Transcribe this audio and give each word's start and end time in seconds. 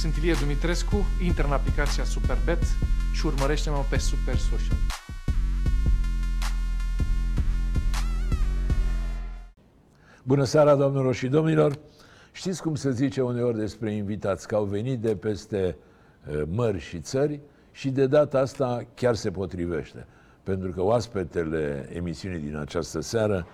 Sunt 0.00 0.16
Ilie 0.16 0.34
Dumitrescu, 0.40 1.06
intră 1.24 1.46
în 1.46 1.52
aplicația 1.52 2.04
Superbet 2.04 2.62
și 3.12 3.26
urmărește-mă 3.26 3.84
pe 3.90 3.98
Super 3.98 4.36
Social. 4.36 4.76
Bună 10.22 10.44
seara, 10.44 10.74
domnilor 10.74 11.14
și 11.14 11.28
domnilor! 11.28 11.78
Știți 12.32 12.62
cum 12.62 12.74
se 12.74 12.90
zice 12.90 13.22
uneori 13.22 13.58
despre 13.58 13.94
invitați, 13.94 14.46
că 14.46 14.54
au 14.54 14.64
venit 14.64 15.00
de 15.00 15.16
peste 15.16 15.76
uh, 16.30 16.42
mări 16.50 16.78
și 16.78 17.00
țări 17.00 17.40
și 17.72 17.90
de 17.90 18.06
data 18.06 18.38
asta 18.38 18.86
chiar 18.94 19.14
se 19.14 19.30
potrivește. 19.30 20.06
Pentru 20.42 20.70
că 20.70 20.82
oaspetele 20.82 21.88
emisiunii 21.92 22.40
din 22.40 22.56
această 22.56 23.00
seară 23.00 23.46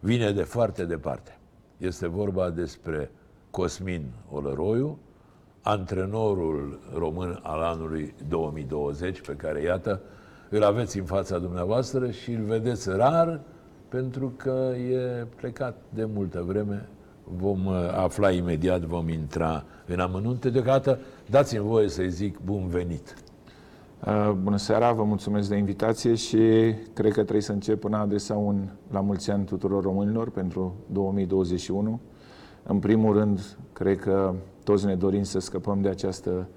vine 0.00 0.32
de 0.32 0.42
foarte 0.42 0.84
departe. 0.84 1.38
Este 1.76 2.06
vorba 2.06 2.50
despre 2.50 3.10
Cosmin 3.50 4.10
Olăroiu, 4.30 4.98
antrenorul 5.66 6.78
român 6.94 7.40
al 7.42 7.60
anului 7.60 8.14
2020, 8.28 9.20
pe 9.20 9.32
care, 9.32 9.62
iată, 9.62 10.00
îl 10.48 10.62
aveți 10.62 10.98
în 10.98 11.04
fața 11.04 11.38
dumneavoastră 11.38 12.10
și 12.10 12.30
îl 12.30 12.44
vedeți 12.44 12.90
rar, 12.90 13.40
pentru 13.88 14.32
că 14.36 14.72
e 14.90 15.26
plecat 15.36 15.76
de 15.94 16.04
multă 16.14 16.44
vreme. 16.46 16.88
Vom 17.24 17.66
uh, 17.66 17.74
afla 17.96 18.30
imediat, 18.30 18.80
vom 18.80 19.08
intra 19.08 19.64
în 19.86 20.00
amănunte. 20.00 20.50
Deocamdată, 20.50 20.98
dați-mi 21.30 21.64
voie 21.64 21.88
să-i 21.88 22.10
zic 22.10 22.38
bun 22.44 22.66
venit. 22.66 23.14
Uh, 24.06 24.30
bună 24.42 24.56
seara, 24.56 24.92
vă 24.92 25.04
mulțumesc 25.04 25.48
de 25.48 25.56
invitație 25.56 26.14
și 26.14 26.38
cred 26.92 27.12
că 27.12 27.20
trebuie 27.22 27.42
să 27.42 27.52
încep 27.52 27.80
până 27.80 27.96
a 27.96 28.00
adresa 28.00 28.34
un 28.34 28.68
la 28.90 29.00
mulți 29.00 29.30
ani 29.30 29.44
tuturor 29.44 29.82
românilor 29.82 30.30
pentru 30.30 30.74
2021. 30.92 32.00
În 32.62 32.78
primul 32.78 33.12
rând, 33.18 33.56
cred 33.72 33.98
că 33.98 34.34
toți 34.66 34.86
ne 34.86 34.94
dorim 34.94 35.22
să 35.22 35.38
scăpăm 35.38 35.80
de 35.80 35.88
această 35.88 36.48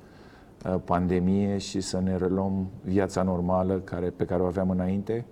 uh, 0.66 0.76
pandemie 0.86 1.58
și 1.58 1.82
să 1.82 2.00
ne 2.00 2.18
reluăm 2.18 2.70
viața 2.84 3.24
normală 3.24 3.80
care, 3.80 4.10
pe 4.10 4.26
care 4.26 4.42
o 4.42 4.46
aveam 4.46 4.70
înainte 4.70 5.26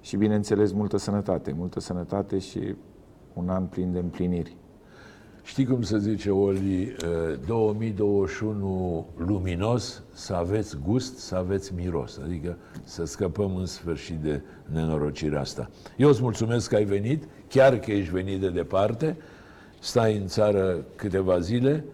și, 0.00 0.16
bineînțeles, 0.16 0.72
multă 0.72 0.96
sănătate, 0.96 1.54
multă 1.56 1.80
sănătate 1.80 2.38
și 2.38 2.74
un 3.32 3.48
an 3.48 3.64
plin 3.64 3.92
de 3.92 3.98
împliniri. 3.98 4.56
Știi 5.42 5.66
cum 5.66 5.82
se 5.82 5.98
zice, 5.98 6.30
Oli, 6.30 6.96
2021 7.46 9.06
luminos, 9.16 10.02
să 10.12 10.34
aveți 10.34 10.78
gust, 10.84 11.18
să 11.18 11.36
aveți 11.36 11.74
miros, 11.74 12.20
adică 12.24 12.56
să 12.84 13.04
scăpăm 13.04 13.56
în 13.56 13.66
sfârșit 13.66 14.18
de 14.18 14.42
nenorocirea 14.72 15.40
asta. 15.40 15.70
Eu 15.96 16.08
îți 16.08 16.22
mulțumesc 16.22 16.68
că 16.68 16.74
ai 16.74 16.84
venit, 16.84 17.24
chiar 17.48 17.78
că 17.78 17.90
ești 17.90 18.12
venit 18.12 18.40
de 18.40 18.50
departe, 18.50 19.16
stai 19.80 20.16
în 20.16 20.26
țară 20.26 20.84
câteva 20.96 21.38
zile 21.38 21.84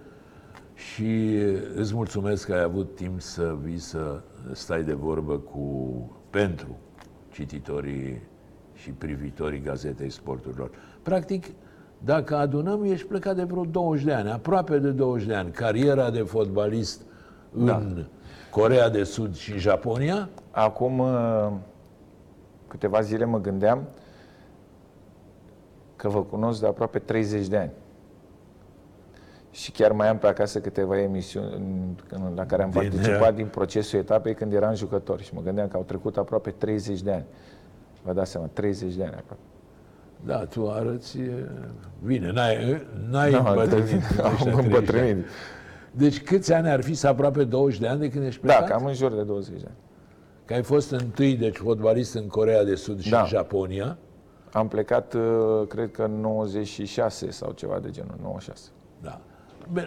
și 0.83 1.39
îți 1.75 1.95
mulțumesc 1.95 2.47
că 2.47 2.53
ai 2.53 2.63
avut 2.63 2.95
timp 2.95 3.21
să 3.21 3.57
vii 3.63 3.79
să 3.79 4.21
stai 4.53 4.83
de 4.83 4.93
vorbă 4.93 5.39
cu, 5.39 5.61
pentru 6.31 6.77
cititorii 7.31 8.23
și 8.75 8.91
privitorii 8.91 9.61
Gazetei 9.61 10.11
Sporturilor. 10.11 10.71
Practic, 11.03 11.47
dacă 11.99 12.37
adunăm, 12.37 12.85
ești 12.85 13.07
plecat 13.07 13.37
de 13.37 13.43
vreo 13.43 13.65
20 13.65 14.05
de 14.05 14.13
ani, 14.13 14.31
aproape 14.31 14.79
de 14.79 14.91
20 14.91 15.27
de 15.27 15.35
ani. 15.35 15.51
Cariera 15.51 16.11
de 16.11 16.23
fotbalist 16.23 17.03
în 17.53 17.65
da. 17.65 17.83
Corea 18.51 18.89
de 18.89 19.05
Sud 19.05 19.35
și 19.35 19.59
Japonia? 19.59 20.29
Acum 20.51 20.99
uh, 20.99 21.53
câteva 22.69 23.01
zile 23.01 23.25
mă 23.25 23.41
gândeam 23.41 23.89
că 25.97 26.09
vă 26.09 26.23
cunosc 26.23 26.61
de 26.61 26.67
aproape 26.67 26.99
30 26.99 27.47
de 27.47 27.57
ani. 27.57 27.71
Și 29.53 29.71
chiar 29.71 29.93
mai 29.93 30.09
am 30.09 30.19
pe 30.19 30.27
acasă 30.27 30.61
câteva 30.61 31.01
emisiuni 31.01 31.97
la 32.35 32.47
care 32.47 32.63
am 32.63 32.71
Bine. 32.71 32.89
participat 32.89 33.35
din 33.35 33.47
procesul 33.47 33.99
etapei 33.99 34.35
când 34.35 34.53
eram 34.53 34.75
jucător. 34.75 35.21
Și 35.21 35.35
mă 35.35 35.41
gândeam 35.41 35.69
că 35.69 35.77
au 35.77 35.83
trecut 35.83 36.17
aproape 36.17 36.51
30 36.51 37.03
de 37.03 37.13
ani. 37.13 37.25
Vă 38.03 38.13
dați 38.13 38.31
seama, 38.31 38.47
30 38.53 38.95
de 38.95 39.03
ani 39.03 39.15
aproape. 39.15 39.43
Da, 40.25 40.45
tu 40.45 40.71
arăți 40.71 41.19
bine, 42.05 42.33
n-ai, 42.33 42.87
n-ai 43.11 43.31
da, 43.31 43.39
îmbătrânit. 43.39 44.03
Am 44.23 44.59
îmbătrânit. 44.59 45.27
Deci 45.91 46.23
câți 46.23 46.53
ani 46.53 46.69
ar 46.69 46.83
fi 46.83 46.95
să 46.95 47.09
aproape 47.09 47.45
20 47.45 47.81
de 47.81 47.87
ani 47.87 48.01
de 48.01 48.11
când 48.11 48.25
ești 48.25 48.41
plecat? 48.41 48.69
Da, 48.69 48.75
cam 48.75 48.85
în 48.85 48.95
jur 48.95 49.13
de 49.13 49.23
20 49.23 49.61
de 49.61 49.67
ani. 49.67 49.77
Că 50.45 50.55
ai 50.55 50.63
fost 50.63 50.91
întâi, 50.91 51.37
deci 51.37 51.57
fotbalist 51.57 52.15
în 52.15 52.27
Corea 52.27 52.65
de 52.65 52.75
Sud 52.75 53.01
și 53.01 53.11
da. 53.11 53.21
în 53.21 53.27
Japonia. 53.27 53.99
Am 54.53 54.69
plecat, 54.69 55.15
uh, 55.15 55.67
cred 55.69 55.91
că 55.91 56.03
în 56.03 56.21
96 56.21 57.31
sau 57.31 57.53
ceva 57.53 57.79
de 57.79 57.91
genul, 57.91 58.15
96. 58.23 58.71
Da. 59.01 59.21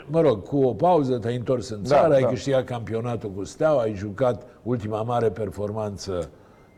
Mă 0.07 0.21
rog, 0.21 0.43
cu 0.43 0.57
o 0.57 0.73
pauză 0.73 1.17
te-ai 1.17 1.35
întors 1.35 1.69
în 1.69 1.81
da, 1.81 1.87
țară, 1.87 2.09
da, 2.09 2.15
ai 2.15 2.21
da. 2.21 2.27
câștigat 2.27 2.63
campionatul 2.63 3.29
cu 3.29 3.43
Steaua, 3.43 3.81
ai 3.81 3.93
jucat 3.93 4.47
ultima 4.63 5.01
mare 5.01 5.29
performanță 5.29 6.29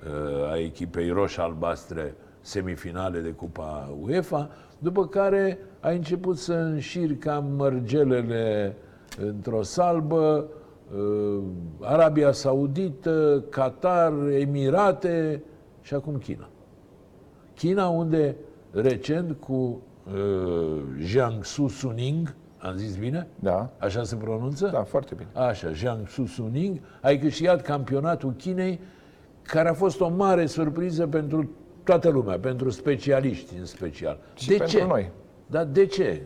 uh, 0.05 0.51
a 0.51 0.57
echipei 0.57 1.09
roș-albastre 1.09 2.15
semifinale 2.41 3.19
de 3.19 3.29
Cupa 3.29 3.95
UEFA, 4.01 4.49
după 4.79 5.07
care 5.07 5.59
ai 5.79 5.95
început 5.95 6.37
să 6.37 6.53
înșiri 6.53 7.15
cam 7.15 7.45
mărgelele 7.55 8.75
într-o 9.21 9.61
salbă, 9.61 10.47
uh, 10.95 11.43
Arabia 11.79 12.31
Saudită, 12.31 13.43
Qatar, 13.49 14.13
Emirate 14.29 15.43
și 15.81 15.93
acum 15.93 16.17
China. 16.17 16.49
China 17.55 17.87
unde 17.87 18.35
recent 18.71 19.35
cu 19.39 19.53
uh, 19.53 20.81
Jiangsu 20.99 21.67
Suning, 21.67 22.35
am 22.67 22.75
zis 22.75 22.95
bine? 22.95 23.27
Da. 23.39 23.69
Așa 23.77 24.03
se 24.03 24.15
pronunță? 24.15 24.69
Da, 24.73 24.83
foarte 24.83 25.15
bine. 25.15 25.29
Așa, 25.33 25.71
Jiangsu 25.71 26.25
Suning, 26.25 26.79
ai 27.01 27.19
câștigat 27.19 27.61
campionatul 27.61 28.31
Chinei, 28.31 28.79
care 29.41 29.69
a 29.69 29.73
fost 29.73 30.01
o 30.01 30.09
mare 30.09 30.45
surpriză 30.45 31.07
pentru 31.07 31.49
toată 31.83 32.09
lumea, 32.09 32.39
pentru 32.39 32.69
specialiști 32.69 33.57
în 33.59 33.65
special. 33.65 34.19
Și 34.33 34.47
de 34.47 34.55
pentru 34.55 34.77
ce? 34.77 34.85
noi. 34.85 35.11
Dar 35.47 35.65
de 35.65 35.85
ce? 35.85 36.21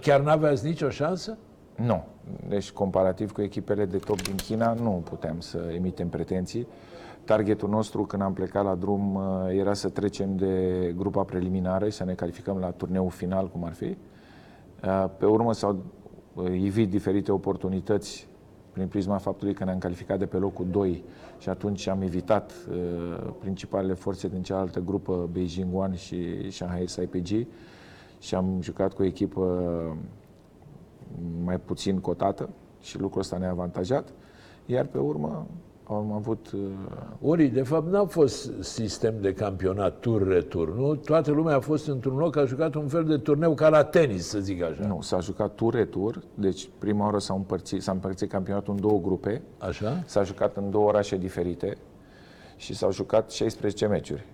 Chiar 0.00 0.20
n-aveați 0.20 0.66
nicio 0.66 0.88
șansă? 0.88 1.38
Nu. 1.76 2.04
Deci, 2.48 2.70
comparativ 2.70 3.32
cu 3.32 3.42
echipele 3.42 3.84
de 3.84 3.96
top 3.96 4.22
din 4.22 4.34
China, 4.34 4.72
nu 4.72 5.02
puteam 5.04 5.40
să 5.40 5.58
emitem 5.74 6.08
pretenții. 6.08 6.66
Targetul 7.24 7.68
nostru, 7.68 8.02
când 8.02 8.22
am 8.22 8.32
plecat 8.32 8.64
la 8.64 8.74
drum, 8.74 9.14
uh, 9.14 9.22
era 9.58 9.74
să 9.74 9.88
trecem 9.88 10.36
de 10.36 10.92
grupa 10.96 11.22
preliminară 11.22 11.84
și 11.84 11.96
să 11.96 12.04
ne 12.04 12.12
calificăm 12.12 12.58
la 12.58 12.70
turneul 12.70 13.10
final, 13.10 13.48
cum 13.48 13.64
ar 13.64 13.72
fi. 13.72 13.96
Uh, 14.84 15.04
pe 15.18 15.26
urmă 15.26 15.52
s-au 15.52 15.82
uh, 16.34 16.50
ivit 16.50 16.90
diferite 16.90 17.32
oportunități 17.32 18.28
prin 18.72 18.88
prisma 18.88 19.18
faptului 19.18 19.54
că 19.54 19.64
ne-am 19.64 19.78
calificat 19.78 20.18
de 20.18 20.26
pe 20.26 20.36
locul 20.36 20.66
2 20.70 21.04
și 21.38 21.48
atunci 21.48 21.86
am 21.86 22.02
evitat 22.02 22.52
uh, 22.70 23.28
principalele 23.38 23.94
forțe 23.94 24.28
din 24.28 24.42
cealaltă 24.42 24.80
grupă, 24.80 25.28
Beijing 25.32 25.74
One 25.74 25.96
și 25.96 26.50
Shanghai 26.50 26.88
SIPG 26.88 27.46
și 28.18 28.34
am 28.34 28.58
jucat 28.60 28.92
cu 28.92 29.02
o 29.02 29.04
echipă 29.04 29.96
mai 31.44 31.60
puțin 31.60 31.98
cotată 31.98 32.48
și 32.80 33.00
lucrul 33.00 33.20
ăsta 33.20 33.36
ne-a 33.38 33.50
avantajat. 33.50 34.12
Iar 34.66 34.86
pe 34.86 34.98
urmă 34.98 35.46
am 35.88 36.12
avut... 36.12 36.50
Uh... 36.52 36.60
Ori, 37.20 37.46
de 37.46 37.62
fapt, 37.62 37.90
n-a 37.90 38.04
fost 38.04 38.50
sistem 38.60 39.14
de 39.20 39.32
campionat 39.32 39.98
tur-retur, 39.98 40.74
nu? 40.74 40.94
Toată 40.94 41.30
lumea 41.30 41.56
a 41.56 41.60
fost 41.60 41.88
într-un 41.88 42.16
loc, 42.16 42.36
a 42.36 42.44
jucat 42.44 42.74
un 42.74 42.88
fel 42.88 43.04
de 43.04 43.16
turneu 43.16 43.54
ca 43.54 43.68
la 43.68 43.84
tenis, 43.84 44.26
să 44.26 44.38
zic 44.38 44.62
așa. 44.62 44.86
Nu, 44.86 44.98
s-a 45.00 45.20
jucat 45.20 45.54
tur-retur, 45.54 46.22
deci 46.34 46.68
prima 46.78 47.04
oară 47.04 47.18
s-a 47.18 47.34
împărțit, 47.34 47.82
s-a 47.82 47.92
împărțit 47.92 48.30
campionatul 48.30 48.74
în 48.74 48.80
două 48.80 49.00
grupe. 49.00 49.42
Așa? 49.58 50.02
S-a 50.06 50.22
jucat 50.22 50.56
în 50.56 50.70
două 50.70 50.86
orașe 50.88 51.16
diferite 51.16 51.76
și 52.56 52.74
s-au 52.74 52.92
jucat 52.92 53.30
16 53.30 53.86
meciuri. 53.86 54.26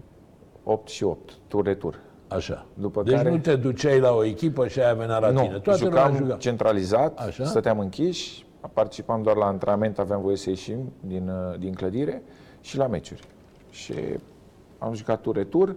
8 0.64 0.88
și 0.88 1.04
8, 1.04 1.32
tur-retur. 1.48 2.00
Așa. 2.28 2.66
După 2.74 3.02
deci 3.02 3.14
care... 3.14 3.30
nu 3.30 3.38
te 3.38 3.56
duceai 3.56 4.00
la 4.00 4.10
o 4.10 4.24
echipă 4.24 4.66
și 4.66 4.80
aia 4.80 4.94
venea 4.94 5.18
la 5.18 5.30
nu, 5.30 5.40
tine. 5.40 5.58
Toată 5.58 5.78
jucam 5.78 6.36
centralizat, 6.38 7.18
Așa? 7.18 7.44
stăteam 7.44 7.78
închiși, 7.78 8.46
participam 8.68 9.22
doar 9.22 9.36
la 9.36 9.46
antrenament, 9.46 9.98
aveam 9.98 10.20
voie 10.20 10.36
să 10.36 10.48
ieșim 10.48 10.92
din, 11.00 11.28
uh, 11.28 11.58
din 11.58 11.72
clădire 11.72 12.22
și 12.60 12.76
la 12.76 12.86
meciuri. 12.86 13.22
Și 13.70 13.94
am 14.78 14.94
jucat 14.94 15.20
tur-retur. 15.20 15.76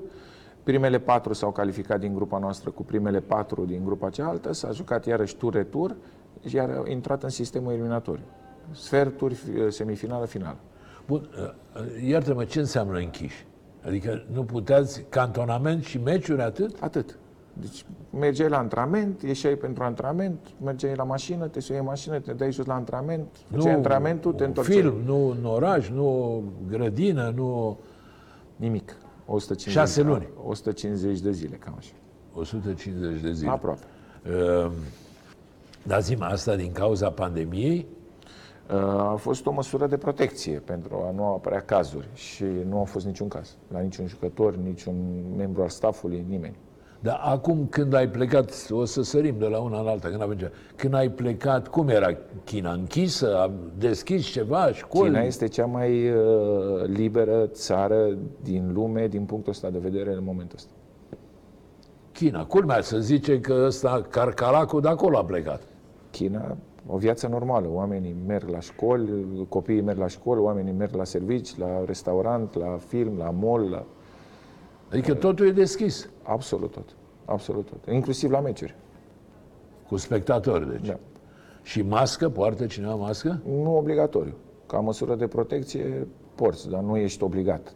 Primele 0.63 0.99
patru 0.99 1.33
s-au 1.33 1.51
calificat 1.51 1.99
din 1.99 2.13
grupa 2.13 2.37
noastră 2.37 2.69
cu 2.69 2.83
primele 2.83 3.19
patru 3.19 3.65
din 3.65 3.85
grupa 3.85 4.09
cealaltă, 4.09 4.53
s-a 4.53 4.71
jucat 4.71 5.05
iarăși 5.05 5.35
tur-retur, 5.35 5.95
iar 6.41 6.69
a 6.69 6.89
intrat 6.89 7.23
în 7.23 7.29
sistemul 7.29 7.71
eliminatoriu. 7.71 8.23
Sferturi, 8.71 9.39
uh, 9.55 9.67
semifinală, 9.69 10.25
finală. 10.25 10.57
Bun, 11.07 11.29
uh, 11.75 12.07
iartă-mă, 12.07 12.43
ce 12.43 12.59
înseamnă 12.59 12.97
închiși? 12.97 13.45
Adică 13.85 14.25
nu 14.31 14.43
puteți 14.43 15.05
cantonament 15.09 15.83
și 15.83 15.97
meciuri 15.97 16.41
atât? 16.41 16.75
Atât. 16.79 17.17
Deci 17.59 17.85
mergeai 18.09 18.49
la 18.49 18.57
antrenament, 18.57 19.21
ieșeai 19.21 19.55
pentru 19.55 19.83
antrenament, 19.83 20.39
mergeai 20.63 20.95
la 20.95 21.03
mașină, 21.03 21.47
te 21.47 21.59
suiai 21.59 21.81
mașină, 21.81 22.19
te 22.19 22.33
dai 22.33 22.51
jos 22.51 22.65
la 22.65 22.73
antrenament, 22.73 23.27
nu 23.47 23.69
antrenamentul, 23.69 24.33
te 24.33 24.43
întorceai. 24.43 24.81
film, 24.81 25.01
nu 25.05 25.29
în 25.29 25.45
oraș, 25.45 25.89
nu 25.89 26.43
grădină, 26.69 27.33
nu... 27.35 27.77
Nimic. 28.55 28.95
150, 29.25 29.73
Șase 29.73 30.01
luni. 30.01 30.27
150 30.43 31.19
de 31.19 31.31
zile, 31.31 31.55
cam 31.55 31.73
așa. 31.77 31.93
150 32.33 33.21
de 33.21 33.31
zile. 33.31 33.49
Aproape. 33.49 33.83
Uh, 34.25 34.71
Dar 35.83 36.01
zi 36.01 36.17
asta 36.19 36.55
din 36.55 36.71
cauza 36.71 37.09
pandemiei? 37.09 37.87
Uh, 38.69 38.75
a 38.99 39.15
fost 39.15 39.45
o 39.45 39.51
măsură 39.51 39.87
de 39.87 39.97
protecție 39.97 40.59
pentru 40.59 41.03
a 41.07 41.11
nu 41.11 41.23
apărea 41.23 41.61
cazuri 41.61 42.07
și 42.13 42.45
nu 42.69 42.79
a 42.79 42.83
fost 42.83 43.05
niciun 43.05 43.27
caz. 43.27 43.55
La 43.71 43.79
niciun 43.79 44.07
jucător, 44.07 44.55
niciun 44.55 45.23
membru 45.37 45.61
al 45.61 45.69
staffului, 45.69 46.25
nimeni. 46.27 46.55
Dar 47.05 47.19
acum 47.23 47.67
când 47.69 47.93
ai 47.93 48.09
plecat, 48.09 48.67
o 48.69 48.85
să 48.85 49.03
sărim 49.03 49.35
de 49.37 49.45
la 49.45 49.59
una 49.59 49.81
la 49.81 49.89
alta, 49.89 50.07
când 50.07 50.21
avem 50.21 50.37
ceva. 50.37 50.51
Când 50.75 50.93
ai 50.93 51.09
plecat, 51.09 51.67
cum 51.67 51.87
era 51.87 52.17
China? 52.43 52.71
Închisă? 52.71 53.37
A 53.37 53.51
deschis 53.77 54.25
ceva? 54.25 54.71
Școli? 54.71 55.09
China 55.09 55.21
este 55.21 55.47
cea 55.47 55.65
mai 55.65 56.09
uh, 56.09 56.17
liberă 56.85 57.45
țară 57.47 58.17
din 58.41 58.71
lume 58.73 59.07
din 59.07 59.23
punctul 59.25 59.51
ăsta 59.51 59.69
de 59.69 59.77
vedere 59.77 60.13
în 60.13 60.23
momentul 60.23 60.57
ăsta. 60.57 60.71
China. 62.11 62.45
Culmea 62.45 62.81
să 62.81 62.99
zice 62.99 63.39
că 63.39 63.63
ăsta, 63.65 64.05
carcalacul 64.09 64.81
de 64.81 64.87
acolo 64.87 65.17
a 65.17 65.25
plecat. 65.25 65.61
China, 66.11 66.57
o 66.87 66.97
viață 66.97 67.27
normală. 67.27 67.67
Oamenii 67.71 68.15
merg 68.27 68.49
la 68.49 68.59
școli, 68.59 69.09
copiii 69.49 69.81
merg 69.81 69.97
la 69.97 70.07
școli, 70.07 70.39
oamenii 70.39 70.73
merg 70.73 70.95
la 70.95 71.03
servici, 71.03 71.57
la 71.57 71.83
restaurant, 71.85 72.55
la 72.55 72.77
film, 72.87 73.17
la 73.17 73.29
mall, 73.29 73.69
la... 73.69 73.85
Adică 74.91 75.13
totul 75.13 75.47
e 75.47 75.51
deschis. 75.51 76.09
Absolut 76.23 76.71
tot. 76.71 76.95
Absolut 77.25 77.69
tot. 77.69 77.93
Inclusiv 77.93 78.31
la 78.31 78.39
meciuri. 78.39 78.75
Cu 79.87 79.97
spectatori, 79.97 80.69
deci. 80.71 80.87
Da. 80.87 80.99
Și 81.63 81.81
mască? 81.81 82.29
Poartă 82.29 82.65
cineva 82.65 82.95
mască? 82.95 83.41
Nu 83.45 83.77
obligatoriu. 83.77 84.33
Ca 84.67 84.79
măsură 84.79 85.15
de 85.15 85.27
protecție, 85.27 86.07
porți, 86.35 86.69
dar 86.69 86.81
nu 86.81 86.97
ești 86.97 87.23
obligat. 87.23 87.75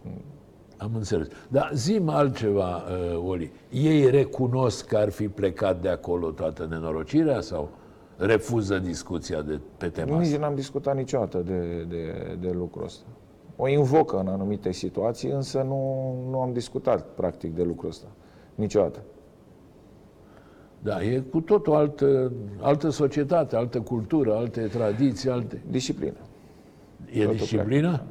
Am 0.78 0.92
înțeles. 0.96 1.28
Dar 1.48 1.72
zi 1.74 2.02
altceva, 2.06 2.84
uh, 3.12 3.28
Oli. 3.28 3.52
Ei 3.72 4.10
recunosc 4.10 4.86
că 4.86 4.98
ar 4.98 5.10
fi 5.10 5.28
plecat 5.28 5.82
de 5.82 5.90
acolo 5.90 6.30
toată 6.30 6.68
nenorocirea 6.70 7.42
sau 7.42 7.70
refuză 8.18 8.80
discuția 8.80 9.42
de, 9.42 9.60
pe 9.78 9.88
tema 9.90 10.18
Nici 10.18 10.28
asta? 10.28 10.40
n-am 10.40 10.56
discutat 10.56 10.96
niciodată 10.96 11.38
de, 11.38 11.86
de, 11.90 12.14
de 12.40 12.52
lucrul 12.52 12.84
ăsta. 12.84 13.06
O 13.62 13.68
invocă 13.68 14.18
în 14.20 14.28
anumite 14.28 14.72
situații, 14.72 15.30
însă 15.30 15.62
nu, 15.62 16.14
nu 16.30 16.42
am 16.42 16.54
discutat 16.54 17.06
practic 17.06 17.56
de 17.56 17.64
lucrul 17.64 17.90
ăsta. 17.90 18.08
Niciodată. 18.56 19.00
Da, 20.82 21.04
e 21.04 21.20
cu 21.20 21.42
totul 21.42 21.74
altă, 21.74 22.32
altă 22.60 22.90
societate, 22.90 23.56
altă 23.56 23.82
cultură, 23.82 24.36
alte 24.36 24.62
tradiții, 24.62 25.30
alte... 25.30 25.62
Disciplină. 25.70 26.18
E 27.12 27.20
Totul 27.20 27.36
disciplină? 27.36 28.04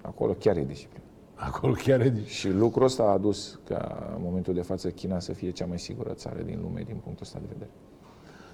Acolo 0.00 0.32
chiar 0.32 0.56
e 0.56 0.64
disciplină. 0.64 1.04
Acolo 1.34 1.72
chiar 1.72 2.00
e 2.00 2.08
disciplină. 2.08 2.26
Și 2.26 2.50
lucrul 2.50 2.84
ăsta 2.84 3.02
a 3.02 3.12
adus 3.12 3.60
ca 3.64 4.12
în 4.16 4.22
momentul 4.24 4.54
de 4.54 4.62
față 4.62 4.88
China 4.90 5.18
să 5.18 5.32
fie 5.32 5.50
cea 5.50 5.66
mai 5.66 5.78
sigură 5.78 6.12
țară 6.12 6.42
din 6.42 6.58
lume 6.62 6.82
din 6.86 6.96
punctul 6.96 7.22
ăsta 7.22 7.38
de 7.38 7.46
vedere. 7.52 7.70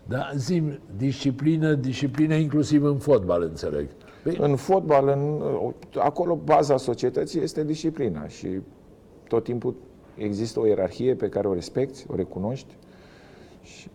Da, 0.07 0.31
zim, 0.37 0.79
disciplină, 0.97 1.75
disciplină 1.75 2.35
inclusiv 2.35 2.85
în 2.85 2.99
fotbal, 2.99 3.43
înțeleg. 3.43 3.89
Păi, 4.25 4.37
În 4.41 4.57
fotbal, 4.57 5.09
în, 5.09 5.43
acolo 5.99 6.35
baza 6.45 6.77
societății 6.77 7.41
este 7.41 7.65
disciplina 7.65 8.29
și 8.29 8.49
tot 9.29 9.45
timpul 9.45 9.75
există 10.17 10.61
o 10.61 10.67
ierarhie 10.67 11.15
pe 11.15 11.29
care 11.29 11.49
o 11.49 11.55
respecti, 11.55 12.05
o 12.09 12.15
recunoști 12.15 12.77
și 13.63 13.89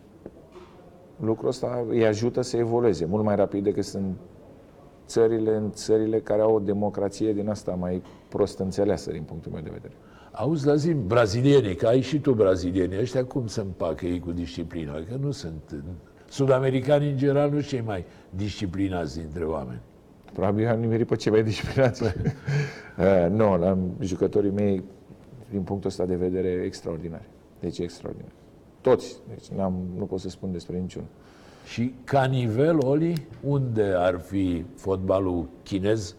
lucrul 1.20 1.48
ăsta 1.48 1.84
îi 1.88 2.06
ajută 2.06 2.40
să 2.40 2.56
evolueze 2.56 3.04
mult 3.04 3.24
mai 3.24 3.36
rapid 3.36 3.64
decât 3.64 3.84
sunt 3.84 4.16
țările 5.06 5.56
în 5.56 5.70
țările 5.72 6.20
care 6.20 6.42
au 6.42 6.54
o 6.54 6.58
democrație 6.58 7.32
din 7.32 7.48
asta 7.48 7.72
mai 7.72 8.02
prost 8.28 8.58
înțeleasă 8.58 9.10
din 9.10 9.22
punctul 9.22 9.52
meu 9.52 9.62
de 9.62 9.70
vedere. 9.72 9.94
auzi, 10.32 10.64
dar 10.64 10.76
zim, 10.76 11.06
brazilienii, 11.06 11.74
că 11.74 11.86
ai 11.86 12.00
și 12.00 12.20
tu 12.20 12.32
brazilieni, 12.32 12.98
ăștia 12.98 13.24
cum 13.24 13.46
se 13.46 13.60
împacă 13.60 14.06
ei 14.06 14.20
cu 14.20 14.32
disciplina? 14.32 14.92
Că 14.92 15.16
nu 15.20 15.30
sunt... 15.30 15.84
Sud-americanii, 16.28 17.10
în 17.10 17.16
general, 17.16 17.48
nu 17.48 17.54
sunt 17.54 17.68
cei 17.68 17.80
mai 17.80 18.04
disciplinați 18.30 19.18
dintre 19.18 19.44
oameni. 19.44 19.80
Probabil 20.32 20.68
am 20.68 20.80
nimerit 20.80 21.06
pe 21.06 21.16
cei 21.16 21.32
mai 21.32 21.42
disciplinați. 21.42 22.02
uh, 22.02 22.10
nu, 23.38 23.56
la 23.56 23.78
jucătorii 24.00 24.50
mei, 24.50 24.82
din 25.50 25.62
punctul 25.62 25.88
ăsta 25.90 26.04
de 26.04 26.14
vedere, 26.16 26.48
extraordinari. 26.48 27.24
Deci 27.60 27.78
extraordinar. 27.78 28.30
Toți. 28.80 29.16
Deci 29.28 29.46
n-am, 29.48 29.74
nu 29.96 30.04
pot 30.04 30.20
să 30.20 30.28
spun 30.28 30.52
despre 30.52 30.78
niciunul. 30.78 31.08
Și 31.64 31.94
ca 32.04 32.24
nivel, 32.24 32.78
Oli, 32.86 33.26
unde 33.42 33.92
ar 33.96 34.18
fi 34.20 34.64
fotbalul 34.74 35.48
chinez, 35.62 36.14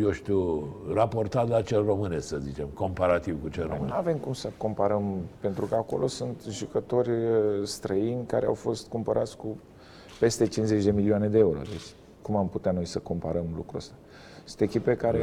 eu 0.00 0.10
știu, 0.10 0.68
raportat 0.94 1.48
la 1.48 1.62
cel 1.62 1.84
românesc, 1.84 2.26
să 2.26 2.36
zicem, 2.38 2.66
comparativ 2.74 3.42
cu 3.42 3.48
cel 3.48 3.66
Nu 3.66 3.72
român? 3.74 3.90
avem 3.90 4.16
cum 4.16 4.32
să 4.32 4.50
comparăm, 4.56 5.16
pentru 5.40 5.64
că 5.64 5.74
acolo 5.74 6.06
sunt 6.06 6.42
jucători 6.50 7.10
uh, 7.10 7.62
străini 7.64 8.26
care 8.26 8.46
au 8.46 8.54
fost 8.54 8.88
cumpărați 8.88 9.36
cu 9.36 9.58
peste 10.20 10.46
50 10.46 10.84
de 10.84 10.90
milioane 10.90 11.28
de 11.28 11.38
euro. 11.38 11.58
Deci 11.58 11.94
cum 12.26 12.36
am 12.36 12.48
putea 12.48 12.72
noi 12.72 12.84
să 12.84 12.98
comparăm 12.98 13.46
lucrul 13.56 13.78
ăsta? 13.78 13.94
Sunt 14.44 14.60
echipe 14.60 14.96
care... 14.96 15.18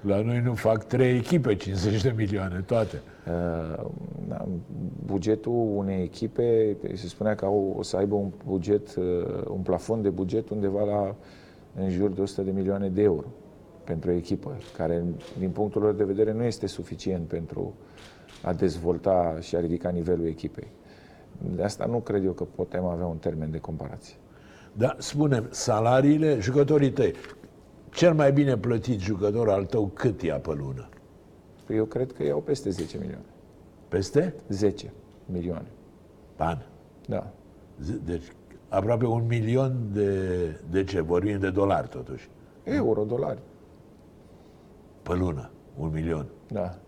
La 0.00 0.20
noi 0.20 0.40
nu 0.40 0.54
fac 0.54 0.84
trei 0.84 1.16
echipe 1.16 1.56
50 1.56 2.02
de 2.02 2.14
milioane, 2.16 2.60
toate. 2.66 3.02
Uh, 3.26 3.84
da, 4.28 4.46
bugetul 5.04 5.72
unei 5.76 6.02
echipe, 6.02 6.76
se 6.94 7.08
spunea 7.08 7.34
că 7.34 7.44
au, 7.44 7.74
o 7.78 7.82
să 7.82 7.96
aibă 7.96 8.14
un 8.14 8.30
buget, 8.46 8.94
uh, 8.94 9.04
un 9.48 9.60
plafon 9.60 10.02
de 10.02 10.08
buget 10.08 10.50
undeva 10.50 10.84
la 10.84 11.14
în 11.82 11.90
jur 11.90 12.10
de 12.10 12.20
100 12.20 12.42
de 12.42 12.50
milioane 12.50 12.88
de 12.88 13.02
euro 13.02 13.26
pentru 13.84 14.10
o 14.10 14.12
echipă, 14.12 14.56
care 14.76 15.04
din 15.38 15.50
punctul 15.50 15.82
lor 15.82 15.94
de 15.94 16.04
vedere 16.04 16.32
nu 16.32 16.42
este 16.42 16.66
suficient 16.66 17.28
pentru 17.28 17.74
a 18.42 18.52
dezvolta 18.52 19.36
și 19.40 19.56
a 19.56 19.60
ridica 19.60 19.88
nivelul 19.88 20.26
echipei. 20.26 20.68
De 21.54 21.62
asta 21.62 21.84
nu 21.84 21.98
cred 21.98 22.24
eu 22.24 22.32
că 22.32 22.44
putem 22.44 22.84
avea 22.84 23.06
un 23.06 23.16
termen 23.16 23.50
de 23.50 23.58
comparație. 23.58 24.14
Dar 24.76 24.96
spunem, 24.98 25.46
salariile, 25.50 26.38
jucătorii 26.40 26.90
tăi, 26.92 27.14
cel 27.90 28.14
mai 28.14 28.32
bine 28.32 28.56
plătit 28.56 29.00
jucător 29.00 29.48
al 29.50 29.64
tău 29.64 29.86
cât 29.86 30.22
ia 30.22 30.36
pe 30.38 30.52
lună? 30.54 30.88
Păi 31.66 31.76
Eu 31.76 31.84
cred 31.84 32.12
că 32.12 32.22
iau 32.24 32.40
peste 32.40 32.70
10 32.70 32.98
milioane. 32.98 33.24
Peste? 33.88 34.34
10 34.48 34.92
milioane. 35.26 35.68
Ban. 36.36 36.66
Da. 37.06 37.30
Z- 37.82 38.04
Deci 38.04 38.24
aproape 38.68 39.06
un 39.06 39.26
milion 39.26 39.76
de, 39.92 40.38
de 40.70 40.84
ce? 40.84 41.00
Vorbim 41.00 41.38
de 41.38 41.50
dolari 41.50 41.88
totuși. 41.88 42.28
Euro, 42.64 43.02
dolari. 43.04 43.38
Pe 45.02 45.14
lună. 45.14 45.50
Un 45.76 45.90
milion. 45.92 46.26
Da. 46.48 46.78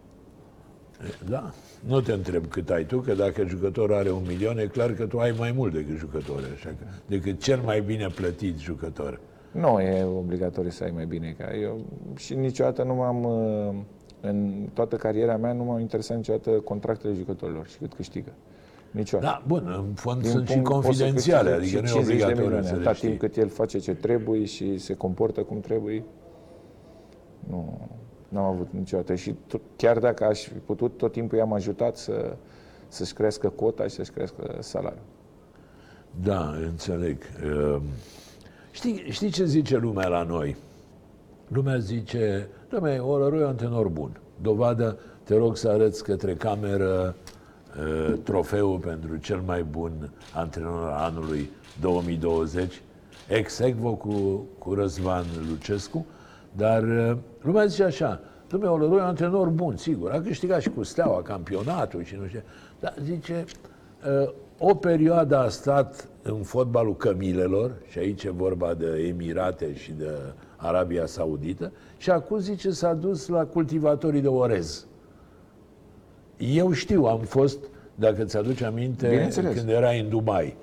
E, 1.05 1.29
Da. 1.29 1.51
Nu 1.87 2.01
te 2.01 2.13
întreb 2.13 2.47
cât 2.47 2.71
ai 2.71 2.85
tu, 2.85 2.99
că 2.99 3.15
dacă 3.15 3.45
jucătorul 3.47 3.95
are 3.95 4.11
un 4.11 4.23
milion, 4.27 4.59
e 4.59 4.67
clar 4.67 4.93
că 4.93 5.07
tu 5.07 5.19
ai 5.19 5.35
mai 5.39 5.53
mult 5.53 5.73
decât 5.73 5.97
jucători, 5.97 6.45
așa 6.55 6.69
că, 6.69 6.85
decât 7.07 7.43
cel 7.43 7.61
mai 7.65 7.81
bine 7.81 8.07
plătit 8.15 8.59
jucător. 8.59 9.21
Nu 9.53 9.81
e 9.81 10.05
obligatoriu 10.05 10.71
să 10.71 10.85
ai 10.85 10.91
mai 10.95 11.07
bine 11.07 11.35
ca 11.39 11.57
eu. 11.57 11.81
Și 12.17 12.35
niciodată 12.35 12.83
nu 12.83 12.95
m-am, 12.95 13.25
uh, 13.25 13.75
în 14.21 14.69
toată 14.73 14.97
cariera 14.97 15.37
mea, 15.37 15.53
nu 15.53 15.65
m-au 15.65 15.79
interesat 15.79 16.17
niciodată 16.17 16.51
contractele 16.51 17.15
jucătorilor 17.15 17.67
și 17.67 17.77
cât 17.79 17.95
câștigă. 17.95 18.33
Niciodată. 18.91 19.27
Da, 19.27 19.43
bun, 19.47 19.85
în 19.89 19.95
fond 19.95 20.23
Din 20.23 20.31
sunt 20.31 20.49
și 20.49 20.53
punct, 20.53 20.69
poți 20.69 20.81
să 20.83 20.87
confidențiale, 20.87 21.51
câștige 21.57 21.77
adică 21.79 21.87
și 21.87 21.95
nu 21.95 22.01
e 22.01 22.03
50 22.03 22.17
de 22.17 22.23
obligatoriu 22.25 22.43
milioane, 22.45 22.67
să 22.67 22.75
le 22.75 22.81
Atât 22.87 22.97
știi. 22.97 23.09
timp 23.09 23.21
cât 23.21 23.37
el 23.37 23.49
face 23.49 23.79
ce 23.79 23.95
trebuie 23.95 24.45
și 24.45 24.79
se 24.79 24.95
comportă 24.95 25.41
cum 25.43 25.61
trebuie, 25.61 26.03
nu, 27.51 27.79
n-am 28.29 28.45
avut 28.45 28.69
niciodată. 28.71 29.15
Și 29.15 29.35
tot, 29.47 29.61
chiar 29.77 29.99
dacă 29.99 30.25
aș 30.25 30.43
fi 30.43 30.59
putut, 30.59 30.97
tot 30.97 31.13
timpul 31.13 31.39
i-am 31.39 31.53
ajutat 31.53 31.97
să, 31.97 32.37
să-și 32.89 33.13
crească 33.13 33.49
cota 33.49 33.83
și 33.83 33.95
să-și 33.95 34.11
crească 34.11 34.57
salariul. 34.61 35.03
Da, 36.23 36.51
înțeleg. 36.51 37.19
Ehm, 37.43 37.83
Știi, 38.77 39.03
știi 39.11 39.31
ce 39.31 39.45
zice 39.45 39.77
lumea 39.77 40.09
la 40.09 40.23
noi? 40.23 40.57
Lumea 41.49 41.79
zice, 41.79 42.49
dom'le, 42.69 43.01
Olăroi 43.01 43.41
e 43.41 43.45
un 43.45 43.55
tenor 43.55 43.89
bun. 43.89 44.21
Dovadă, 44.43 44.99
te 45.23 45.37
rog 45.37 45.57
să 45.57 45.69
arăți 45.69 46.05
către 46.05 46.35
cameră 46.35 47.15
uh, 47.79 48.15
trofeul 48.23 48.79
pentru 48.79 49.17
cel 49.17 49.41
mai 49.47 49.63
bun 49.63 50.11
antrenor 50.35 50.83
al 50.83 51.11
anului 51.11 51.51
2020, 51.81 52.83
ex 53.29 53.61
aequo 53.61 53.95
cu, 53.95 54.47
cu 54.59 54.75
Răzvan 54.75 55.25
Lucescu, 55.49 56.07
dar 56.57 56.83
uh, 56.83 57.17
lumea 57.43 57.67
zice 57.67 57.85
așa, 57.85 58.21
dom'le, 58.49 58.69
Olăroi 58.69 58.99
e 58.99 59.01
un 59.01 59.07
antrenor 59.07 59.49
bun, 59.49 59.77
sigur, 59.77 60.11
a 60.11 60.21
câștigat 60.21 60.61
și 60.61 60.69
cu 60.71 60.83
Steaua 60.83 61.23
campionatul 61.23 62.03
și 62.05 62.17
nu 62.21 62.27
știu, 62.27 62.43
dar 62.81 62.95
zice, 63.03 63.45
uh, 64.23 64.33
o 64.59 64.75
perioadă 64.75 65.37
a 65.37 65.49
stat 65.49 66.09
în 66.23 66.43
fotbalul 66.43 66.97
cămilelor, 66.97 67.73
și 67.89 67.99
aici 67.99 68.25
e 68.25 68.31
vorba 68.31 68.75
de 68.75 68.87
Emirate 68.87 69.75
și 69.75 69.93
de 69.93 70.11
Arabia 70.57 71.07
Saudită, 71.07 71.73
și 71.97 72.11
acum 72.11 72.39
zice 72.39 72.71
s-a 72.71 72.95
dus 72.95 73.29
la 73.29 73.45
cultivatorii 73.45 74.21
de 74.21 74.29
orez. 74.29 74.87
Eu 76.37 76.73
știu, 76.73 77.05
am 77.05 77.21
fost, 77.21 77.59
dacă 77.95 78.25
ți-aduci 78.25 78.63
aminte, 78.63 79.09
Bineînțeles. 79.09 79.57
când 79.57 79.69
erai 79.69 80.01
în 80.01 80.09
Dubai. 80.09 80.57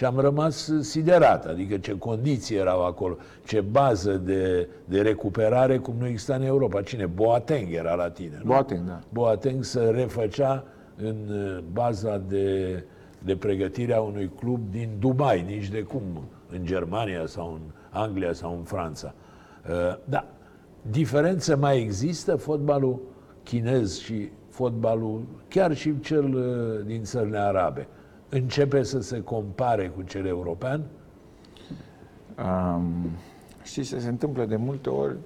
Și 0.00 0.06
am 0.06 0.18
rămas 0.18 0.72
siderat, 0.80 1.46
adică 1.46 1.76
ce 1.76 1.98
condiții 1.98 2.56
erau 2.56 2.86
acolo, 2.86 3.16
ce 3.44 3.60
bază 3.60 4.12
de, 4.12 4.68
de 4.84 5.00
recuperare, 5.00 5.78
cum 5.78 5.94
nu 5.98 6.06
exista 6.06 6.34
în 6.34 6.42
Europa. 6.42 6.82
Cine? 6.82 7.06
Boateng 7.06 7.72
era 7.72 7.94
la 7.94 8.10
tine, 8.10 8.36
nu? 8.38 8.44
Boateng, 8.44 8.86
da. 8.86 9.00
Boateng 9.08 9.64
se 9.64 9.80
refăcea 9.80 10.64
în 10.96 11.16
uh, 11.28 11.58
baza 11.72 12.22
de 12.28 12.84
de 13.18 13.36
pregătire 13.36 13.94
a 13.94 14.00
unui 14.00 14.30
club 14.38 14.60
din 14.70 14.88
Dubai, 14.98 15.42
nici 15.42 15.68
de 15.68 15.80
cum 15.80 16.02
în 16.50 16.64
Germania 16.64 17.26
sau 17.26 17.52
în 17.52 17.60
Anglia 17.90 18.32
sau 18.32 18.56
în 18.56 18.62
Franța. 18.62 19.14
Uh, 19.70 19.98
da, 20.04 20.26
diferență 20.90 21.56
mai 21.56 21.80
există 21.80 22.36
fotbalul 22.36 23.00
chinez 23.42 23.98
și 23.98 24.30
fotbalul, 24.48 25.22
chiar 25.48 25.74
și 25.74 26.00
cel 26.00 26.34
uh, 26.34 26.86
din 26.86 27.02
țările 27.02 27.38
arabe. 27.38 27.88
Începe 28.30 28.82
să 28.82 29.00
se 29.00 29.22
compare 29.22 29.88
cu 29.96 30.02
cel 30.02 30.26
european? 30.26 30.82
Um, 32.44 33.10
știi 33.62 33.82
ce 33.82 33.98
se 33.98 34.08
întâmplă 34.08 34.44
de 34.44 34.56
multe 34.56 34.88
ori, 34.88 35.16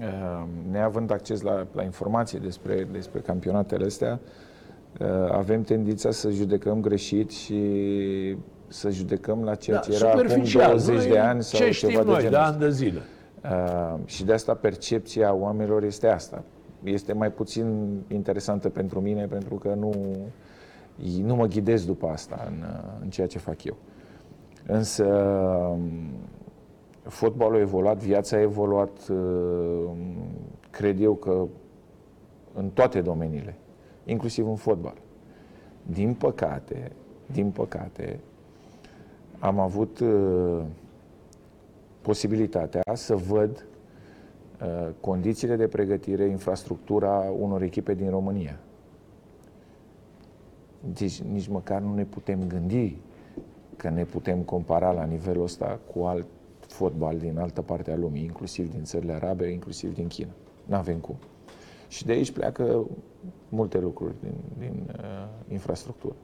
uh, 0.00 0.44
neavând 0.70 1.10
acces 1.10 1.40
la, 1.42 1.66
la 1.72 1.82
informații 1.82 2.38
despre, 2.38 2.88
despre 2.92 3.20
campionatele 3.20 3.84
astea, 3.84 4.20
uh, 5.00 5.06
avem 5.30 5.62
tendința 5.62 6.10
să 6.10 6.30
judecăm 6.30 6.80
greșit 6.80 7.30
și 7.30 7.62
să 8.68 8.90
judecăm 8.90 9.44
la 9.44 9.54
ceea 9.54 9.76
Da, 9.76 9.82
ce 9.82 9.94
era 9.94 10.08
acum 10.08 10.20
superficial. 10.20 10.68
20 10.68 10.96
Noi 10.96 11.08
de 11.08 11.18
ani 11.18 11.42
sau 11.42 11.60
ce 11.60 11.70
ceva 11.70 11.92
știm 11.92 12.04
de 12.04 12.10
noi, 12.10 12.20
genul 12.20 12.30
de 12.30 12.36
ăsta. 12.36 12.44
ani 12.46 12.58
de 12.58 12.70
zile. 12.70 13.00
Uh, 13.42 13.98
și 14.04 14.24
de 14.24 14.32
asta 14.32 14.54
percepția 14.54 15.34
oamenilor 15.34 15.82
este 15.82 16.08
asta. 16.08 16.42
Este 16.82 17.12
mai 17.12 17.32
puțin 17.32 17.88
interesantă 18.08 18.68
pentru 18.68 19.00
mine 19.00 19.26
pentru 19.26 19.54
că 19.54 19.74
nu, 19.78 20.16
nu 21.22 21.34
mă 21.34 21.46
ghidez 21.46 21.84
după 21.84 22.06
asta 22.06 22.44
în, 22.46 22.62
uh, 22.62 22.98
în 23.00 23.10
ceea 23.10 23.26
ce 23.26 23.38
fac 23.38 23.64
eu. 23.64 23.76
Însă 24.66 25.04
um, 25.04 26.10
fotbalul 27.02 27.56
a 27.56 27.60
evoluat, 27.60 28.02
viața 28.02 28.36
a 28.36 28.40
evoluat, 28.40 29.08
uh, 29.08 29.90
cred 30.70 31.00
eu 31.00 31.14
că 31.14 31.46
în 32.54 32.68
toate 32.68 33.00
domeniile, 33.00 33.54
inclusiv 34.04 34.48
în 34.48 34.56
fotbal. 34.56 34.94
Din 35.82 36.14
păcate, 36.14 36.92
din 37.26 37.50
păcate, 37.50 38.20
am 39.38 39.58
avut 39.58 39.98
uh, 39.98 40.62
posibilitatea 42.00 42.82
să 42.92 43.16
văd 43.16 43.66
uh, 44.62 44.88
condițiile 45.00 45.56
de 45.56 45.66
pregătire, 45.66 46.24
infrastructura 46.24 47.32
unor 47.38 47.62
echipe 47.62 47.94
din 47.94 48.10
România. 48.10 48.58
Deci 50.80 51.22
nici 51.22 51.48
măcar 51.48 51.80
nu 51.80 51.94
ne 51.94 52.04
putem 52.04 52.46
gândi 52.46 52.96
că 53.76 53.88
ne 53.88 54.04
putem 54.04 54.38
compara 54.38 54.92
la 54.92 55.04
nivelul 55.04 55.42
ăsta 55.42 55.78
cu 55.94 56.02
alt 56.04 56.26
fotbal 56.60 57.18
din 57.18 57.38
altă 57.38 57.62
parte 57.62 57.90
a 57.90 57.96
lumii, 57.96 58.22
inclusiv 58.22 58.70
din 58.70 58.84
țările 58.84 59.12
arabe, 59.12 59.50
inclusiv 59.50 59.94
din 59.94 60.06
China. 60.06 60.30
N-avem 60.64 60.98
cum. 60.98 61.16
Și 61.88 62.04
de 62.06 62.12
aici 62.12 62.30
pleacă 62.30 62.86
multe 63.48 63.78
lucruri 63.78 64.14
din, 64.20 64.34
din 64.58 64.94
uh, 64.96 65.52
infrastructură. 65.52 66.14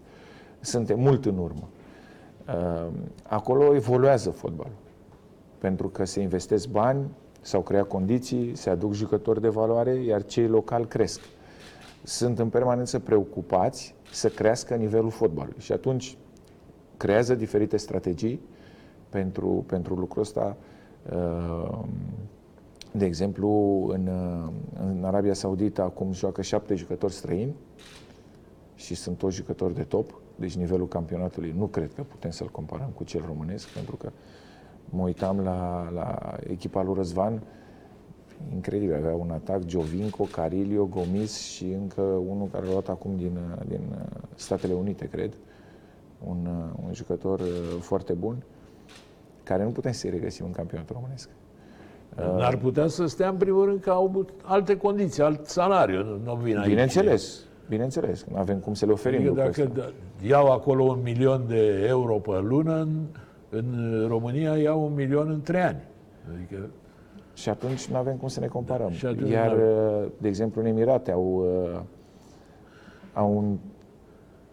Suntem 0.61 1.01
mult 1.01 1.25
în 1.25 1.39
urmă. 1.39 1.69
Uh, 2.49 2.93
acolo 3.23 3.75
evoluează 3.75 4.31
fotbalul 4.31 4.77
pentru 5.59 5.89
că 5.89 6.05
se 6.05 6.21
investesc 6.21 6.69
bani, 6.69 7.07
s-au 7.41 7.61
creat 7.61 7.89
condiții, 7.89 8.57
se 8.57 8.71
aduc 8.71 8.93
jucători 8.93 9.41
de 9.41 9.49
valoare, 9.49 9.95
iar 9.95 10.25
cei 10.25 10.47
locali 10.47 10.87
cresc. 10.87 11.21
Sunt 12.07 12.39
în 12.39 12.49
permanență 12.49 12.99
preocupați 12.99 13.95
să 14.13 14.29
crească 14.29 14.75
nivelul 14.75 15.11
fotbalului 15.11 15.61
și 15.61 15.73
atunci 15.73 16.17
creează 16.97 17.35
diferite 17.35 17.77
strategii 17.77 18.41
pentru, 19.09 19.65
pentru 19.67 19.95
lucrul 19.95 20.23
ăsta. 20.23 20.57
Uh, 21.13 21.79
De 22.93 23.05
exemplu, 23.05 23.49
în, 23.93 24.07
uh, 24.07 24.53
în 24.87 25.05
Arabia 25.05 25.35
Saudită 25.35 25.83
acum 25.83 26.13
joacă 26.13 26.43
șapte 26.43 26.75
jucători 26.75 27.13
străini 27.13 27.55
și 28.75 28.95
sunt 28.95 29.19
toți 29.19 29.37
jucători 29.37 29.75
de 29.75 29.83
top, 29.83 30.21
deci 30.37 30.57
nivelul 30.57 30.89
campionatului 30.89 31.55
nu 31.57 31.67
cred 31.67 31.93
că 31.95 32.03
putem 32.03 32.31
să-l 32.31 32.49
comparăm 32.49 32.91
cu 32.95 33.05
cel 33.05 33.23
românesc, 33.27 33.69
pentru 33.69 33.97
că 33.97 34.11
mă 34.85 35.03
uitam 35.03 35.41
la, 35.41 35.91
la 35.95 36.37
echipa 36.47 36.83
lui 36.83 36.95
Răzvan, 36.95 37.43
incredibil, 38.53 38.95
avea 38.95 39.15
un 39.15 39.31
atac, 39.31 39.65
Giovinco, 39.65 40.25
Carilio, 40.25 40.85
Gomis 40.85 41.39
și 41.41 41.65
încă 41.65 42.01
unul 42.03 42.49
care 42.53 42.65
l-a 42.65 42.71
luat 42.71 42.89
acum 42.89 43.17
din, 43.17 43.39
din 43.69 43.81
Statele 44.35 44.73
Unite, 44.73 45.09
cred, 45.09 45.33
un, 46.27 46.49
un 46.87 46.93
jucător 46.95 47.41
uh, 47.41 47.47
foarte 47.81 48.13
bun, 48.13 48.37
care 49.43 49.65
nu 49.65 49.71
putem 49.71 49.93
să-i 49.93 50.11
regăsim 50.11 50.45
în 50.45 50.53
campionatul 50.53 50.95
românesc. 50.95 51.29
N-ar 52.17 52.57
putea 52.57 52.87
să 52.87 53.07
stea 53.07 53.29
în 53.29 53.37
primul 53.37 53.65
rând 53.65 53.81
că 53.81 53.91
au 53.91 54.05
avut 54.05 54.31
alte 54.43 54.77
condiții, 54.77 55.23
alt 55.23 55.47
salariu, 55.47 56.03
nu, 56.03 56.19
nu 56.25 56.35
vin 56.35 56.57
aici. 56.59 56.69
Bineînțeles, 56.69 57.41
bineînțeles, 57.69 58.25
nu 58.31 58.37
avem 58.37 58.59
cum 58.59 58.75
să 58.75 58.87
le 58.87 58.93
oferim 58.93 59.19
Adică 59.19 59.35
lucrul 59.35 59.65
dacă 59.65 59.81
ăsta. 59.81 59.93
da- 60.21 60.27
iau 60.27 60.53
acolo 60.53 60.83
un 60.85 60.99
milion 61.03 61.45
de 61.49 61.85
euro 61.87 62.15
pe 62.15 62.41
lună, 62.43 62.75
în, 62.81 63.05
în 63.51 64.05
România 64.09 64.57
iau 64.57 64.85
un 64.85 64.95
milion 64.95 65.29
în 65.31 65.41
trei 65.41 65.61
ani. 65.61 65.83
Adică 66.35 66.69
Și 67.35 67.49
atunci 67.49 67.87
nu 67.87 67.97
avem 67.97 68.17
cum 68.17 68.29
să 68.29 68.41
ne 68.41 68.47
comparăm. 68.47 68.91
și 68.91 69.07
atunci 69.07 69.31
Iar, 69.31 69.47
n-ar- 69.57 70.03
uh, 70.05 70.11
de 70.19 70.29
exemplu, 70.29 70.61
în 70.61 70.67
Emirate 70.67 71.11
au, 71.11 71.45
uh, 71.75 71.81
au 73.13 73.37
un- 73.37 73.57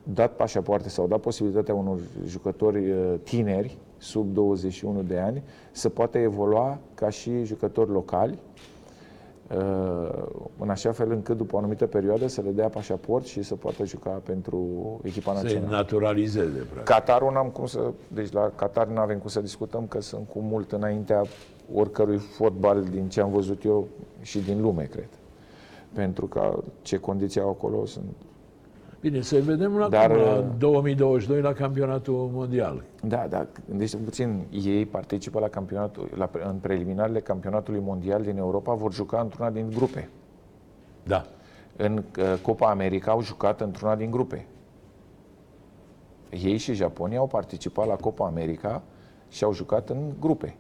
dat 0.03 0.31
pașapoarte 0.31 0.89
sau 0.89 1.03
au 1.03 1.09
dat 1.09 1.19
posibilitatea 1.19 1.73
unor 1.73 1.97
jucători 2.25 2.91
uh, 2.91 3.13
tineri, 3.23 3.77
sub 3.97 4.33
21 4.33 5.01
de 5.01 5.17
ani, 5.19 5.43
să 5.71 5.89
poată 5.89 6.17
evolua 6.17 6.77
ca 6.93 7.09
și 7.09 7.43
jucători 7.43 7.89
locali, 7.91 8.38
uh, 9.55 10.23
în 10.59 10.69
așa 10.69 10.91
fel 10.91 11.11
încât 11.11 11.38
după 11.38 11.55
o 11.55 11.57
anumită 11.57 11.85
perioadă 11.85 12.27
să 12.27 12.41
le 12.41 12.50
dea 12.50 12.67
pașaport 12.69 13.25
și 13.25 13.41
să 13.41 13.55
poată 13.55 13.85
juca 13.85 14.09
pentru 14.09 14.59
echipa 15.03 15.33
să-i 15.33 15.43
națională. 15.43 15.75
naturalizeze, 15.75 16.50
practic. 16.57 16.83
Qatarul 16.83 17.31
n-am 17.33 17.47
cum 17.50 17.65
să... 17.65 17.91
Deci 18.07 18.31
la 18.31 18.51
Qatar 18.55 18.88
nu 18.88 19.00
avem 19.00 19.17
cum 19.17 19.29
să 19.29 19.41
discutăm 19.41 19.88
că 19.88 20.01
sunt 20.01 20.27
cu 20.33 20.39
mult 20.39 20.71
înaintea 20.71 21.21
oricărui 21.74 22.18
fotbal 22.18 22.84
din 22.84 23.10
ce 23.10 23.22
am 23.22 23.32
văzut 23.32 23.63
eu 23.63 23.88
și 24.22 24.40
din 24.40 24.62
lume, 24.62 24.84
cred. 24.84 25.10
Pentru 25.94 26.28
că 26.28 26.63
ce 26.82 26.98
condiții 26.98 27.42
au 27.42 27.50
acolo 27.50 27.86
sunt... 27.86 28.06
Bine, 29.00 29.22
să 29.22 29.40
vedem 29.42 29.78
la, 29.78 29.90
Dar, 29.90 30.10
Dar, 30.10 30.18
la 30.18 30.38
uh, 30.38 30.46
2022 30.58 31.42
la 31.42 31.54
campionatul 31.54 32.30
mondial. 32.34 32.84
Da, 33.04 33.28
da, 33.30 33.48
deci 33.66 33.96
puțin 34.04 34.46
ei 34.51 34.86
participă 34.86 35.40
la 35.40 35.48
campionatul, 35.48 36.10
la, 36.16 36.30
în 36.48 36.56
preliminarele 36.56 37.20
campionatului 37.20 37.80
mondial 37.80 38.22
din 38.22 38.38
Europa, 38.38 38.74
vor 38.74 38.94
juca 38.94 39.20
într-una 39.20 39.50
din 39.50 39.70
grupe. 39.75 40.10
Da. 41.04 41.25
În 41.78 42.04
uh, 42.18 42.40
Copa 42.42 42.70
America 42.70 43.12
au 43.12 43.22
jucat 43.22 43.62
într-una 43.62 43.96
din 43.96 44.12
grupe. 44.12 44.46
Ei 46.30 46.58
și 46.58 46.74
Japonia 46.74 47.18
au 47.18 47.28
participat 47.28 47.88
la 47.88 47.96
Copa 47.96 48.25
America 48.25 48.84
și 49.30 49.44
au 49.44 49.54
jucat 49.54 49.90
în 49.90 50.13
grupe. 50.20 50.56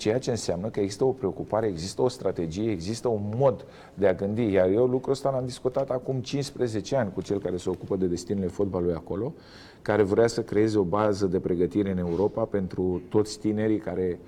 Ceea 0.00 0.18
ce 0.18 0.30
înseamnă 0.30 0.68
că 0.68 0.80
există 0.80 1.04
o 1.04 1.10
preocupare, 1.10 1.66
există 1.66 2.02
o 2.02 2.08
strategie, 2.08 2.70
există 2.70 3.08
un 3.08 3.32
mod 3.36 3.66
de 3.94 4.06
a 4.06 4.14
gândi. 4.14 4.52
Iar 4.52 4.68
eu 4.68 4.86
lucrul 4.86 5.12
ăsta 5.12 5.30
l-am 5.30 5.44
discutat 5.44 5.90
acum 5.90 6.20
15 6.20 6.96
ani 6.96 7.12
cu 7.12 7.22
cel 7.22 7.38
care 7.38 7.56
se 7.56 7.70
ocupă 7.70 7.96
de 7.96 8.06
destinele 8.06 8.46
fotbalului 8.46 8.94
acolo, 8.94 9.32
care 9.82 10.02
vrea 10.02 10.26
să 10.26 10.42
creeze 10.42 10.78
o 10.78 10.82
bază 10.82 11.26
de 11.26 11.40
pregătire 11.40 11.90
în 11.90 11.98
Europa 11.98 12.44
pentru 12.44 13.02
toți 13.08 13.38
tinerii 13.38 13.78
care 13.78 14.20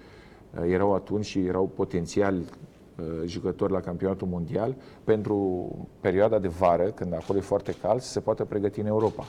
uh, 0.59 0.71
erau 0.73 0.95
atunci 0.95 1.25
și 1.25 1.39
erau 1.39 1.71
potențiali 1.75 2.39
uh, 2.39 3.05
jucători 3.27 3.73
la 3.73 3.81
campionatul 3.81 4.29
mondial 4.29 4.75
pentru 5.05 5.69
perioada 6.01 6.39
de 6.39 6.49
vară, 6.49 6.85
când 6.85 7.15
acolo 7.15 7.39
e 7.39 7.43
foarte 7.43 7.75
cald, 7.83 8.01
să 8.01 8.11
se 8.11 8.21
poată 8.21 8.45
pregăti 8.45 8.81
în 8.81 8.87
Europa. 8.87 9.25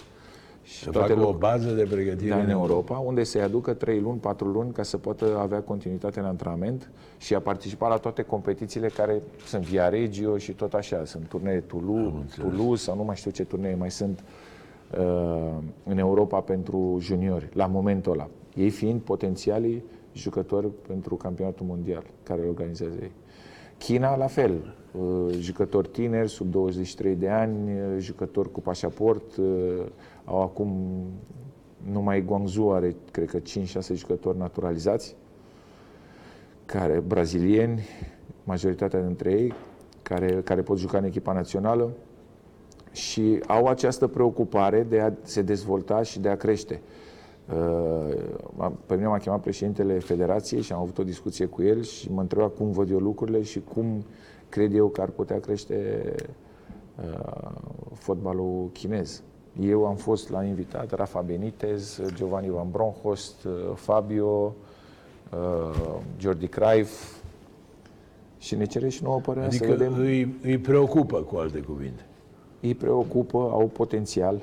Și 0.63 0.83
Să 0.83 0.91
facă 0.91 1.11
o 1.11 1.15
lucrurile- 1.15 1.37
bază 1.39 1.69
de 1.71 1.83
pregătire 1.83 2.29
da, 2.29 2.39
în 2.41 2.49
Europa, 2.49 2.97
unde 2.97 3.23
să-i 3.23 3.41
aducă 3.41 3.73
3 3.73 3.99
luni, 3.99 4.19
4 4.19 4.47
luni 4.47 4.71
ca 4.71 4.83
să 4.83 4.97
poată 4.97 5.37
avea 5.39 5.59
continuitate 5.61 6.19
în 6.19 6.25
antrenament 6.25 6.91
și 7.17 7.35
a 7.35 7.39
participa 7.39 7.87
la 7.87 7.97
toate 7.97 8.21
competițiile 8.21 8.87
care 8.87 9.21
sunt 9.45 9.63
via 9.63 9.89
Regio 9.89 10.37
și 10.37 10.51
tot 10.51 10.73
așa. 10.73 11.05
Sunt 11.05 11.27
turnee 11.27 11.59
Toulouse, 11.59 12.41
Toulouse 12.41 12.83
sau 12.83 12.95
nu 12.95 13.03
mai 13.03 13.15
știu 13.15 13.31
ce 13.31 13.43
turnee 13.45 13.75
mai 13.75 13.91
sunt 13.91 14.23
uh, 14.99 15.53
în 15.83 15.97
Europa 15.97 16.39
pentru 16.39 16.97
juniori, 16.99 17.49
la 17.53 17.65
momentul 17.65 18.11
ăla. 18.11 18.29
Ei 18.55 18.69
fiind 18.69 19.01
potențialii 19.01 19.83
jucători 20.13 20.67
pentru 20.87 21.15
campionatul 21.15 21.65
mondial 21.65 22.03
care 22.23 22.41
îl 22.41 22.47
organizează 22.47 22.95
ei. 23.01 23.11
China, 23.77 24.15
la 24.15 24.27
fel, 24.27 24.75
uh, 24.91 25.33
jucători 25.39 25.87
tineri, 25.87 26.29
sub 26.29 26.51
23 26.51 27.15
de 27.15 27.29
ani, 27.29 27.71
uh, 27.71 27.85
jucători 27.99 28.51
cu 28.51 28.59
pașaport, 28.61 29.35
uh, 29.37 29.45
au 30.25 30.41
acum 30.41 31.03
numai 31.91 32.21
Guangzhou 32.21 32.73
are, 32.73 32.95
cred 33.11 33.29
că 33.29 33.39
5-6 33.39 33.41
jucători 33.93 34.37
naturalizați, 34.37 35.15
care, 36.65 36.99
brazilieni, 36.99 37.81
majoritatea 38.43 39.01
dintre 39.01 39.31
ei, 39.31 39.53
care, 40.01 40.41
care 40.43 40.61
pot 40.61 40.77
juca 40.77 40.97
în 40.97 41.03
echipa 41.03 41.33
națională 41.33 41.91
și 42.91 43.39
au 43.47 43.65
această 43.65 44.07
preocupare 44.07 44.83
de 44.83 44.99
a 44.99 45.11
se 45.21 45.41
dezvolta 45.41 46.01
și 46.01 46.19
de 46.19 46.29
a 46.29 46.35
crește. 46.35 46.81
Uh, 47.49 48.71
Pe 48.85 48.95
mine 48.95 49.07
m-a 49.07 49.17
chemat 49.17 49.41
președintele 49.41 49.99
Federației 49.99 50.61
și 50.61 50.73
am 50.73 50.79
avut 50.79 50.97
o 50.97 51.03
discuție 51.03 51.45
cu 51.45 51.63
el 51.63 51.81
și 51.81 52.11
mă 52.11 52.21
întreba 52.21 52.47
cum 52.47 52.71
văd 52.71 52.89
eu 52.89 52.99
lucrurile 52.99 53.41
și 53.41 53.61
cum 53.73 54.05
cred 54.49 54.75
eu 54.75 54.87
că 54.87 55.01
ar 55.01 55.09
putea 55.09 55.39
crește 55.39 56.01
uh, 56.97 57.51
fotbalul 57.93 58.69
chinez. 58.73 59.23
Eu 59.61 59.85
am 59.85 59.95
fost 59.95 60.29
la 60.29 60.43
invitat 60.43 60.91
Rafa 60.91 61.21
Benitez, 61.21 62.01
Giovanni 62.13 62.49
Van 62.49 62.67
Bronckhorst, 62.71 63.47
Fabio, 63.75 64.55
uh, 65.33 65.99
Jordi 66.19 66.47
Cruyff 66.47 67.21
și 68.37 68.55
ne 68.55 68.65
cere 68.65 68.89
și 68.89 69.03
nouă 69.03 69.19
părerea 69.19 69.47
Adică 69.47 69.65
să 69.65 69.71
vedem. 69.71 69.93
îi, 69.99 70.35
îi 70.43 70.57
preocupă, 70.57 71.17
cu 71.21 71.35
alte 71.35 71.59
cuvinte. 71.59 72.05
Îi 72.61 72.75
preocupă, 72.75 73.37
au 73.37 73.69
potențial, 73.73 74.41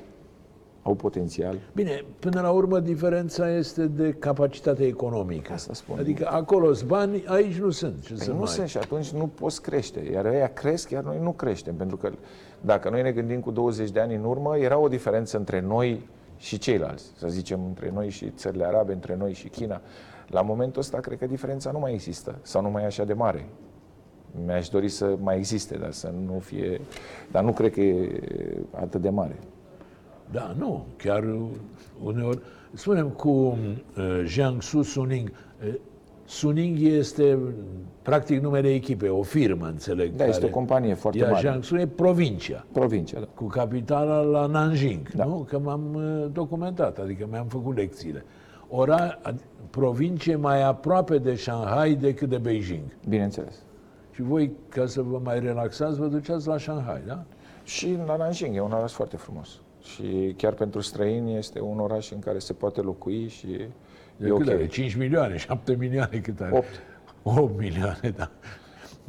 au 0.83 0.93
potențial. 0.93 1.57
Bine, 1.73 2.05
până 2.19 2.41
la 2.41 2.51
urmă 2.51 2.79
diferența 2.79 3.51
este 3.55 3.85
de 3.85 4.15
capacitate 4.19 4.85
economică. 4.85 5.53
Asta 5.53 5.73
spun. 5.73 5.99
Adică 5.99 6.27
acolo 6.31 6.73
sunt 6.73 6.89
bani, 6.89 7.23
aici 7.25 7.57
nu 7.57 7.69
sunt. 7.69 8.01
Ce 8.03 8.13
Păi 8.13 8.23
să 8.23 8.31
nu 8.31 8.37
mai... 8.37 8.47
sunt 8.47 8.67
și 8.67 8.77
atunci 8.77 9.09
nu 9.09 9.27
poți 9.27 9.61
crește. 9.61 10.09
Iar 10.11 10.25
ăia 10.25 10.47
cresc, 10.47 10.89
iar 10.89 11.03
noi 11.03 11.19
nu 11.21 11.31
creștem. 11.31 11.75
Pentru 11.75 11.97
că 11.97 12.11
dacă 12.61 12.89
noi 12.89 13.01
ne 13.01 13.11
gândim 13.11 13.39
cu 13.39 13.51
20 13.51 13.89
de 13.89 13.99
ani 13.99 14.15
în 14.15 14.23
urmă, 14.23 14.57
era 14.57 14.77
o 14.77 14.87
diferență 14.87 15.37
între 15.37 15.59
noi 15.59 16.09
și 16.37 16.57
ceilalți. 16.57 17.11
Să 17.17 17.27
zicem, 17.27 17.65
între 17.65 17.91
noi 17.93 18.09
și 18.09 18.29
țările 18.29 18.65
arabe, 18.65 18.93
între 18.93 19.15
noi 19.15 19.33
și 19.33 19.47
China. 19.47 19.81
La 20.27 20.41
momentul 20.41 20.81
ăsta, 20.81 20.99
cred 20.99 21.17
că 21.17 21.25
diferența 21.25 21.71
nu 21.71 21.79
mai 21.79 21.93
există. 21.93 22.39
Sau 22.41 22.61
nu 22.61 22.69
mai 22.69 22.83
e 22.83 22.85
așa 22.85 23.03
de 23.03 23.13
mare. 23.13 23.45
Mi-aș 24.45 24.69
dori 24.69 24.89
să 24.89 25.17
mai 25.21 25.37
existe, 25.37 25.77
dar 25.77 25.91
să 25.91 26.13
nu 26.25 26.39
fie... 26.39 26.81
Dar 27.31 27.43
nu 27.43 27.51
cred 27.51 27.71
că 27.71 27.81
e 27.81 28.21
atât 28.71 29.01
de 29.01 29.09
mare. 29.09 29.39
Da, 30.31 30.55
nu, 30.57 30.85
chiar 30.97 31.35
uneori. 32.03 32.41
Spunem 32.73 33.09
cu 33.09 33.29
uh, 33.29 34.21
Jiangsu 34.25 34.81
Suning. 34.81 35.31
Uh, 35.67 35.73
Suning 36.31 36.79
este 36.81 37.37
practic 38.01 38.41
numele 38.41 38.73
echipei, 38.73 39.09
o 39.09 39.21
firmă, 39.21 39.65
înțeleg. 39.65 40.15
Da, 40.15 40.25
este 40.25 40.45
o 40.45 40.49
companie 40.49 40.93
foarte 40.93 41.19
Iar 41.19 41.29
mare. 41.29 41.41
Jiangsu 41.47 41.75
e 41.77 41.87
provincia, 41.87 42.65
Provincia, 42.71 43.19
da. 43.19 43.25
cu 43.35 43.45
capitala 43.45 44.19
la 44.21 44.45
Nanjing, 44.45 45.11
Da. 45.11 45.25
nu? 45.25 45.45
Că 45.49 45.59
m-am 45.59 45.93
uh, 45.95 46.25
documentat, 46.31 46.97
adică 46.97 47.27
mi-am 47.29 47.45
făcut 47.47 47.75
lecțiile. 47.75 48.25
Ora, 48.69 49.19
ad- 49.21 49.43
provincie 49.69 50.35
mai 50.35 50.63
aproape 50.63 51.17
de 51.17 51.35
Shanghai 51.35 51.93
decât 51.95 52.29
de 52.29 52.37
Beijing. 52.37 52.83
Bineînțeles. 53.09 53.55
Și 54.11 54.21
voi, 54.21 54.51
ca 54.69 54.85
să 54.85 55.01
vă 55.01 55.19
mai 55.23 55.39
relaxați, 55.39 55.99
vă 55.99 56.05
duceați 56.05 56.47
la 56.47 56.57
Shanghai, 56.57 57.01
da? 57.07 57.23
Și 57.63 57.97
la 58.05 58.15
Nanjing 58.15 58.55
e 58.55 58.59
un 58.61 58.71
oraș 58.71 58.91
foarte 58.91 59.17
frumos. 59.17 59.49
Și 59.81 60.33
chiar 60.37 60.53
pentru 60.53 60.81
străini 60.81 61.37
este 61.37 61.59
un 61.61 61.79
oraș 61.79 62.11
în 62.11 62.19
care 62.19 62.39
se 62.39 62.53
poate 62.53 62.81
locui 62.81 63.27
și 63.27 63.47
De 64.21 64.27
e 64.27 64.29
cât 64.29 64.47
ok. 64.47 64.53
are? 64.53 64.67
5 64.67 64.95
milioane, 64.95 65.37
7 65.37 65.75
milioane 65.79 66.17
cât 66.17 66.41
are? 66.41 66.55
Opt. 66.57 66.81
8 67.39 67.57
milioane, 67.59 68.13
da. 68.17 68.31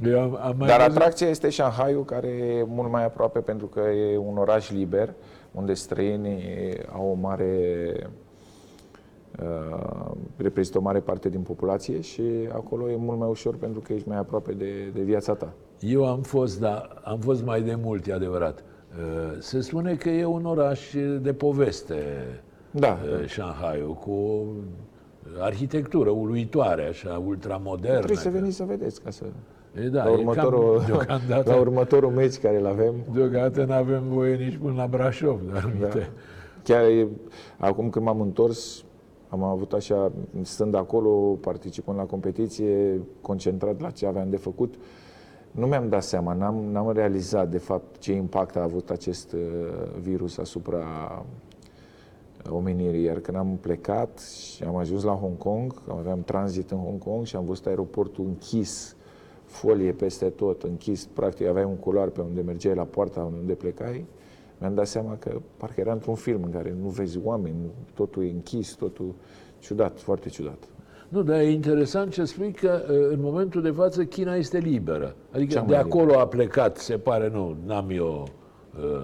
Eu 0.04 0.20
am, 0.20 0.38
am 0.42 0.54
mai 0.58 0.68
Dar 0.68 0.80
văzut- 0.80 0.96
atracția 0.96 1.28
este 1.28 1.50
Shanghaiul, 1.50 2.04
care 2.04 2.26
e 2.28 2.64
mult 2.66 2.90
mai 2.90 3.04
aproape 3.04 3.38
pentru 3.38 3.66
că 3.66 3.80
e 3.80 4.16
un 4.16 4.36
oraș 4.36 4.70
liber, 4.70 5.14
unde 5.52 5.74
străinii 5.74 6.78
au 6.92 7.10
o 7.10 7.14
mare 7.14 7.56
uh, 9.42 10.10
reprezintă 10.36 10.78
o 10.78 10.80
mare 10.80 11.00
parte 11.00 11.28
din 11.28 11.40
populație 11.40 12.00
și 12.00 12.22
acolo 12.52 12.90
e 12.90 12.96
mult 12.96 13.18
mai 13.18 13.28
ușor 13.28 13.56
pentru 13.56 13.80
că 13.80 13.92
ești 13.92 14.08
mai 14.08 14.18
aproape 14.18 14.52
de, 14.52 14.90
de 14.94 15.00
viața 15.02 15.34
ta. 15.34 15.52
Eu 15.80 16.06
am 16.06 16.20
fost, 16.22 16.60
da, 16.60 16.88
am 17.04 17.18
fost 17.18 17.44
mai 17.44 17.62
de 17.62 17.74
mult, 17.74 18.06
e 18.06 18.12
adevărat. 18.12 18.64
Uh, 18.98 19.36
Se 19.40 19.60
spune 19.60 19.94
că 19.94 20.08
e 20.08 20.24
un 20.24 20.44
oraș 20.44 20.94
de 21.20 21.32
poveste, 21.32 21.96
Da, 22.70 22.98
uh, 23.20 23.28
Shanghaiul, 23.28 23.94
cu 23.94 24.10
o 24.10 24.42
arhitectură 25.38 26.10
uluitoare, 26.10 26.86
așa, 26.86 27.22
ultramodernă. 27.26 27.96
trebuie 27.96 28.16
să 28.16 28.28
veniți 28.30 28.56
să 28.56 28.64
vedeți 28.64 29.02
ca 29.02 29.10
să... 29.10 29.24
E, 29.84 29.88
da, 29.88 30.04
la, 30.04 30.10
e 30.10 30.14
următorul, 30.14 30.76
cam, 30.76 30.86
deocamdată, 30.86 31.50
la 31.50 31.56
următorul 31.56 32.10
meci 32.10 32.36
care 32.38 32.58
îl 32.58 32.66
avem, 32.66 32.94
deocamdată 33.12 33.64
nu 33.64 33.72
avem 33.72 34.02
voie 34.08 34.36
nici 34.36 34.56
până 34.56 34.74
la 34.74 34.86
Brașov, 34.86 35.40
dar 35.52 35.72
Da. 35.80 35.86
uite. 35.86 36.10
Chiar 36.62 36.82
e, 36.82 37.08
acum 37.58 37.90
când 37.90 38.04
m-am 38.04 38.20
întors, 38.20 38.84
am 39.28 39.42
avut 39.42 39.72
așa, 39.72 40.12
stând 40.42 40.74
acolo, 40.74 41.10
participând 41.40 41.96
la 41.96 42.04
competiție, 42.04 43.00
concentrat 43.20 43.80
la 43.80 43.90
ce 43.90 44.06
aveam 44.06 44.30
de 44.30 44.36
făcut, 44.36 44.74
nu 45.50 45.66
mi-am 45.66 45.88
dat 45.88 46.02
seama, 46.02 46.32
n-am, 46.32 46.64
n-am 46.72 46.92
realizat 46.92 47.50
de 47.50 47.58
fapt 47.58 47.98
ce 47.98 48.12
impact 48.12 48.56
a 48.56 48.62
avut 48.62 48.90
acest 48.90 49.32
uh, 49.32 49.40
virus 50.00 50.38
asupra 50.38 50.84
omenirii. 52.48 53.04
Iar 53.04 53.18
când 53.18 53.36
am 53.36 53.58
plecat 53.60 54.20
și 54.54 54.62
am 54.62 54.76
ajuns 54.76 55.02
la 55.02 55.12
Hong 55.12 55.36
Kong, 55.36 55.82
aveam 55.88 56.22
tranzit 56.22 56.70
în 56.70 56.78
Hong 56.78 56.98
Kong 56.98 57.26
și 57.26 57.36
am 57.36 57.44
văzut 57.44 57.66
aeroportul 57.66 58.24
închis, 58.24 58.96
folie 59.44 59.92
peste 59.92 60.24
tot, 60.24 60.62
închis, 60.62 61.08
practic 61.12 61.46
aveai 61.46 61.64
un 61.64 61.76
culoar 61.76 62.08
pe 62.08 62.20
unde 62.20 62.40
mergeai 62.40 62.74
la 62.74 62.84
poarta 62.84 63.30
unde 63.40 63.52
plecai, 63.52 64.04
mi-am 64.58 64.74
dat 64.74 64.86
seama 64.86 65.16
că 65.16 65.40
parcă 65.56 65.80
era 65.80 65.92
într-un 65.92 66.14
film 66.14 66.42
în 66.42 66.50
care 66.50 66.76
nu 66.82 66.88
vezi 66.88 67.18
oameni, 67.24 67.56
totul 67.94 68.24
e 68.24 68.30
închis, 68.30 68.72
totul 68.72 69.14
ciudat, 69.58 70.00
foarte 70.00 70.28
ciudat. 70.28 70.64
Nu, 71.08 71.22
dar 71.22 71.40
e 71.40 71.50
interesant 71.50 72.12
ce 72.12 72.24
spui 72.24 72.52
că 72.52 72.82
uh, 72.82 72.96
în 73.10 73.20
momentul 73.20 73.62
de 73.62 73.70
față 73.70 74.04
China 74.04 74.34
este 74.34 74.58
liberă. 74.58 75.14
Adică 75.32 75.52
Cea 75.52 75.60
de 75.60 75.72
mai 75.72 75.80
acolo 75.80 76.18
a 76.18 76.26
plecat, 76.26 76.76
se 76.76 76.98
pare, 76.98 77.28
nu, 77.28 77.56
n-am 77.66 77.90
eu 77.90 78.22
uh, 78.22 78.28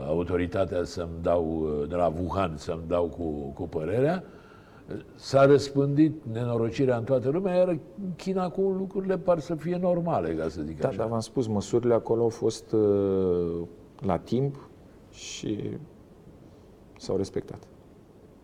autoritatea 0.07 0.85
să-mi 0.85 1.23
dau, 1.23 1.61
uh, 1.61 1.89
de 1.89 1.95
la 1.95 2.13
Wuhan 2.21 2.53
să-mi 2.57 2.83
dau 2.89 3.05
cu, 3.05 3.53
cu 3.55 3.69
părerea, 3.69 4.25
Uh, 4.93 4.97
s-a 5.15 5.47
răspândit 5.47 6.23
nenorocirea 6.33 6.97
în 6.97 7.05
toată 7.05 7.29
lumea, 7.29 7.55
iar 7.57 7.69
în 7.69 7.79
China 8.17 8.49
cu 8.49 8.61
lucrurile 8.61 9.19
par 9.19 9.39
să 9.39 9.55
fie 9.55 9.79
normale, 9.81 10.35
ca 10.35 10.49
să 10.49 10.61
zic 10.67 10.81
Da, 10.81 10.89
așa. 10.89 10.97
dar 10.97 11.07
v-am 11.09 11.21
spus, 11.21 11.47
măsurile 11.47 11.95
acolo 11.95 12.23
au 12.23 12.29
fost 12.29 12.73
uh, 12.73 13.61
la 14.01 14.19
timp 14.19 14.69
și 15.11 15.59
s-au 16.99 17.17
respectat. 17.17 17.59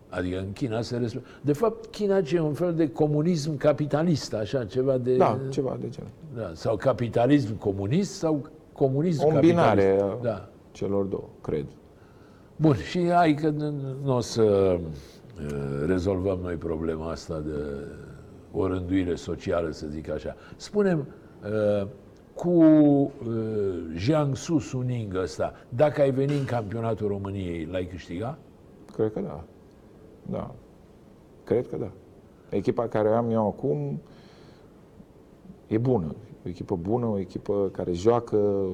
Adică 0.09 0.39
în 0.39 0.51
China 0.53 0.81
se 0.81 0.97
respectă. 0.97 1.27
De 1.41 1.53
fapt, 1.53 1.85
China 1.85 2.21
ce 2.21 2.35
e 2.35 2.39
un 2.39 2.53
fel 2.53 2.73
de 2.73 2.89
comunism 2.91 3.57
capitalist, 3.57 4.33
așa, 4.33 4.65
ceva 4.65 4.97
de... 4.97 5.15
Da, 5.15 5.39
ceva 5.49 5.77
de 5.79 5.89
genul. 5.89 6.09
da 6.35 6.51
sau 6.53 6.75
capitalism 6.75 7.57
comunist 7.57 8.13
sau 8.13 8.45
comunism 8.73 9.23
O 9.25 9.27
capitalist. 9.27 9.59
îmbinare 9.59 10.01
a 10.01 10.17
Da. 10.21 10.49
Celor 10.75 11.05
două, 11.05 11.27
cred. 11.41 11.65
Bun, 12.55 12.75
și 12.75 13.09
hai 13.09 13.33
că 13.33 13.49
nu 14.03 14.15
o 14.15 14.19
să 14.19 14.43
uh, 14.43 15.85
rezolvăm 15.85 16.39
noi 16.39 16.55
problema 16.55 17.09
asta 17.11 17.39
de 17.39 17.87
o 18.51 18.67
rânduire 18.67 19.15
socială, 19.15 19.71
să 19.71 19.87
zic 19.87 20.09
așa. 20.09 20.35
Spunem, 20.55 21.07
uh, 21.43 21.87
cu 22.33 22.49
uh, 22.49 23.11
Jiangsu 23.95 24.57
Suning 24.57 25.15
ăsta, 25.15 25.53
dacă 25.69 26.01
ai 26.01 26.11
venit 26.11 26.39
în 26.39 26.45
campionatul 26.45 27.07
României, 27.07 27.65
l-ai 27.65 27.85
câștigat? 27.85 28.37
Cred 28.93 29.13
că 29.13 29.19
da. 29.19 29.43
Da. 30.21 30.55
Cred 31.43 31.67
că 31.67 31.77
da. 31.77 31.91
Echipa 32.49 32.87
care 32.87 33.09
am 33.09 33.31
eu 33.31 33.47
acum 33.47 34.01
e 35.67 35.77
bună. 35.77 36.15
O 36.45 36.49
echipă 36.49 36.75
bună, 36.75 37.05
o 37.05 37.19
echipă 37.19 37.69
care 37.71 37.91
joacă. 37.91 38.67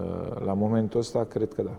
Uh, 0.00 0.44
La 0.44 0.52
momentul 0.52 1.00
ăsta, 1.00 1.24
cred 1.24 1.52
că 1.54 1.62
da. 1.62 1.78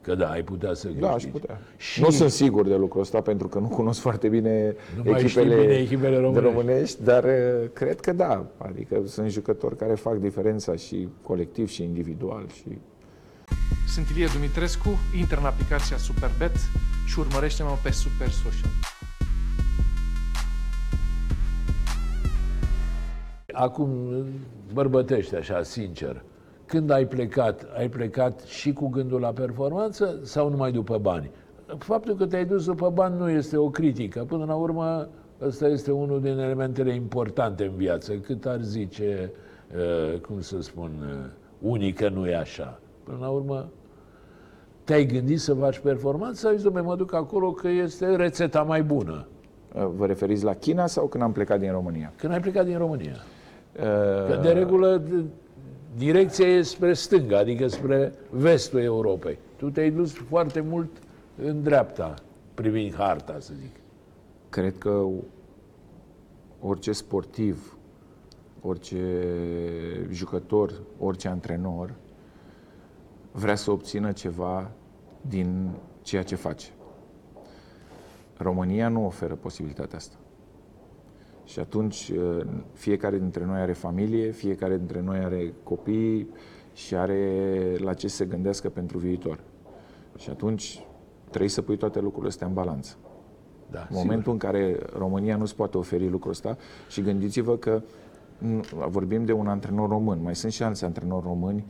Că 0.00 0.14
da, 0.14 0.30
ai 0.30 0.42
putea 0.42 0.74
să 0.74 0.82
câștigi. 0.86 1.00
Da, 1.06 1.12
aș 1.12 1.24
putea. 1.24 1.58
Și 1.76 2.00
Nu 2.02 2.10
sunt 2.10 2.30
sigur 2.30 2.66
de 2.68 2.76
lucrul 2.76 3.00
ăsta, 3.00 3.20
pentru 3.20 3.48
că 3.48 3.58
nu 3.58 3.68
cunosc 3.68 4.00
foarte 4.00 4.28
bine 4.28 4.74
Nu 4.96 5.10
mai 5.10 5.28
știi 5.28 5.40
echipele, 5.40 5.60
bine 5.60 5.74
echipele 5.74 6.16
românești. 6.18 6.46
românești, 6.54 7.02
dar 7.02 7.24
uh, 7.24 7.68
cred 7.72 8.00
că 8.00 8.12
da. 8.12 8.46
Adică 8.58 9.00
sunt 9.06 9.30
jucători 9.30 9.76
care 9.76 9.94
fac 9.94 10.16
diferența 10.16 10.76
și 10.76 11.08
colectiv 11.22 11.68
și 11.68 11.82
individual. 11.82 12.46
Și 12.54 12.78
Sunt 13.88 14.08
Ilie 14.08 14.28
Dumitrescu, 14.34 14.88
intră 15.18 15.38
în 15.40 15.44
aplicația 15.46 15.96
Superbet 15.96 16.56
și 17.06 17.18
urmărește-mă 17.18 17.70
pe 17.82 17.90
Super 17.90 18.28
Social. 18.28 18.70
Acum, 23.52 24.24
bărbătește 24.72 25.36
așa, 25.36 25.62
sincer, 25.62 26.22
când 26.66 26.90
ai 26.90 27.06
plecat, 27.06 27.66
ai 27.76 27.88
plecat 27.88 28.40
și 28.40 28.72
cu 28.72 28.88
gândul 28.88 29.20
la 29.20 29.32
performanță 29.32 30.18
sau 30.22 30.50
numai 30.50 30.72
după 30.72 30.98
bani? 30.98 31.30
Faptul 31.78 32.14
că 32.14 32.26
te-ai 32.26 32.44
dus 32.44 32.64
după 32.64 32.90
bani 32.90 33.18
nu 33.18 33.30
este 33.30 33.56
o 33.56 33.70
critică. 33.70 34.24
Până 34.24 34.44
la 34.44 34.54
urmă, 34.54 35.08
ăsta 35.42 35.66
este 35.66 35.90
unul 35.92 36.20
din 36.20 36.38
elementele 36.38 36.94
importante 36.94 37.64
în 37.64 37.74
viață. 37.76 38.12
Cât 38.14 38.46
ar 38.46 38.60
zice, 38.60 39.32
uh, 39.76 40.20
cum 40.20 40.40
să 40.40 40.60
spun, 40.60 40.90
uh, 41.00 41.70
unii 41.70 41.92
că 41.92 42.08
nu 42.08 42.26
e 42.26 42.36
așa. 42.36 42.80
Până 43.04 43.18
la 43.20 43.28
urmă, 43.28 43.68
te-ai 44.84 45.06
gândit 45.06 45.40
să 45.40 45.54
faci 45.54 45.78
performanță 45.78 46.40
sau 46.40 46.50
ai 46.50 46.56
zis, 46.56 46.70
"Dom'le, 46.70 46.84
mă 46.84 46.96
duc 46.96 47.14
acolo 47.14 47.52
că 47.52 47.68
este 47.68 48.16
rețeta 48.16 48.62
mai 48.62 48.82
bună? 48.82 49.26
uh, 49.74 49.88
vă 49.96 50.06
referiți 50.06 50.44
la 50.44 50.54
China 50.54 50.86
sau 50.86 51.06
când 51.06 51.22
am 51.22 51.32
plecat 51.32 51.58
din 51.58 51.70
România? 51.70 52.12
Când 52.16 52.32
ai 52.32 52.40
plecat 52.40 52.64
din 52.64 52.78
România. 52.78 53.16
Uh, 53.76 53.82
Că 54.28 54.38
de 54.42 54.50
regulă 54.52 55.02
d- 55.02 55.24
direcția 55.96 56.46
e 56.46 56.62
spre 56.62 56.92
stânga, 56.92 57.38
adică 57.38 57.66
spre 57.66 58.12
vestul 58.30 58.80
Europei. 58.80 59.38
Tu 59.56 59.70
te-ai 59.70 59.90
dus 59.90 60.12
foarte 60.12 60.60
mult 60.60 60.90
în 61.42 61.62
dreapta, 61.62 62.14
privind 62.54 62.94
harta, 62.94 63.36
să 63.40 63.52
zic. 63.60 63.74
Cred 64.48 64.78
că 64.78 65.06
orice 66.60 66.92
sportiv, 66.92 67.76
orice 68.62 69.24
jucător, 70.10 70.72
orice 70.98 71.28
antrenor 71.28 71.94
vrea 73.32 73.54
să 73.54 73.70
obțină 73.70 74.12
ceva 74.12 74.70
din 75.20 75.70
ceea 76.02 76.22
ce 76.22 76.34
face. 76.34 76.68
România 78.36 78.88
nu 78.88 79.06
oferă 79.06 79.34
posibilitatea 79.34 79.96
asta. 79.96 80.16
Și 81.48 81.58
atunci 81.58 82.08
uh, 82.08 82.46
fiecare 82.72 83.18
dintre 83.18 83.44
noi 83.44 83.60
are 83.60 83.72
familie, 83.72 84.30
fiecare 84.30 84.76
dintre 84.76 85.00
noi 85.00 85.18
are 85.18 85.52
copii 85.62 86.28
și 86.74 86.94
are 86.94 87.76
la 87.78 87.94
ce 87.94 88.08
se 88.08 88.24
gândească 88.24 88.68
pentru 88.68 88.98
viitor. 88.98 89.40
Și 90.16 90.30
atunci 90.30 90.84
trebuie 91.28 91.50
să 91.50 91.62
pui 91.62 91.76
toate 91.76 92.00
lucrurile 92.00 92.28
astea 92.28 92.46
în 92.46 92.52
balanță. 92.52 92.96
Da, 93.70 93.80
în 93.90 93.96
momentul 93.96 94.32
în 94.32 94.38
care 94.38 94.78
România 94.96 95.36
nu-ți 95.36 95.56
poate 95.56 95.78
oferi 95.78 96.08
lucrul 96.08 96.30
ăsta 96.30 96.56
și 96.88 97.02
gândiți-vă 97.02 97.56
că 97.56 97.82
vorbim 98.88 99.24
de 99.24 99.32
un 99.32 99.46
antrenor 99.46 99.88
român, 99.88 100.22
mai 100.22 100.36
sunt 100.36 100.52
și 100.52 100.62
alți 100.62 100.84
antrenori 100.84 101.26
români 101.26 101.64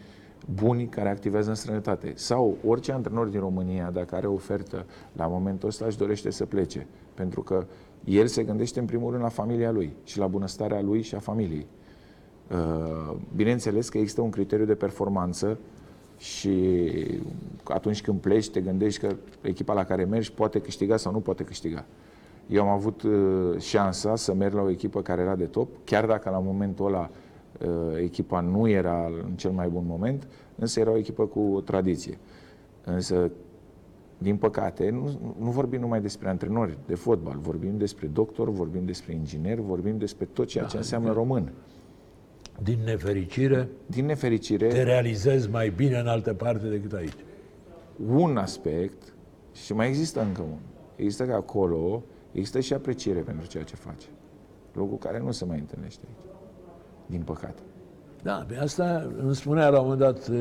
buni 0.55 0.87
care 0.87 1.09
activează 1.09 1.49
în 1.49 1.55
străinătate. 1.55 2.13
Sau 2.15 2.57
orice 2.67 2.93
antrenor 2.93 3.27
din 3.27 3.41
România, 3.41 3.91
dacă 3.91 4.15
are 4.15 4.27
ofertă 4.27 4.87
la 5.13 5.27
momentul 5.27 5.69
ăsta, 5.69 5.85
își 5.85 5.99
dorește 5.99 6.31
să 6.31 6.45
plece. 6.45 6.87
Pentru 7.15 7.43
că 7.43 7.67
el 8.05 8.27
se 8.27 8.43
gândește 8.43 8.81
în 8.81 8.87
primul 8.87 9.11
rând 9.11 9.23
la 9.23 9.29
familia 9.29 9.71
lui 9.71 9.93
și 10.05 10.19
la 10.19 10.27
bunăstarea 10.27 10.83
lui 10.83 11.03
și 11.03 11.15
a 11.15 11.19
familiei. 11.19 11.67
Uh, 12.51 13.17
bineînțeles 13.37 13.89
că 13.89 13.99
există 13.99 14.21
un 14.21 14.31
criteriu 14.31 14.65
de 14.65 14.75
performanță 14.75 15.59
și 16.19 16.81
atunci 17.65 18.03
când 18.03 18.21
pleci 18.21 18.51
te 18.51 18.61
gândești 18.61 19.01
că 19.01 19.17
echipa 19.41 19.73
la 19.73 19.85
care 19.85 20.05
mergi 20.05 20.33
poate 20.33 20.61
câștiga 20.61 20.97
sau 20.97 21.13
nu 21.13 21.21
poate 21.21 21.45
câștiga. 21.45 21.85
Eu 22.47 22.63
am 22.63 22.69
avut 22.69 23.03
uh, 23.03 23.59
șansa 23.59 24.17
să 24.17 24.35
merg 24.35 24.55
la 24.55 24.63
o 24.63 24.71
echipă 24.71 25.03
care 25.03 25.21
era 25.21 25.37
de 25.37 25.45
top, 25.45 25.69
chiar 25.85 26.07
dacă 26.07 26.31
la 26.31 26.39
momentul 26.39 26.87
ăla 26.87 27.11
uh, 27.61 27.99
echipa 28.03 28.41
nu 28.41 28.69
era 28.69 29.11
în 29.25 29.33
cel 29.37 29.51
mai 29.51 29.69
bun 29.69 29.85
moment, 29.87 30.29
însă 30.55 30.81
era 30.81 30.91
o 30.91 30.97
echipă 30.97 31.27
cu 31.27 31.63
tradiție. 31.65 32.19
Însă, 32.85 33.31
din 34.19 34.37
păcate, 34.37 34.91
nu, 34.91 35.35
nu 35.39 35.51
vorbim 35.51 35.81
numai 35.81 36.01
despre 36.01 36.29
antrenori 36.29 36.79
de 36.87 36.95
fotbal, 36.95 37.39
vorbim 37.41 37.77
despre 37.77 38.07
doctor, 38.07 38.51
vorbim 38.51 38.85
despre 38.85 39.15
inginer, 39.15 39.59
vorbim 39.59 39.99
despre 39.99 40.25
tot 40.25 40.47
ceea 40.47 40.65
ce 40.65 40.73
da, 40.73 40.79
înseamnă 40.79 41.13
român. 41.13 41.53
Din 42.63 42.79
nefericire, 42.85 43.69
din 43.87 44.07
nefericire, 44.07 44.67
te 44.67 44.83
realizezi 44.83 45.51
mai 45.51 45.73
bine 45.77 45.99
în 45.99 46.07
altă 46.07 46.35
parte 46.35 46.69
decât 46.69 46.93
aici. 46.93 47.17
Un 48.07 48.37
aspect, 48.37 49.15
și 49.53 49.73
mai 49.73 49.89
există 49.89 50.21
încă 50.23 50.43
unul, 50.43 50.59
există 50.97 51.25
că 51.25 51.33
acolo 51.33 52.03
există 52.33 52.61
și 52.61 52.73
apreciere 52.73 53.21
pentru 53.21 53.47
ceea 53.47 53.65
ce 53.65 53.77
face. 53.77 54.07
Lucru 54.73 54.97
care 54.97 55.19
nu 55.19 55.31
se 55.31 55.45
mai 55.45 55.59
întâlnește 55.59 56.03
aici. 56.07 56.27
Din 57.07 57.23
păcate. 57.23 57.63
Da, 58.23 58.45
pe 58.49 58.57
asta 58.57 59.13
îmi 59.19 59.35
spunea 59.35 59.69
la 59.69 59.81
un 59.81 59.89
moment 59.89 60.01
dat 60.01 60.29
uh, 60.29 60.37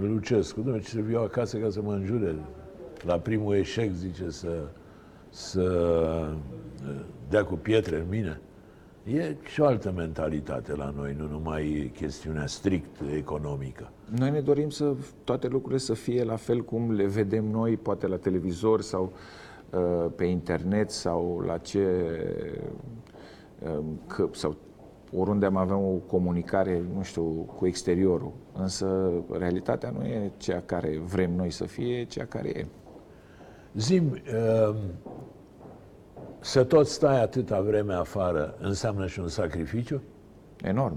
Lucescu, 0.00 0.60
domnule, 0.60 0.82
ce 0.82 0.88
să 0.88 1.00
viu 1.00 1.18
acasă 1.18 1.56
ca 1.56 1.70
să 1.70 1.82
mă 1.82 1.92
înjure 1.92 2.34
la 3.06 3.18
primul 3.18 3.54
eșec, 3.54 3.92
zice, 3.92 4.30
să, 4.30 4.68
să 5.28 5.62
uh, 6.88 7.00
dea 7.28 7.44
cu 7.44 7.54
pietre 7.54 7.96
în 7.96 8.06
mine. 8.08 8.40
E 9.04 9.36
și 9.44 9.60
o 9.60 9.66
altă 9.66 9.92
mentalitate 9.96 10.74
la 10.74 10.92
noi, 10.96 11.14
nu 11.18 11.28
numai 11.28 11.92
chestiunea 11.94 12.46
strict 12.46 13.00
economică. 13.16 13.90
Noi 14.18 14.30
ne 14.30 14.40
dorim 14.40 14.70
să 14.70 14.94
toate 15.24 15.48
lucrurile 15.48 15.78
să 15.78 15.94
fie 15.94 16.24
la 16.24 16.36
fel 16.36 16.64
cum 16.64 16.92
le 16.92 17.06
vedem 17.06 17.44
noi, 17.44 17.76
poate 17.76 18.06
la 18.06 18.16
televizor 18.16 18.80
sau 18.80 19.12
uh, 19.70 20.06
pe 20.16 20.24
internet 20.24 20.90
sau 20.90 21.42
la 21.46 21.58
ce 21.58 21.86
uh, 23.62 23.84
că, 24.06 24.28
sau 24.32 24.56
oriunde 25.16 25.46
am 25.46 25.56
avea 25.56 25.76
o 25.76 25.94
comunicare, 26.06 26.82
nu 26.94 27.02
știu, 27.02 27.24
cu 27.56 27.66
exteriorul. 27.66 28.32
Însă 28.52 29.10
realitatea 29.30 29.90
nu 29.90 30.04
e 30.04 30.30
cea 30.36 30.62
care 30.66 30.98
vrem 30.98 31.34
noi 31.34 31.50
să 31.50 31.64
fie, 31.64 32.04
cea 32.04 32.24
care 32.24 32.48
e. 32.48 32.66
Zim, 33.76 34.10
uh, 34.10 34.76
să 36.40 36.64
tot 36.64 36.86
stai 36.86 37.22
atâta 37.22 37.60
vreme 37.60 37.94
afară 37.94 38.54
înseamnă 38.60 39.06
și 39.06 39.20
un 39.20 39.28
sacrificiu? 39.28 40.02
Enorm. 40.62 40.96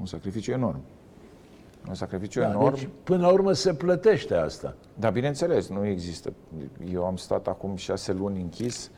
Un 0.00 0.06
sacrificiu 0.06 0.52
enorm. 0.52 0.80
Un 1.88 1.94
sacrificiu 1.94 2.40
da, 2.40 2.48
enorm. 2.48 2.74
Deci, 2.74 2.88
până 3.04 3.26
la 3.26 3.32
urmă 3.32 3.52
se 3.52 3.74
plătește 3.74 4.34
asta. 4.34 4.76
Da, 4.98 5.10
bineînțeles, 5.10 5.68
nu 5.68 5.86
există. 5.86 6.32
Eu 6.92 7.04
am 7.04 7.16
stat 7.16 7.48
acum 7.48 7.76
șase 7.76 8.12
luni 8.12 8.40
închis, 8.40 8.90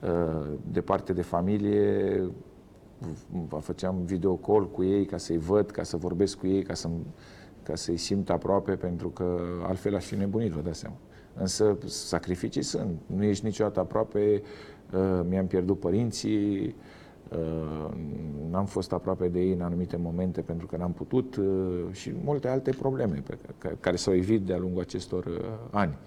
uh, 0.00 0.46
departe 0.70 1.12
de 1.12 1.22
familie, 1.22 2.30
făceam 3.60 3.96
video 4.04 4.34
call 4.34 4.70
cu 4.70 4.84
ei 4.84 5.04
ca 5.04 5.16
să-i 5.16 5.38
văd, 5.38 5.70
ca 5.70 5.82
să 5.82 5.96
vorbesc 5.96 6.38
cu 6.38 6.46
ei, 6.46 6.62
ca, 6.62 6.74
să 6.74 6.88
ca 7.62 7.74
să-i 7.74 7.96
simt 7.96 8.30
aproape, 8.30 8.72
pentru 8.72 9.08
că 9.08 9.38
altfel 9.66 9.94
aș 9.94 10.04
fi 10.04 10.14
nebunit, 10.14 10.50
vă 10.50 10.60
dați 10.60 10.78
seama. 10.78 10.96
Însă 11.38 11.78
sacrificii 11.84 12.62
sunt. 12.62 13.00
Nu 13.06 13.24
ești 13.24 13.44
niciodată 13.44 13.80
aproape, 13.80 14.42
Uh, 14.92 15.20
mi-am 15.28 15.46
pierdut 15.46 15.78
părinții, 15.78 16.74
uh, 17.28 17.90
n-am 18.50 18.64
fost 18.64 18.92
aproape 18.92 19.28
de 19.28 19.40
ei 19.40 19.52
în 19.52 19.60
anumite 19.60 19.96
momente 19.96 20.40
pentru 20.40 20.66
că 20.66 20.76
n-am 20.76 20.92
putut 20.92 21.36
uh, 21.36 21.44
și 21.90 22.12
multe 22.24 22.48
alte 22.48 22.70
probleme 22.78 23.22
pe 23.26 23.38
care, 23.58 23.76
care 23.80 23.96
s-au 23.96 24.14
evit 24.14 24.42
de-a 24.42 24.58
lungul 24.58 24.80
acestor 24.80 25.26
ani. 25.70 25.98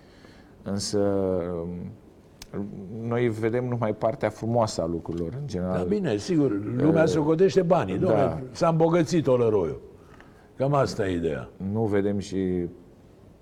Însă 0.63 1.00
noi 3.02 3.28
vedem 3.28 3.68
numai 3.68 3.94
partea 3.94 4.30
frumoasă 4.30 4.82
a 4.82 4.86
lucrurilor, 4.86 5.38
în 5.42 5.48
general. 5.48 5.78
Da, 5.78 5.84
bine, 5.84 6.18
sigur, 6.18 6.63
lumea 6.76 7.06
se 7.06 7.20
godește 7.20 7.62
banii, 7.62 7.98
da. 7.98 8.42
s-a 8.52 8.68
îmbogățit 8.68 9.28
Olăroiu. 9.28 9.80
Cam 10.56 10.74
asta 10.74 11.08
e 11.08 11.15
ideea. 11.15 11.50
Nu 11.72 11.84
vedem 11.84 12.20
și 12.20 12.68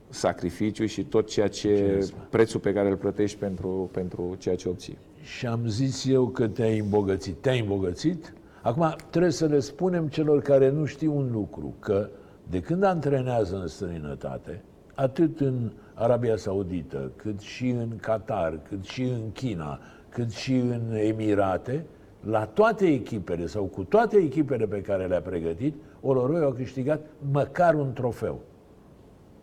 sacrificiu 0.10 0.86
și 0.86 1.04
tot 1.04 1.28
ceea 1.28 1.48
ce, 1.48 2.00
prețul 2.30 2.60
pe 2.60 2.74
care 2.74 2.90
îl 2.90 2.98
plătești 2.98 3.38
pentru, 3.38 3.90
pentru 3.94 4.36
ceea 4.40 4.56
ce 4.56 4.70
obții 4.70 4.98
și 5.28 5.48
am 5.48 5.68
zis 5.68 6.06
eu 6.06 6.28
că 6.28 6.48
te-ai 6.48 6.80
îmbogățit. 6.80 7.36
Te-ai 7.42 7.60
îmbogățit? 7.60 8.34
Acum 8.62 8.96
trebuie 9.10 9.32
să 9.32 9.46
le 9.46 9.60
spunem 9.60 10.08
celor 10.08 10.42
care 10.42 10.70
nu 10.70 10.86
știu 10.86 11.18
un 11.18 11.30
lucru, 11.32 11.74
că 11.80 12.10
de 12.50 12.60
când 12.60 12.84
antrenează 12.84 13.56
în 13.56 13.68
străinătate, 13.68 14.62
atât 14.96 15.40
în 15.40 15.72
Arabia 15.94 16.36
Saudită, 16.36 17.12
cât 17.16 17.40
și 17.40 17.70
în 17.70 17.98
Qatar, 18.02 18.60
cât 18.70 18.86
și 18.86 19.02
în 19.02 19.32
China, 19.34 19.80
cât 20.10 20.32
și 20.32 20.54
în 20.54 20.82
Emirate, 20.96 21.86
la 22.24 22.46
toate 22.46 22.88
echipele 22.88 23.46
sau 23.46 23.64
cu 23.64 23.84
toate 23.84 24.18
echipele 24.18 24.66
pe 24.66 24.82
care 24.82 25.06
le-a 25.06 25.22
pregătit, 25.22 25.74
Oloroi 26.02 26.46
a 26.46 26.54
câștigat 26.54 27.02
măcar 27.32 27.74
un 27.74 27.94
trofeu. 27.94 28.40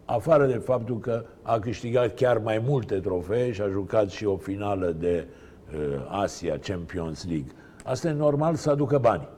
Afară 0.05 0.47
de 0.47 0.57
faptul 0.57 0.99
că 0.99 1.25
a 1.43 1.59
câștigat 1.59 2.15
chiar 2.15 2.39
mai 2.39 2.63
multe 2.67 2.95
trofee 2.95 3.53
și 3.53 3.61
a 3.61 3.69
jucat 3.69 4.11
și 4.11 4.25
o 4.25 4.37
finală 4.37 4.91
de 4.91 5.27
uh, 5.29 5.45
Uh, 5.73 6.07
Asia 6.09 6.59
Champions 6.59 7.27
League. 7.27 7.53
Asta 7.85 8.09
e 8.09 8.13
normal 8.13 8.55
să 8.55 8.71
aducă 8.71 8.99
bani. 8.99 9.29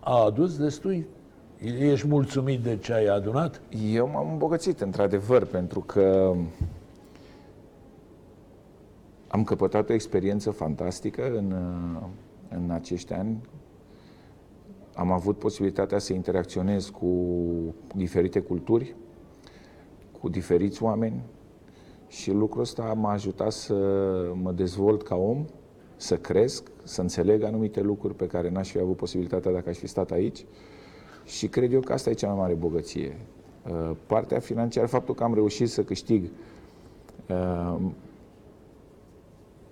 A 0.00 0.24
adus 0.24 0.58
destui? 0.58 1.06
Ești 1.78 2.06
mulțumit 2.06 2.60
de 2.60 2.76
ce 2.76 2.92
ai 2.92 3.06
adunat? 3.06 3.60
Eu 3.92 4.08
m-am 4.08 4.30
îmbogățit, 4.30 4.80
într-adevăr, 4.80 5.44
pentru 5.44 5.80
că 5.80 6.34
am 9.28 9.44
căpătat 9.44 9.90
o 9.90 9.92
experiență 9.92 10.50
fantastică 10.50 11.36
în, 11.36 11.52
uh, 11.52 12.06
în 12.48 12.70
acești 12.70 13.12
ani. 13.12 13.40
Am 14.94 15.12
avut 15.12 15.38
posibilitatea 15.38 15.98
să 15.98 16.12
interacționez 16.12 16.88
cu 16.88 17.14
diferite 17.94 18.40
culturi, 18.40 18.94
cu 20.20 20.28
diferiți 20.28 20.82
oameni, 20.82 21.22
și 22.10 22.30
lucrul 22.30 22.62
ăsta 22.62 22.82
m-a 22.82 23.12
ajutat 23.12 23.52
să 23.52 23.74
mă 24.42 24.52
dezvolt 24.52 25.02
ca 25.02 25.16
om, 25.16 25.44
să 25.96 26.16
cresc, 26.16 26.70
să 26.82 27.00
înțeleg 27.00 27.42
anumite 27.42 27.80
lucruri 27.80 28.14
pe 28.14 28.26
care 28.26 28.50
n-aș 28.50 28.70
fi 28.70 28.78
avut 28.78 28.96
posibilitatea 28.96 29.52
dacă 29.52 29.68
aș 29.68 29.76
fi 29.76 29.86
stat 29.86 30.10
aici. 30.10 30.44
Și 31.24 31.48
cred 31.48 31.72
eu 31.72 31.80
că 31.80 31.92
asta 31.92 32.10
e 32.10 32.12
cea 32.12 32.28
mai 32.28 32.36
mare 32.36 32.54
bogăție. 32.54 33.16
Uh, 33.70 33.90
partea 34.06 34.38
financiară, 34.38 34.86
faptul 34.86 35.14
că 35.14 35.24
am 35.24 35.34
reușit 35.34 35.68
să 35.68 35.82
câștig 35.82 36.30
uh, 37.28 37.76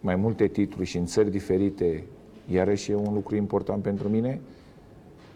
mai 0.01 0.17
multe 0.17 0.47
titluri 0.47 0.89
și 0.89 0.97
în 0.97 1.07
țări 1.07 1.31
diferite, 1.31 2.05
iarăși 2.51 2.91
e 2.91 2.95
un 2.95 3.15
lucru 3.15 3.37
important 3.37 3.83
pentru 3.83 4.09
mine. 4.09 4.41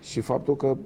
Și 0.01 0.21
faptul 0.21 0.57
că 0.57 0.77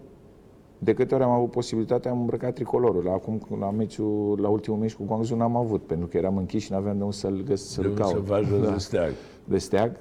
de 0.79 0.95
câte 0.95 1.15
ori 1.15 1.25
am 1.25 1.31
avut 1.31 1.51
posibilitatea, 1.51 2.11
am 2.11 2.21
îmbrăcat 2.21 2.55
tricolorul. 2.55 3.05
La, 3.05 3.13
acum, 3.13 3.41
la, 3.61 3.71
meciul, 3.71 4.41
la 4.41 4.49
ultimul 4.49 4.79
meci 4.79 4.95
cu 4.95 5.05
Guangzhou 5.05 5.39
n-am 5.39 5.57
avut, 5.57 5.83
pentru 5.83 6.07
că 6.07 6.17
eram 6.17 6.37
închis 6.37 6.63
și 6.63 6.73
nu 6.73 6.77
aveam 6.77 6.97
de 6.97 7.03
unde 7.03 7.17
să-l 7.17 7.43
găs, 7.47 7.69
să-l 7.69 7.95
caut. 7.95 8.11
Să 8.11 8.33
faci 8.33 8.47
da. 8.63 8.71
de 8.71 8.79
steag. 8.79 9.13
De 9.45 9.59
steag. 9.59 9.97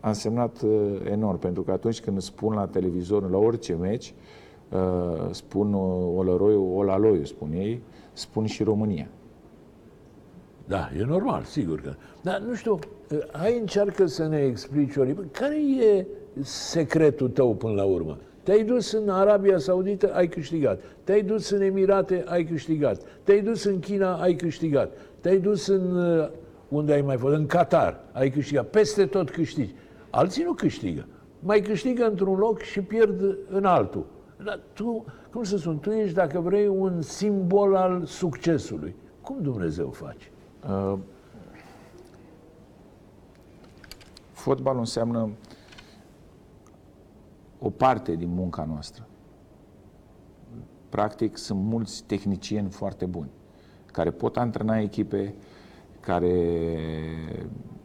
A 0.00 0.08
însemnat 0.08 0.62
uh, 0.62 0.70
enorm, 1.10 1.38
pentru 1.38 1.62
că 1.62 1.70
atunci 1.70 2.00
când 2.00 2.20
spun 2.20 2.54
la 2.54 2.66
televizor, 2.66 3.30
la 3.30 3.38
orice 3.38 3.74
meci, 3.74 4.14
uh, 4.72 5.30
spun 5.30 5.72
uh, 5.72 6.12
Olăroiu, 6.16 6.76
Olaloiu, 6.76 7.24
spun 7.24 7.52
ei, 7.52 7.82
spun 8.12 8.46
și 8.46 8.62
România. 8.62 9.08
Da, 10.66 10.90
e 10.98 11.04
normal, 11.04 11.42
sigur 11.42 11.80
că. 11.80 11.94
Dar 12.22 12.38
nu 12.38 12.54
știu, 12.54 12.78
uh, 13.12 13.18
hai 13.32 13.58
încearcă 13.58 14.06
să 14.06 14.26
ne 14.26 14.38
explici, 14.38 14.96
Ori, 14.96 15.16
care 15.30 15.56
e 15.56 16.06
secretul 16.40 17.28
tău 17.28 17.54
până 17.54 17.72
la 17.72 17.84
urmă? 17.84 18.18
Te-ai 18.48 18.64
dus 18.64 18.92
în 18.92 19.08
Arabia 19.08 19.58
Saudită, 19.58 20.14
ai 20.14 20.28
câștigat. 20.28 20.80
Te-ai 21.04 21.22
dus 21.22 21.50
în 21.50 21.60
Emirate, 21.60 22.24
ai 22.26 22.44
câștigat. 22.44 23.00
Te-ai 23.22 23.40
dus 23.40 23.64
în 23.64 23.78
China, 23.78 24.14
ai 24.14 24.34
câștigat. 24.34 24.92
Te-ai 25.20 25.38
dus 25.38 25.66
în... 25.66 25.96
uh, 25.96 26.28
Unde 26.68 26.92
ai 26.92 27.00
mai 27.00 27.16
fost? 27.16 27.34
În 27.34 27.46
Qatar, 27.46 28.00
ai 28.12 28.30
câștigat. 28.30 28.68
Peste 28.68 29.06
tot 29.06 29.30
câștigi. 29.30 29.74
Alții 30.10 30.44
nu 30.44 30.52
câștigă. 30.52 31.06
Mai 31.40 31.60
câștigă 31.60 32.06
într-un 32.06 32.38
loc 32.38 32.60
și 32.60 32.80
pierd 32.80 33.36
în 33.50 33.64
altul. 33.64 34.06
Dar 34.44 34.60
tu, 34.72 35.04
cum 35.32 35.42
să 35.42 35.56
spun, 35.56 35.78
tu 35.78 35.90
ești, 35.90 36.14
dacă 36.14 36.40
vrei, 36.40 36.66
un 36.66 37.02
simbol 37.02 37.74
al 37.74 38.04
succesului. 38.04 38.94
Cum 39.20 39.36
Dumnezeu 39.40 39.90
face? 39.90 40.30
Uh, 40.68 40.98
fotbalul 44.32 44.78
înseamnă 44.80 45.30
o 47.58 47.70
parte 47.70 48.14
din 48.14 48.28
munca 48.28 48.64
noastră. 48.64 49.06
Practic, 50.88 51.36
sunt 51.36 51.60
mulți 51.60 52.04
tehnicieni 52.04 52.68
foarte 52.68 53.06
buni 53.06 53.30
care 53.98 54.10
pot 54.10 54.36
antrena 54.36 54.78
echipe, 54.78 55.34
care 56.00 56.32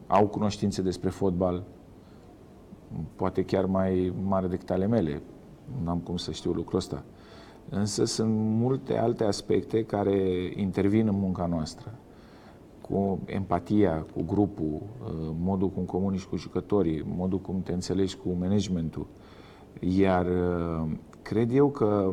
au 0.06 0.26
cunoștințe 0.26 0.82
despre 0.82 1.10
fotbal, 1.10 1.62
poate 3.16 3.44
chiar 3.44 3.66
mai 3.66 4.12
mare 4.22 4.46
decât 4.46 4.70
ale 4.70 4.86
mele. 4.86 5.22
N-am 5.84 5.98
cum 5.98 6.16
să 6.16 6.32
știu 6.32 6.52
lucrul 6.52 6.78
ăsta. 6.78 7.04
Însă 7.68 8.04
sunt 8.04 8.34
multe 8.34 8.96
alte 8.96 9.24
aspecte 9.24 9.84
care 9.84 10.52
intervin 10.56 11.06
în 11.06 11.18
munca 11.18 11.46
noastră. 11.46 11.94
Cu 12.80 13.18
empatia, 13.24 14.06
cu 14.14 14.22
grupul, 14.22 14.82
uh, 15.04 15.34
modul 15.40 15.70
cum 15.70 15.82
comunici 15.82 16.24
cu 16.24 16.36
jucătorii, 16.36 17.04
modul 17.16 17.40
cum 17.40 17.62
te 17.62 17.72
înțelegi 17.72 18.16
cu 18.16 18.28
managementul. 18.38 19.06
Iar 19.80 20.26
uh, 20.26 20.90
cred 21.22 21.54
eu 21.54 21.68
că 21.68 22.12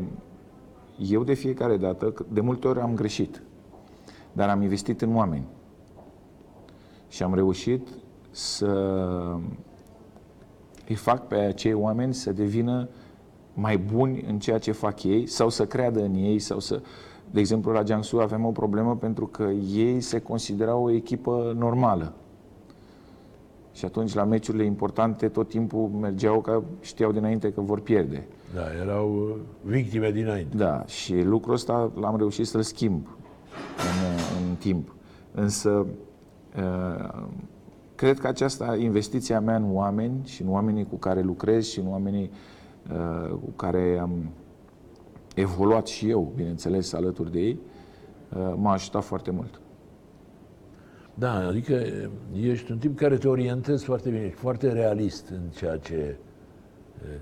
eu 0.97 1.23
de 1.23 1.33
fiecare 1.33 1.77
dată, 1.77 2.13
de 2.31 2.41
multe 2.41 2.67
ori 2.67 2.79
am 2.79 2.95
greșit, 2.95 3.41
dar 4.31 4.49
am 4.49 4.61
investit 4.61 5.01
în 5.01 5.15
oameni. 5.15 5.45
Și 7.07 7.23
am 7.23 7.33
reușit 7.33 7.87
să 8.29 8.67
îi 10.87 10.95
fac 10.95 11.27
pe 11.27 11.35
acei 11.35 11.73
oameni 11.73 12.13
să 12.13 12.31
devină 12.31 12.89
mai 13.53 13.77
buni 13.77 14.21
în 14.27 14.39
ceea 14.39 14.57
ce 14.57 14.71
fac 14.71 15.03
ei 15.03 15.27
sau 15.27 15.49
să 15.49 15.65
creadă 15.65 16.03
în 16.03 16.13
ei 16.13 16.39
sau 16.39 16.59
să... 16.59 16.81
De 17.31 17.39
exemplu, 17.39 17.71
la 17.71 17.83
Jiangsu 17.83 18.19
avem 18.19 18.45
o 18.45 18.51
problemă 18.51 18.95
pentru 18.95 19.27
că 19.27 19.43
ei 19.73 20.01
se 20.01 20.19
considerau 20.19 20.83
o 20.83 20.91
echipă 20.91 21.53
normală. 21.57 22.13
Și 23.73 23.85
atunci, 23.85 24.13
la 24.13 24.23
meciurile 24.23 24.63
importante, 24.63 25.27
tot 25.27 25.49
timpul 25.49 25.87
mergeau 25.87 26.41
că 26.41 26.63
știau 26.79 27.11
dinainte 27.11 27.51
că 27.51 27.61
vor 27.61 27.79
pierde. 27.79 28.27
Da, 28.53 28.61
erau 28.81 29.13
uh, 29.13 29.35
victime 29.61 30.11
dinainte. 30.11 30.57
Da, 30.57 30.85
și 30.85 31.21
lucrul 31.21 31.53
ăsta 31.53 31.91
l-am 31.99 32.17
reușit 32.17 32.47
să-l 32.47 32.61
schimb 32.61 33.07
în, 33.77 34.47
în 34.49 34.55
timp. 34.55 34.95
Însă, 35.31 35.85
uh, 36.57 37.23
cred 37.95 38.19
că 38.19 38.27
aceasta, 38.27 38.75
investiția 38.75 39.39
mea 39.39 39.55
în 39.55 39.75
oameni 39.75 40.21
și 40.25 40.41
în 40.41 40.49
oamenii 40.49 40.85
cu 40.85 40.95
care 40.95 41.21
lucrez 41.21 41.65
și 41.65 41.79
în 41.79 41.87
oamenii 41.87 42.31
uh, 42.91 43.29
cu 43.29 43.51
care 43.55 43.97
am 44.01 44.11
evoluat 45.35 45.87
și 45.87 46.09
eu, 46.09 46.31
bineînțeles, 46.35 46.93
alături 46.93 47.31
de 47.31 47.39
ei, 47.39 47.59
uh, 48.37 48.53
m-a 48.55 48.71
ajutat 48.71 49.03
foarte 49.03 49.31
mult. 49.31 49.60
Da, 51.13 51.47
adică 51.47 51.81
ești 52.41 52.71
un 52.71 52.77
tip 52.77 52.97
care 52.97 53.15
te 53.17 53.27
orientezi 53.27 53.83
foarte 53.83 54.09
bine, 54.09 54.23
ești 54.23 54.37
foarte 54.39 54.71
realist 54.71 55.29
în 55.29 55.41
ceea 55.55 55.77
ce, 55.77 56.15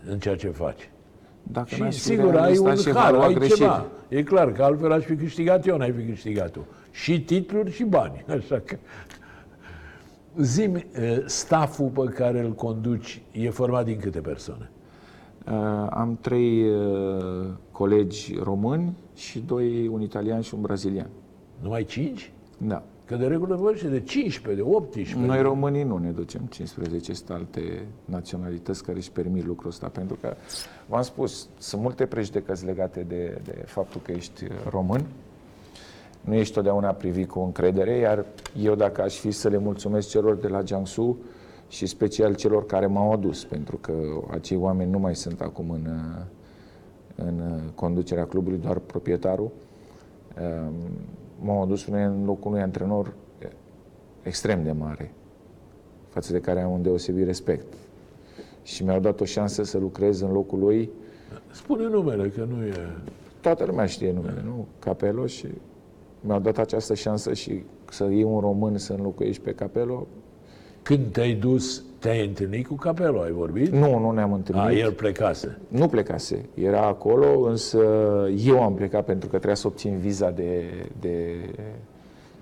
în 0.09 0.19
ceea 0.19 0.35
ce 0.35 0.49
faci. 0.49 0.89
Dacă 1.43 1.67
Și 1.67 1.81
n-aș 1.81 1.95
fi 1.95 1.99
sigur, 2.01 2.25
ai 2.25 2.31
realist, 2.31 2.61
un 2.61 2.67
aș 2.67 2.81
fi 2.81 2.91
har, 2.91 3.07
evaluat 3.09 3.27
ai 3.27 3.33
greșit. 3.33 3.55
ceva. 3.55 3.85
E 4.07 4.23
clar 4.23 4.51
că 4.51 4.63
altfel 4.63 4.91
aș 4.91 5.03
fi 5.03 5.15
câștigat 5.15 5.67
eu, 5.67 5.77
n-ai 5.77 5.91
fi 5.91 6.05
câștigat 6.05 6.51
tu. 6.51 6.67
Și 6.91 7.21
titluri 7.21 7.71
și 7.71 7.83
bani. 7.83 8.25
Așa 8.37 8.59
că... 8.59 8.77
Zimi, 10.37 10.85
staful 11.25 11.87
pe 11.87 12.03
care 12.13 12.39
îl 12.39 12.53
conduci 12.53 13.21
e 13.31 13.49
format 13.49 13.85
din 13.85 13.99
câte 13.99 14.19
persoane? 14.19 14.69
Uh, 15.51 15.87
am 15.89 16.17
trei 16.21 16.69
uh, 16.69 17.45
colegi 17.71 18.35
români 18.43 18.97
și 19.15 19.39
doi, 19.39 19.87
un 19.87 20.01
italian 20.01 20.41
și 20.41 20.53
un 20.53 20.61
brazilian. 20.61 21.09
Numai 21.61 21.83
cinci? 21.83 22.31
Da. 22.57 22.83
Că 23.09 23.15
de 23.15 23.27
regulă 23.27 23.55
vorbește 23.55 23.87
de 23.87 23.99
15, 23.99 24.63
de 24.63 24.69
18. 24.69 25.25
Noi 25.25 25.41
românii 25.41 25.83
nu 25.83 25.97
ne 25.97 26.09
ducem 26.09 26.41
15, 26.41 27.13
sunt 27.13 27.29
alte 27.29 27.85
naționalități 28.05 28.83
care 28.83 28.97
își 28.97 29.11
permit 29.11 29.45
lucrul 29.45 29.69
ăsta, 29.69 29.87
pentru 29.87 30.17
că, 30.21 30.35
v-am 30.85 31.01
spus, 31.01 31.47
sunt 31.57 31.81
multe 31.81 32.05
prejudecăți 32.05 32.65
legate 32.65 33.05
de, 33.07 33.41
de 33.43 33.63
faptul 33.65 34.01
că 34.01 34.11
ești 34.11 34.43
român, 34.69 35.05
nu 36.21 36.33
ești 36.33 36.53
totdeauna 36.53 36.91
privit 36.91 37.29
cu 37.29 37.39
încredere, 37.39 37.97
iar 37.97 38.25
eu 38.61 38.75
dacă 38.75 39.01
aș 39.01 39.15
fi 39.15 39.31
să 39.31 39.47
le 39.47 39.57
mulțumesc 39.57 40.09
celor 40.09 40.35
de 40.35 40.47
la 40.47 40.61
Jiangsu 40.61 41.17
și 41.67 41.85
special 41.85 42.35
celor 42.35 42.65
care 42.65 42.85
m-au 42.85 43.11
adus, 43.11 43.43
pentru 43.43 43.77
că 43.77 43.93
acei 44.31 44.57
oameni 44.57 44.91
nu 44.91 44.99
mai 44.99 45.15
sunt 45.15 45.41
acum 45.41 45.69
în, 45.69 45.87
în 47.15 47.59
conducerea 47.75 48.25
clubului, 48.25 48.57
doar 48.57 48.77
proprietarul, 48.77 49.51
um, 50.41 50.73
m-au 51.41 51.61
adus 51.61 51.85
în 51.85 52.25
locul 52.25 52.51
unui 52.51 52.63
antrenor 52.63 53.13
extrem 54.23 54.63
de 54.63 54.71
mare, 54.71 55.11
față 56.09 56.31
de 56.31 56.39
care 56.39 56.61
am 56.61 56.71
un 56.71 56.81
deosebit 56.81 57.25
respect. 57.25 57.73
Și 58.63 58.83
mi-au 58.83 58.99
dat 58.99 59.19
o 59.19 59.25
șansă 59.25 59.63
să 59.63 59.77
lucrez 59.77 60.21
în 60.21 60.31
locul 60.31 60.59
lui. 60.59 60.89
Spune 61.51 61.87
numele, 61.87 62.29
că 62.29 62.47
nu 62.49 62.65
e... 62.65 62.73
Toată 63.41 63.65
lumea 63.65 63.85
știe 63.85 64.11
numele, 64.11 64.41
nu? 64.45 64.65
Capelo 64.79 65.25
și 65.25 65.47
mi-au 66.21 66.39
dat 66.39 66.57
această 66.57 66.93
șansă 66.93 67.33
și 67.33 67.63
să 67.89 68.03
iei 68.03 68.23
un 68.23 68.39
român 68.39 68.77
să 68.77 68.93
înlocuiești 68.93 69.41
pe 69.41 69.53
Capelo. 69.53 70.07
Când 70.81 71.11
te-ai 71.11 71.33
dus, 71.33 71.83
te-ai 71.99 72.25
întâlnit 72.25 72.67
cu 72.67 72.73
Capelo, 72.73 73.21
ai 73.21 73.31
vorbit? 73.31 73.67
Nu, 73.67 73.99
nu 73.99 74.11
ne-am 74.11 74.33
întâlnit. 74.33 74.65
A, 74.65 74.71
el 74.71 74.91
plecase. 74.91 75.57
Nu 75.67 75.87
plecase. 75.87 76.49
Era 76.53 76.85
acolo, 76.85 77.39
însă 77.39 77.79
eu 78.37 78.63
am 78.63 78.73
plecat 78.73 79.05
pentru 79.05 79.29
că 79.29 79.35
trebuia 79.35 79.55
să 79.55 79.67
obțin 79.67 79.97
viza 79.97 80.29
de, 80.29 80.63
de, 80.99 81.35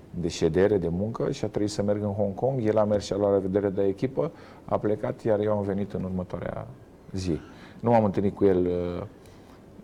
de 0.09 0.27
ședere, 0.27 0.77
de 0.77 0.87
muncă 0.87 1.31
și 1.31 1.45
a 1.45 1.47
trebuit 1.47 1.71
să 1.71 1.83
merg 1.83 2.03
în 2.03 2.11
Hong 2.11 2.33
Kong. 2.33 2.65
El 2.65 2.77
a 2.77 2.83
mers 2.83 3.05
și 3.05 3.13
a 3.13 3.15
luat 3.15 3.31
la 3.31 3.37
vedere 3.37 3.69
de 3.69 3.83
echipă, 3.83 4.31
a 4.65 4.77
plecat, 4.77 5.23
iar 5.23 5.39
eu 5.39 5.51
am 5.51 5.63
venit 5.63 5.93
în 5.93 6.03
următoarea 6.03 6.67
zi. 7.11 7.39
Nu 7.79 7.89
m-am 7.89 8.05
întâlnit 8.05 8.35
cu 8.35 8.45
el 8.45 8.65
uh, 8.65 9.03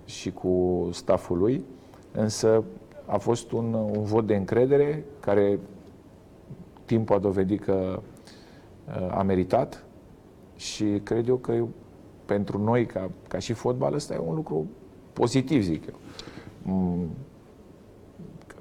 și 0.05 0.31
cu 0.31 0.87
staful 0.91 1.37
lui, 1.37 1.63
însă 2.11 2.63
a 3.05 3.17
fost 3.17 3.51
un, 3.51 3.73
un 3.73 4.03
vot 4.03 4.27
de 4.27 4.35
încredere 4.35 5.03
care 5.19 5.59
timpul 6.85 7.15
a 7.15 7.19
dovedit 7.19 7.63
că 7.63 7.73
uh, 7.97 8.12
a 9.09 9.21
meritat 9.21 9.83
și 10.55 10.85
cred 11.03 11.27
eu 11.27 11.35
că 11.35 11.65
pentru 12.25 12.63
noi, 12.63 12.85
ca, 12.85 13.09
ca 13.27 13.39
și 13.39 13.53
fotbal, 13.53 13.93
ăsta 13.93 14.13
e 14.13 14.17
un 14.17 14.35
lucru 14.35 14.67
pozitiv, 15.13 15.61
zic 15.63 15.85
eu. 15.87 15.95
Mm, 16.61 17.07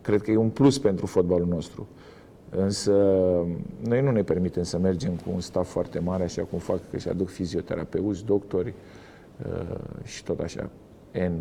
Cred 0.02 0.22
că 0.22 0.30
e 0.30 0.36
un 0.36 0.48
plus 0.48 0.78
pentru 0.78 1.06
fotbalul 1.06 1.46
nostru. 1.46 1.86
Însă 2.50 2.92
noi 3.84 4.02
nu 4.02 4.10
ne 4.10 4.22
permitem 4.22 4.62
să 4.62 4.78
mergem 4.78 5.10
cu 5.12 5.30
un 5.32 5.40
staff 5.40 5.70
foarte 5.70 5.98
mare, 5.98 6.22
așa 6.22 6.42
cum 6.42 6.58
fac 6.58 6.80
că 6.90 6.96
și 6.96 7.08
aduc 7.08 7.28
fizioterapeuți, 7.28 8.24
doctori 8.24 8.74
uh, 9.46 9.76
și 10.04 10.24
tot 10.24 10.40
așa. 10.40 10.70
N, 11.12 11.32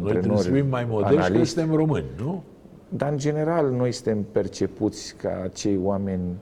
Noi 0.00 0.12
trebuie 0.12 0.38
să 0.38 0.50
fim 0.50 0.66
mai 0.66 0.84
modești 0.88 1.16
că 1.16 1.22
analiști. 1.22 1.54
suntem 1.54 1.74
români, 1.76 2.04
nu? 2.18 2.42
Dar, 2.88 3.10
în 3.12 3.18
general, 3.18 3.70
noi 3.70 3.92
suntem 3.92 4.22
percepuți 4.32 5.14
ca 5.16 5.48
cei 5.52 5.78
oameni 5.82 6.36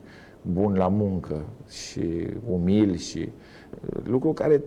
buni 0.53 0.77
la 0.77 0.89
muncă 0.89 1.45
și 1.71 2.27
umili 2.51 2.99
și 2.99 3.19
uh, 3.19 4.01
lucru 4.05 4.33
care 4.33 4.63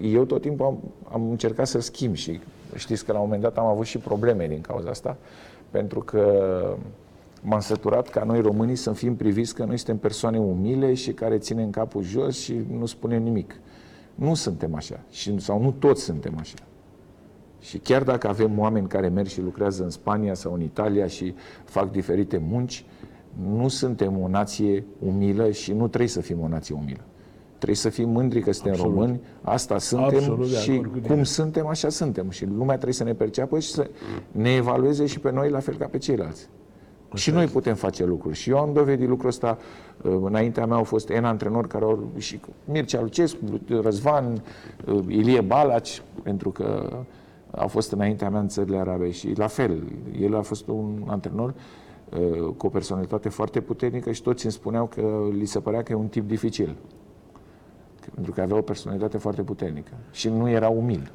eu 0.00 0.24
tot 0.24 0.40
timpul 0.40 0.66
am, 0.66 0.78
am 1.12 1.30
încercat 1.30 1.66
să-l 1.66 1.80
schimb 1.80 2.14
și 2.14 2.40
știți 2.74 3.04
că 3.04 3.12
la 3.12 3.18
un 3.18 3.24
moment 3.24 3.42
dat 3.42 3.58
am 3.58 3.66
avut 3.66 3.86
și 3.86 3.98
probleme 3.98 4.46
din 4.48 4.60
cauza 4.60 4.90
asta, 4.90 5.16
pentru 5.70 6.00
că 6.00 6.44
m-am 7.42 7.60
săturat 7.60 8.08
ca 8.08 8.24
noi 8.24 8.40
românii 8.40 8.76
să 8.76 8.92
fim 8.92 9.16
priviți 9.16 9.54
că 9.54 9.64
noi 9.64 9.76
suntem 9.76 9.98
persoane 9.98 10.38
umile 10.38 10.94
și 10.94 11.12
care 11.12 11.38
ținem 11.38 11.70
capul 11.70 12.02
jos 12.02 12.38
și 12.38 12.60
nu 12.78 12.86
spunem 12.86 13.22
nimic. 13.22 13.54
Nu 14.14 14.34
suntem 14.34 14.74
așa, 14.74 15.00
și, 15.10 15.40
sau 15.40 15.62
nu 15.62 15.70
toți 15.70 16.02
suntem 16.02 16.36
așa. 16.40 16.58
Și 17.60 17.78
chiar 17.78 18.02
dacă 18.02 18.28
avem 18.28 18.58
oameni 18.58 18.88
care 18.88 19.08
merg 19.08 19.26
și 19.26 19.40
lucrează 19.40 19.82
în 19.82 19.90
Spania 19.90 20.34
sau 20.34 20.52
în 20.52 20.60
Italia 20.60 21.06
și 21.06 21.34
fac 21.64 21.90
diferite 21.90 22.42
munci, 22.48 22.84
nu 23.56 23.68
suntem 23.68 24.20
o 24.22 24.28
nație 24.28 24.84
umilă 24.98 25.50
și 25.50 25.72
nu 25.72 25.88
trebuie 25.88 26.08
să 26.08 26.20
fim 26.20 26.40
o 26.40 26.48
nație 26.48 26.74
umilă. 26.74 27.00
Trebuie 27.56 27.76
să 27.76 27.88
fim 27.88 28.08
mândri 28.08 28.40
că 28.40 28.52
suntem 28.52 28.72
Absolut. 28.72 28.94
români, 28.94 29.20
asta 29.42 29.78
suntem 29.78 30.18
Absolut 30.18 30.48
de 30.48 30.56
și 30.56 30.70
acord 30.70 30.92
cu 30.92 30.98
tine. 30.98 31.14
cum 31.14 31.22
suntem, 31.24 31.66
așa 31.66 31.88
suntem. 31.88 32.30
Și 32.30 32.44
lumea 32.44 32.74
trebuie 32.74 32.94
să 32.94 33.04
ne 33.04 33.14
perceapă 33.14 33.58
și 33.58 33.68
să 33.68 33.90
ne 34.30 34.50
evalueze 34.54 35.06
și 35.06 35.18
pe 35.18 35.30
noi 35.30 35.50
la 35.50 35.58
fel 35.58 35.74
ca 35.76 35.86
pe 35.86 35.98
ceilalți. 35.98 36.48
Și 37.14 37.30
noi 37.30 37.46
putem 37.46 37.74
face 37.74 38.04
lucruri. 38.04 38.36
Și 38.36 38.50
eu 38.50 38.58
am 38.58 38.72
dovedit 38.72 39.08
lucrul 39.08 39.28
ăsta. 39.28 39.58
Uh, 40.02 40.18
Înaintea 40.22 40.66
mea 40.66 40.76
au 40.76 40.84
fost 40.84 41.08
N 41.08 41.24
antrenori 41.24 41.68
care 41.68 41.84
au 41.84 42.10
și 42.16 42.40
Mircea 42.64 43.00
Lucescu, 43.00 43.38
Răzvan, 43.82 44.42
uh, 44.86 45.04
Ilie 45.08 45.40
Balaci, 45.40 46.02
pentru 46.22 46.50
că 46.50 46.90
au 47.50 47.68
fost 47.68 47.92
înaintea 47.92 48.30
mea 48.30 48.40
în 48.40 48.48
țările 48.48 48.78
arabe 48.78 49.10
și 49.10 49.32
la 49.36 49.46
fel, 49.46 49.82
el 50.20 50.36
a 50.36 50.42
fost 50.42 50.68
un 50.68 51.02
antrenor 51.06 51.48
uh, 51.48 51.54
cu 52.56 52.66
o 52.66 52.68
personalitate 52.68 53.28
foarte 53.28 53.60
puternică 53.60 54.12
și 54.12 54.22
toți 54.22 54.44
îmi 54.44 54.52
spuneau 54.52 54.86
că 54.86 55.28
li 55.32 55.44
se 55.44 55.60
părea 55.60 55.82
că 55.82 55.92
e 55.92 55.94
un 55.94 56.08
tip 56.08 56.28
dificil. 56.28 56.76
Pentru 58.14 58.32
că 58.32 58.40
avea 58.40 58.56
o 58.56 58.62
personalitate 58.62 59.18
foarte 59.18 59.42
puternică 59.42 59.92
și 60.10 60.28
nu 60.28 60.48
era 60.48 60.68
umil. 60.68 61.12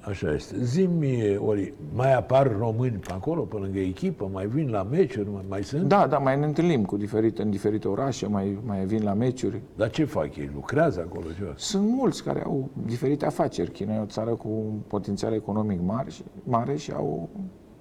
Așa 0.00 0.32
este. 0.32 0.62
Zimi, 0.62 1.36
ori 1.36 1.74
mai 1.94 2.14
apar 2.14 2.56
români 2.58 2.96
pe 2.96 3.12
acolo, 3.12 3.42
pe 3.42 3.56
lângă 3.56 3.78
echipă, 3.78 4.28
mai 4.32 4.46
vin 4.46 4.70
la 4.70 4.82
meciuri, 4.82 5.30
mai, 5.32 5.44
mai 5.48 5.62
sunt? 5.62 5.82
Da, 5.88 6.06
da, 6.06 6.18
mai 6.18 6.38
ne 6.38 6.46
întâlnim 6.46 6.84
cu 6.84 6.96
diferite, 6.96 7.42
în 7.42 7.50
diferite 7.50 7.88
orașe, 7.88 8.26
mai, 8.26 8.58
mai 8.66 8.84
vin 8.84 9.02
la 9.02 9.14
meciuri. 9.14 9.62
Dar 9.76 9.90
ce 9.90 10.04
fac 10.04 10.36
ei? 10.36 10.50
Lucrează 10.54 11.06
acolo 11.08 11.26
ceva? 11.36 11.52
Sunt 11.56 11.88
mulți 11.88 12.24
care 12.24 12.42
au 12.44 12.68
diferite 12.86 13.26
afaceri. 13.26 13.70
China 13.70 13.94
e 13.94 14.00
o 14.00 14.04
țară 14.06 14.30
cu 14.30 14.48
un 14.48 14.78
potențial 14.86 15.32
economic 15.32 15.80
mare 15.80 16.10
și, 16.10 16.22
mare 16.44 16.76
și 16.76 16.92
au 16.92 17.28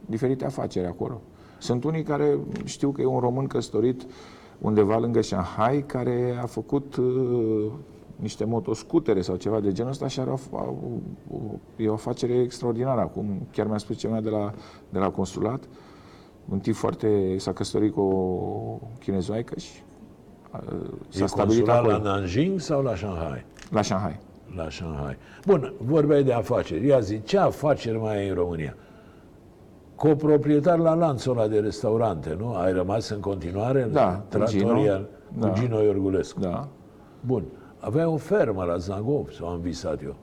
diferite 0.05 0.45
afaceri 0.45 0.85
acolo. 0.85 1.21
Sunt 1.63 1.83
unii 1.83 2.03
care 2.03 2.37
știu 2.63 2.91
că 2.91 3.01
e 3.01 3.05
un 3.05 3.19
român 3.19 3.47
căsătorit 3.47 4.05
undeva 4.61 4.97
lângă 4.97 5.21
Shanghai 5.21 5.83
care 5.87 6.39
a 6.41 6.45
făcut 6.45 6.95
uh, 6.95 7.71
niște 8.15 8.45
motoscutere 8.45 9.21
sau 9.21 9.35
ceva 9.35 9.59
de 9.59 9.71
genul 9.71 9.91
ăsta 9.91 10.07
și 10.07 10.19
are 10.19 10.29
o, 10.29 10.37
o, 10.51 10.57
o, 11.31 11.37
e 11.75 11.87
o 11.89 11.93
afacere 11.93 12.33
extraordinară. 12.33 13.01
Acum 13.01 13.47
chiar 13.51 13.67
mi-a 13.67 13.77
spus 13.77 13.97
ceva 13.97 14.21
de 14.21 14.29
la, 14.29 14.53
de 14.89 14.99
la 14.99 15.09
consulat. 15.09 15.63
Un 16.49 16.59
tip 16.59 16.73
foarte... 16.73 17.35
s-a 17.37 17.53
căsătorit 17.53 17.93
cu 17.93 18.01
o 18.01 18.79
chinezoaică 18.99 19.59
și 19.59 19.71
uh, 20.53 20.59
s-a 21.09 21.23
E 21.23 21.27
stabilit 21.27 21.65
consulat 21.65 21.77
acolo. 21.77 21.91
la 21.91 21.97
Nanjing 21.97 22.59
sau 22.59 22.81
la 22.81 22.95
Shanghai? 22.95 23.45
La 23.69 23.81
Shanghai. 23.81 24.19
La 24.55 24.69
Shanghai. 24.69 25.17
Bun, 25.45 25.73
vorbeai 25.77 26.23
de 26.23 26.33
afaceri. 26.33 26.87
Ia 26.87 26.99
zi, 26.99 27.21
ce 27.23 27.37
afaceri 27.37 27.97
mai 27.97 28.17
ai 28.17 28.27
în 28.27 28.35
România? 28.35 28.75
Coproprietar 30.07 30.77
la 30.77 30.93
lanțul 30.93 31.37
ăla 31.37 31.47
de 31.47 31.59
restaurante, 31.59 32.35
nu? 32.39 32.53
Ai 32.53 32.73
rămas 32.73 33.09
în 33.09 33.19
continuare? 33.19 33.89
Da, 33.91 34.07
în 34.09 34.15
cu 34.15 34.23
Trattoria, 34.29 34.57
Gino. 34.59 34.99
cu 35.39 35.39
Da. 35.39 35.53
Gino 35.53 35.81
Iorgulescu. 35.81 36.39
Da. 36.39 36.67
Bun. 37.19 37.43
Aveai 37.79 38.05
o 38.05 38.17
fermă 38.17 38.63
la 38.63 38.77
Zagov, 38.77 39.31
sau 39.31 39.47
am 39.47 39.59
visat 39.59 40.03
eu? 40.03 40.15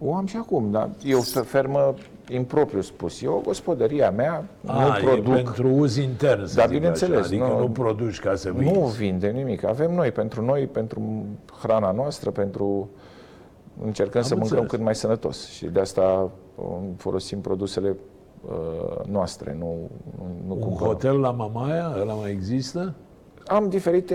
O 0.00 0.14
am 0.14 0.26
și 0.26 0.36
acum, 0.36 0.70
dar 0.70 0.90
e 1.04 1.14
o 1.14 1.20
fermă 1.42 1.94
impropriu 2.28 2.80
spus. 2.80 3.22
E 3.22 3.28
o 3.28 3.38
gospodărie 3.40 4.02
a 4.02 4.10
mea, 4.10 4.44
A, 4.66 4.84
nu 4.84 4.96
e 4.96 5.00
produc, 5.00 5.34
pentru 5.34 5.68
uz 5.68 5.96
intern, 5.96 6.46
să 6.46 6.56
Da, 6.56 6.62
zic 6.62 6.70
bineînțeles, 6.70 7.18
Așa. 7.18 7.26
Adică 7.26 7.44
nu, 7.46 7.58
nu- 7.58 7.68
produci 7.68 8.20
ca 8.20 8.34
să 8.34 8.50
vinzi. 8.50 8.78
nu 8.78 8.84
vinde 8.86 9.28
nimic. 9.28 9.64
Avem 9.64 9.94
noi, 9.94 10.10
pentru 10.10 10.44
noi, 10.44 10.66
pentru 10.66 11.24
hrana 11.62 11.90
noastră, 11.92 12.30
pentru... 12.30 12.88
Încercăm 13.84 14.22
să 14.22 14.34
mâncăm 14.34 14.50
înțeles. 14.50 14.70
cât 14.70 14.80
mai 14.80 14.94
sănătos 14.94 15.48
și 15.48 15.66
de 15.66 15.80
asta 15.80 16.30
um, 16.54 16.94
folosim 16.96 17.40
produsele 17.40 17.88
uh, 17.88 17.96
noastre, 19.06 19.56
nu, 19.58 19.90
nu, 20.18 20.26
nu 20.46 20.54
Un 20.54 20.60
cumpărăm. 20.60 20.86
hotel 20.92 21.20
la 21.20 21.30
Mamaia, 21.30 21.94
ăla 22.00 22.14
mai 22.14 22.30
există? 22.30 22.94
Am 23.46 23.68
diferite 23.68 24.14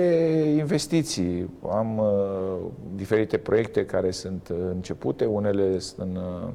investiții, 0.58 1.50
am 1.72 1.98
uh, 1.98 2.58
diferite 2.96 3.38
proiecte 3.38 3.86
care 3.86 4.12
sunt 4.12 4.50
uh, 4.52 4.58
începute, 4.72 5.26
unele 5.26 5.80
sunt 5.80 6.10
în, 6.10 6.16
uh, 6.16 6.50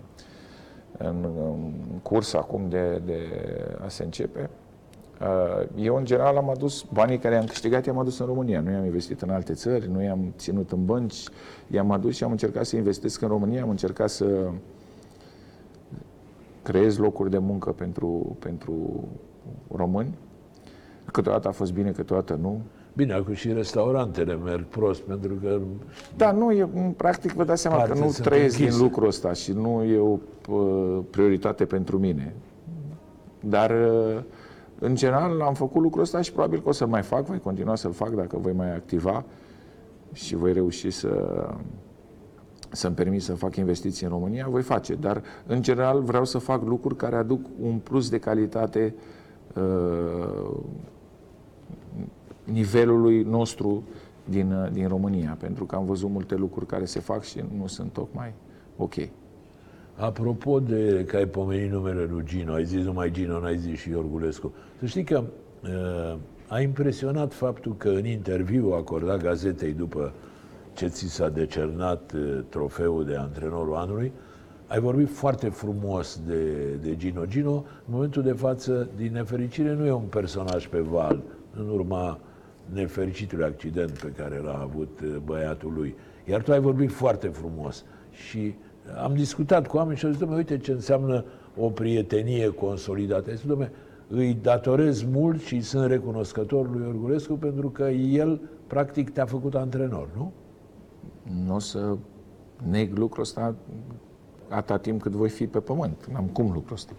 în, 0.99 1.25
în 1.25 1.73
curs 2.03 2.35
acum 2.35 2.69
de, 2.69 3.03
de 3.05 3.19
a 3.85 3.89
se 3.89 4.05
începe. 4.05 4.51
Uh, 5.21 5.67
eu, 5.77 5.97
în 5.97 6.05
general, 6.05 6.37
am 6.37 6.51
adus 6.51 6.85
banii 6.93 7.19
care 7.19 7.35
i-am 7.35 7.45
câștigat, 7.45 7.87
i-am 7.87 7.99
adus 7.99 8.19
în 8.19 8.27
România. 8.27 8.61
Nu 8.61 8.71
i-am 8.71 8.85
investit 8.85 9.21
în 9.23 9.31
alte 9.31 9.53
țări, 9.53 9.91
nu 9.91 10.03
i-am 10.03 10.33
ținut 10.37 10.73
în 10.73 10.85
bănci, 10.85 11.25
i-am 11.71 11.91
adus 11.91 12.17
și 12.17 12.25
am 12.25 12.31
încercat 12.31 12.67
să 12.67 12.77
investesc 12.77 13.21
în 13.23 13.29
România, 13.29 13.63
am 13.63 13.69
încercat 13.69 14.11
să 14.11 14.51
creez 16.69 16.97
locuri 16.97 17.31
de 17.31 17.39
muncă 17.39 17.71
pentru, 17.71 18.37
pentru 18.39 19.05
români. 19.75 20.15
Câteodată 21.13 21.49
a 21.49 21.51
fost 21.51 21.73
bine, 21.73 21.91
câteodată 21.91 22.39
nu. 22.41 22.61
Bine, 22.93 23.13
acum 23.13 23.35
și 23.35 23.53
restaurantele 23.53 24.37
merg 24.37 24.65
prost, 24.65 25.01
pentru 25.01 25.35
că 25.43 25.61
Da, 26.17 26.33
nu, 26.33 26.53
e, 26.53 26.69
practic 26.97 27.33
vă 27.33 27.45
dați 27.45 27.61
seama 27.61 27.77
Parte 27.77 27.93
că 27.93 27.99
nu 27.99 28.11
sunt 28.11 28.27
trăiesc 28.27 28.59
închise. 28.59 28.77
din 28.77 28.87
lucrul 28.87 29.07
ăsta 29.07 29.33
și 29.33 29.53
nu 29.53 29.83
e 29.83 29.99
o 29.99 30.19
uh, 30.49 30.99
prioritate 31.11 31.65
pentru 31.65 31.99
mine. 31.99 32.35
Dar, 33.41 33.71
uh, 33.71 34.23
în 34.79 34.95
general, 34.95 35.41
am 35.41 35.55
făcut 35.55 35.83
lucrul 35.83 36.03
ăsta 36.03 36.21
și 36.21 36.33
probabil 36.33 36.61
că 36.63 36.69
o 36.69 36.73
să-l 36.73 36.89
mai 36.89 37.03
fac, 37.03 37.25
voi 37.25 37.39
continua 37.39 37.75
să-l 37.75 37.93
fac 37.93 38.11
dacă 38.11 38.39
voi 38.39 38.53
mai 38.53 38.75
activa 38.75 39.25
și 40.13 40.37
voi 40.37 40.53
reuși 40.53 40.91
să 40.91 41.09
să-mi 42.71 42.95
permit 42.95 43.23
să 43.23 43.35
fac 43.35 43.57
investiții 43.57 44.07
în 44.07 44.13
România, 44.13 44.47
voi 44.49 44.63
face. 44.63 44.95
Dar, 44.95 45.23
în 45.47 45.63
general, 45.63 46.01
vreau 46.01 46.25
să 46.25 46.39
fac 46.39 46.63
lucruri 46.65 46.97
care 46.97 47.17
aduc 47.17 47.47
un 47.61 47.79
plus 47.79 48.11
de 48.11 48.19
calitate 48.19 48.95
uh, 49.55 50.57
nivelului 52.45 53.23
nostru 53.23 53.83
din, 54.25 54.53
uh, 54.53 54.71
din 54.73 54.89
România, 54.89 55.37
pentru 55.41 55.65
că 55.65 55.77
am 55.77 55.85
văzut 55.85 56.11
multe 56.11 56.35
lucruri 56.35 56.67
care 56.67 56.85
se 56.85 57.01
fac 57.01 57.23
și 57.23 57.45
nu 57.59 57.67
sunt 57.67 57.93
tocmai 57.93 58.33
ok. 58.77 58.95
Apropo 59.95 60.61
de 60.61 61.05
că 61.07 61.17
ai 61.17 61.27
pomenit 61.27 61.71
numele 61.71 62.05
lui 62.11 62.23
Gino, 62.25 62.53
ai 62.53 62.65
zis 62.65 62.85
numai 62.85 63.11
Gino, 63.11 63.41
n-ai 63.41 63.59
zis 63.59 63.79
și 63.79 63.91
Iorgulescu. 63.91 64.53
Să 64.79 64.87
știi 64.87 65.05
că 65.05 65.25
uh, 65.63 66.19
a 66.47 66.61
impresionat 66.61 67.33
faptul 67.33 67.75
că 67.77 67.89
în 67.89 68.07
interviu 68.07 68.73
acordat 68.73 69.23
gazetei 69.23 69.73
după 69.73 70.13
ce 70.79 70.87
ți 70.87 71.09
s-a 71.09 71.29
decernat 71.29 72.13
uh, 72.13 72.39
trofeul 72.49 73.05
de 73.05 73.15
antrenorul 73.17 73.75
anului, 73.75 74.13
ai 74.67 74.81
vorbit 74.81 75.09
foarte 75.11 75.49
frumos 75.49 76.21
de, 76.27 76.75
de 76.83 76.97
Gino. 76.97 77.25
Gino, 77.27 77.55
în 77.55 77.63
momentul 77.95 78.23
de 78.23 78.33
față, 78.33 78.89
din 78.97 79.13
nefericire, 79.13 79.75
nu 79.75 79.87
e 79.87 79.93
un 79.93 80.09
personaj 80.11 80.67
pe 80.67 80.79
val, 80.79 81.23
în 81.55 81.69
urma 81.69 82.19
nefericitului 82.73 83.45
accident 83.45 83.91
pe 83.91 84.13
care 84.17 84.39
l-a 84.39 84.61
avut 84.63 85.01
uh, 85.05 85.17
băiatul 85.25 85.73
lui. 85.77 85.95
Iar 86.25 86.43
tu 86.43 86.53
ai 86.53 86.61
vorbit 86.61 86.93
foarte 86.93 87.29
frumos 87.29 87.85
și 88.11 88.55
am 89.03 89.15
discutat 89.15 89.67
cu 89.67 89.77
oameni 89.77 89.99
și 89.99 90.05
au 90.05 90.11
zis, 90.11 90.21
"Dom'le, 90.25 90.37
uite 90.37 90.59
ce 90.59 90.73
înseamnă 90.73 91.25
o 91.57 91.69
prietenie 91.69 92.49
consolidată. 92.49 93.35
Zic, 93.35 93.47
dom'le, 93.55 93.71
îi 94.09 94.39
datorez 94.43 95.03
mult 95.03 95.41
și 95.41 95.61
sunt 95.61 95.91
recunoscător 95.91 96.71
lui 96.71 96.87
Iorgulescu 96.87 97.35
pentru 97.35 97.69
că 97.71 97.89
el, 97.89 98.41
practic, 98.67 99.11
te-a 99.11 99.27
făcut 99.27 99.55
antrenor, 99.55 100.09
nu? 100.17 100.33
Nu 101.47 101.55
o 101.55 101.59
să 101.59 101.97
neg 102.71 102.97
lucrul 102.97 103.23
ăsta 103.23 103.55
atâta 104.49 104.79
timp 104.79 105.03
cât 105.03 105.13
voi 105.13 105.29
fi 105.29 105.47
pe 105.47 105.59
pământ. 105.59 106.09
N-am 106.13 106.25
cum 106.25 106.51
lucrul 106.53 106.73
ăsta. 106.77 106.93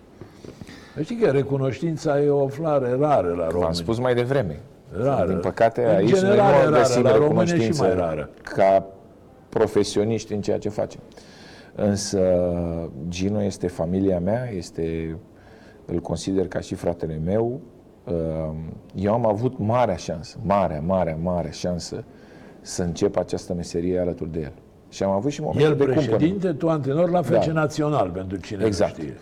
Știi 1.03 1.17
că 1.17 1.29
recunoștința 1.31 2.21
e 2.21 2.29
o 2.29 2.47
flare 2.47 2.95
rară 2.99 3.27
la 3.29 3.43
V-am 3.43 3.51
români. 3.51 3.75
spus 3.75 3.99
mai 3.99 4.13
devreme. 4.13 4.59
Rară. 4.91 5.27
Din 5.27 5.39
păcate, 5.39 5.83
În 5.83 5.95
aici 5.95 6.13
general 6.13 6.51
noi 6.51 6.61
e 6.61 6.65
nu 6.65 6.69
rară, 6.71 6.77
găsim 6.77 7.01
la 7.01 7.15
români 7.15 7.41
e 7.41 7.45
și 7.45 7.51
recunoștință 7.51 7.83
mai 7.83 7.93
rară. 7.95 8.29
ca 8.41 8.85
profesioniști 9.49 10.33
în 10.33 10.41
ceea 10.41 10.57
ce 10.57 10.69
facem. 10.69 10.99
Însă 11.75 12.21
Gino 13.07 13.41
este 13.43 13.67
familia 13.67 14.19
mea, 14.19 14.49
este, 14.51 15.17
îl 15.85 15.99
consider 15.99 16.47
ca 16.47 16.59
și 16.59 16.75
fratele 16.75 17.21
meu. 17.25 17.61
Eu 18.95 19.13
am 19.13 19.25
avut 19.25 19.57
marea 19.57 19.95
șansă, 19.95 20.37
marea, 20.41 20.81
marea, 20.81 21.17
mare 21.21 21.49
șansă 21.51 22.03
să 22.61 22.83
încep 22.83 23.17
această 23.17 23.53
meserie 23.53 23.99
alături 23.99 24.31
de 24.31 24.39
el. 24.39 24.51
Și 24.89 25.03
am 25.03 25.11
avut 25.11 25.31
și 25.31 25.41
momente 25.41 25.63
El 25.63 25.75
de 25.75 25.83
cumpănă. 25.83 26.05
președinte, 26.07 26.53
tu 26.53 26.69
antrenor 26.69 27.09
la 27.09 27.21
FC 27.21 27.45
Da. 27.45 27.51
Național, 27.51 28.09
pentru 28.09 28.37
cine 28.37 28.65
Exact. 28.65 28.97
nu 28.97 29.03
știe. 29.03 29.15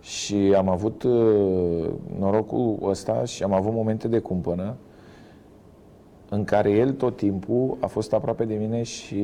Și 0.00 0.54
am 0.56 0.68
avut 0.68 1.02
uh, 1.02 1.88
norocul 2.18 2.78
ăsta 2.82 3.24
și 3.24 3.42
am 3.42 3.52
avut 3.52 3.72
momente 3.72 4.08
de 4.08 4.18
cumpănă 4.18 4.74
în 6.28 6.44
care 6.44 6.70
el 6.70 6.92
tot 6.92 7.16
timpul 7.16 7.76
a 7.80 7.86
fost 7.86 8.12
aproape 8.12 8.44
de 8.44 8.54
mine 8.54 8.82
și 8.82 9.22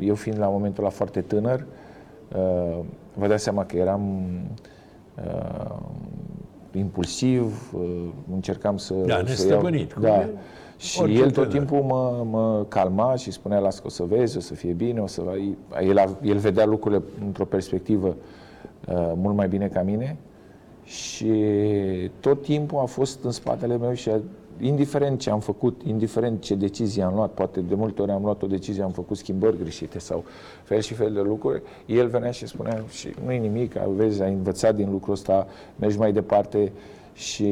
eu 0.00 0.14
fiind 0.14 0.38
la 0.38 0.48
momentul 0.48 0.82
ăla 0.84 0.92
foarte 0.92 1.20
tânăr, 1.20 1.66
uh, 2.36 2.78
vă 3.14 3.26
dați 3.26 3.42
seama 3.42 3.64
că 3.64 3.76
eram 3.76 4.22
uh, 5.24 5.76
impulsiv, 6.72 7.72
uh, 7.74 8.08
încercam 8.32 8.76
să... 8.76 8.94
Da, 8.94 9.16
să 9.16 9.22
nestăpânit, 9.22 9.92
cum 9.92 10.02
Da. 10.02 10.20
e 10.20 10.28
Și 10.78 11.00
orice 11.00 11.18
el 11.18 11.30
tot 11.30 11.34
tânăr. 11.34 11.48
timpul 11.50 11.82
mă, 11.82 12.24
mă 12.30 12.64
calma 12.68 13.14
și 13.16 13.30
spunea, 13.30 13.58
las 13.58 13.76
că 13.78 13.82
o 13.86 13.88
să 13.90 14.02
vezi, 14.04 14.36
o 14.36 14.40
să 14.40 14.54
fie 14.54 14.72
bine, 14.72 15.00
o 15.00 15.06
să... 15.06 15.22
El, 15.82 15.98
a- 15.98 16.16
el 16.22 16.36
vedea 16.36 16.64
lucrurile 16.64 17.02
într-o 17.26 17.44
perspectivă 17.44 18.06
uh, 18.88 19.12
mult 19.14 19.36
mai 19.36 19.48
bine 19.48 19.68
ca 19.68 19.82
mine 19.82 20.16
și 20.84 21.32
tot 22.20 22.42
timpul 22.42 22.78
a 22.78 22.84
fost 22.84 23.24
în 23.24 23.30
spatele 23.30 23.76
meu 23.76 23.92
și 23.92 24.08
a, 24.08 24.20
indiferent 24.60 25.20
ce 25.20 25.30
am 25.30 25.40
făcut, 25.40 25.80
indiferent 25.86 26.40
ce 26.40 26.54
decizie 26.54 27.02
am 27.02 27.14
luat, 27.14 27.30
poate 27.30 27.60
de 27.60 27.74
multe 27.74 28.02
ori 28.02 28.10
am 28.10 28.22
luat 28.22 28.42
o 28.42 28.46
decizie, 28.46 28.82
am 28.82 28.90
făcut 28.90 29.16
schimbări 29.16 29.58
greșite 29.58 29.98
sau 29.98 30.24
fel 30.64 30.80
și 30.80 30.94
fel 30.94 31.12
de 31.12 31.20
lucruri, 31.20 31.62
el 31.86 32.06
venea 32.08 32.30
și 32.30 32.46
spunea 32.46 32.84
și 32.88 33.14
nu-i 33.24 33.38
nimic, 33.38 33.72
vezi, 33.72 34.22
ai 34.22 34.32
învățat 34.32 34.74
din 34.74 34.90
lucrul 34.90 35.12
ăsta, 35.12 35.46
mergi 35.76 35.98
mai 35.98 36.12
departe 36.12 36.72
și 37.18 37.48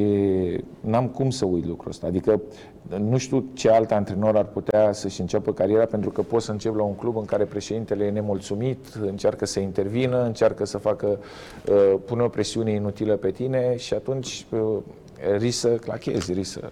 n-am 0.81 1.09
cum 1.09 1.31
să 1.31 1.45
uit 1.45 1.67
lucrul 1.67 1.91
ăsta. 1.91 2.07
Adică 2.07 2.41
nu 2.99 3.17
știu 3.17 3.45
ce 3.53 3.71
alt 3.71 3.91
antrenor 3.91 4.37
ar 4.37 4.45
putea 4.45 4.93
să-și 4.93 5.21
înceapă 5.21 5.53
cariera, 5.53 5.85
pentru 5.85 6.11
că 6.11 6.23
poți 6.23 6.45
să 6.45 6.53
încep 6.53 6.77
la 6.77 6.83
un 6.83 6.95
club 6.95 7.17
în 7.17 7.25
care 7.25 7.45
președintele 7.45 8.05
e 8.05 8.11
nemulțumit, 8.11 8.87
încearcă 9.01 9.47
să 9.47 9.61
intervină, 9.61 10.25
încearcă 10.25 10.65
să 10.65 10.79
facă, 10.79 11.19
uh, 11.69 11.95
pune 12.05 12.23
o 12.23 12.29
presiune 12.29 12.71
inutilă 12.71 13.17
pe 13.17 13.31
tine 13.31 13.77
și 13.77 13.95
atunci 13.95 14.47
uh, 14.51 14.79
risc 15.37 15.59
să 15.59 15.69
clachezi, 15.69 16.33
risc 16.33 16.51
să 16.53 16.71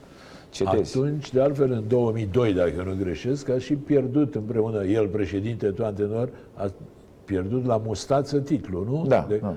cedezi. 0.50 0.98
Atunci, 0.98 1.32
de 1.32 1.40
altfel, 1.40 1.72
în 1.72 1.84
2002, 1.88 2.52
dacă 2.52 2.82
nu 2.86 2.94
greșesc, 3.02 3.48
a 3.48 3.58
și 3.58 3.74
pierdut 3.74 4.34
împreună, 4.34 4.84
el 4.84 5.08
președinte, 5.08 5.66
tu 5.66 5.84
antrenor, 5.84 6.28
a 6.54 6.72
pierdut 7.24 7.66
la 7.66 7.82
mustață 7.86 8.40
titlul, 8.40 8.86
nu? 8.90 9.04
Da, 9.06 9.26
de, 9.28 9.36
da. 9.36 9.56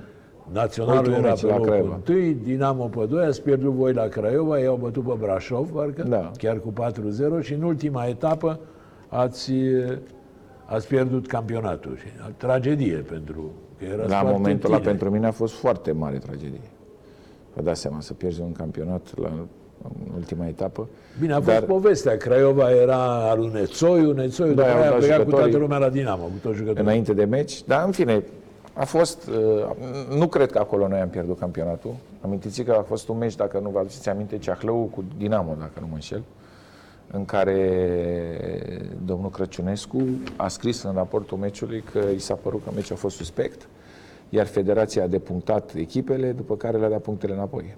Naționalul 0.52 0.98
Ultimul 0.98 1.26
era 1.26 1.34
pe 1.34 1.46
locul 1.46 1.92
întâi, 1.94 2.34
Dinamo 2.44 2.86
pe 2.86 3.06
2, 3.06 3.26
ați 3.26 3.42
pierdut 3.42 3.74
voi 3.74 3.94
la 3.94 4.08
Craiova, 4.08 4.60
i-au 4.60 4.76
bătut 4.82 5.04
pe 5.04 5.14
Brașov, 5.20 5.70
parcă, 5.70 6.04
da. 6.04 6.32
chiar 6.38 6.60
cu 6.60 6.74
4-0 7.40 7.42
și 7.42 7.54
în 7.54 7.62
ultima 7.62 8.06
etapă 8.06 8.60
ați, 9.08 9.52
ați 10.66 10.88
pierdut 10.88 11.28
campionatul. 11.28 11.98
Și, 11.98 12.06
tragedie 12.38 12.96
pentru 12.96 13.52
că 13.78 13.86
era 13.86 14.06
La 14.08 14.32
momentul 14.32 14.74
ăla 14.74 14.82
pentru 14.82 15.10
mine 15.10 15.28
a 15.28 15.32
fost 15.32 15.54
foarte 15.54 15.92
mare 15.92 16.18
tragedie. 16.18 16.70
Vă 17.54 17.62
dați 17.62 17.82
seama 17.82 18.00
să 18.00 18.14
pierzi 18.14 18.42
un 18.42 18.52
campionat 18.52 19.20
la 19.20 19.32
în 19.84 20.14
ultima 20.16 20.48
etapă. 20.48 20.88
Bine, 21.20 21.34
a 21.34 21.36
fost 21.36 21.48
dar... 21.48 21.62
povestea. 21.62 22.18
Craiova 22.18 22.72
era 22.72 23.30
al 23.30 23.40
lui 23.40 23.50
Nețoiu, 23.54 24.12
Nețoiu 24.12 24.54
da, 24.54 24.64
după 24.64 24.78
aia 24.78 24.92
a 24.92 24.94
plecat 24.94 25.24
cu 25.24 25.30
toată 25.30 25.58
lumea 25.58 25.78
la 25.78 25.90
Dinamo, 25.90 26.24
cu 26.24 26.32
toți 26.42 26.56
jucătorii. 26.56 26.84
Înainte 26.84 27.14
de 27.14 27.24
meci, 27.24 27.64
dar 27.64 27.86
în 27.86 27.92
fine, 27.92 28.24
a 28.78 28.86
fost, 28.86 29.28
uh, 29.28 30.16
nu 30.18 30.28
cred 30.28 30.52
că 30.52 30.60
acolo 30.60 30.88
noi 30.88 31.00
am 31.00 31.10
pierdut 31.10 31.40
campionatul. 31.40 31.96
Amintiți 32.22 32.62
că 32.62 32.72
a 32.72 32.82
fost 32.82 33.08
un 33.08 33.18
meci, 33.18 33.36
dacă 33.36 33.60
nu 33.60 33.70
vă 33.70 33.80
aduceți 33.80 34.10
aminte, 34.10 34.38
Ceahlău 34.38 34.90
cu 34.96 35.04
Dinamo, 35.18 35.56
dacă 35.60 35.80
nu 35.80 35.88
mă 35.88 35.94
înșel, 35.94 36.24
în 37.12 37.26
care 37.26 37.58
domnul 39.06 39.30
Crăciunescu 39.30 40.04
a 40.36 40.48
scris 40.48 40.84
în 40.84 40.94
raportul 40.94 41.38
meciului 41.38 41.84
că 41.92 42.00
i 42.16 42.20
s-a 42.20 42.34
părut 42.34 42.64
că 42.64 42.72
meciul 42.76 42.96
a 42.96 43.00
fost 43.00 43.16
suspect, 43.16 43.68
iar 44.30 44.46
federația 44.46 45.04
a 45.04 45.08
depunctat 45.08 45.74
echipele, 45.76 46.32
după 46.32 46.56
care 46.56 46.78
le-a 46.78 46.90
dat 46.90 47.02
punctele 47.02 47.34
înapoi. 47.34 47.76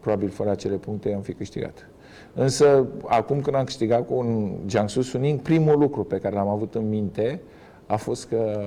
Probabil 0.00 0.28
fără 0.28 0.50
acele 0.50 0.74
puncte 0.76 1.14
am 1.14 1.20
fi 1.20 1.32
câștigat. 1.32 1.88
Însă, 2.34 2.86
acum 3.06 3.40
când 3.40 3.56
am 3.56 3.64
câștigat 3.64 4.06
cu 4.06 4.14
un 4.14 4.52
Jiangsu 4.66 5.02
Suning, 5.02 5.40
primul 5.40 5.78
lucru 5.78 6.04
pe 6.04 6.18
care 6.18 6.34
l-am 6.34 6.48
avut 6.48 6.74
în 6.74 6.88
minte 6.88 7.40
a 7.88 7.96
fost 7.96 8.28
că 8.28 8.60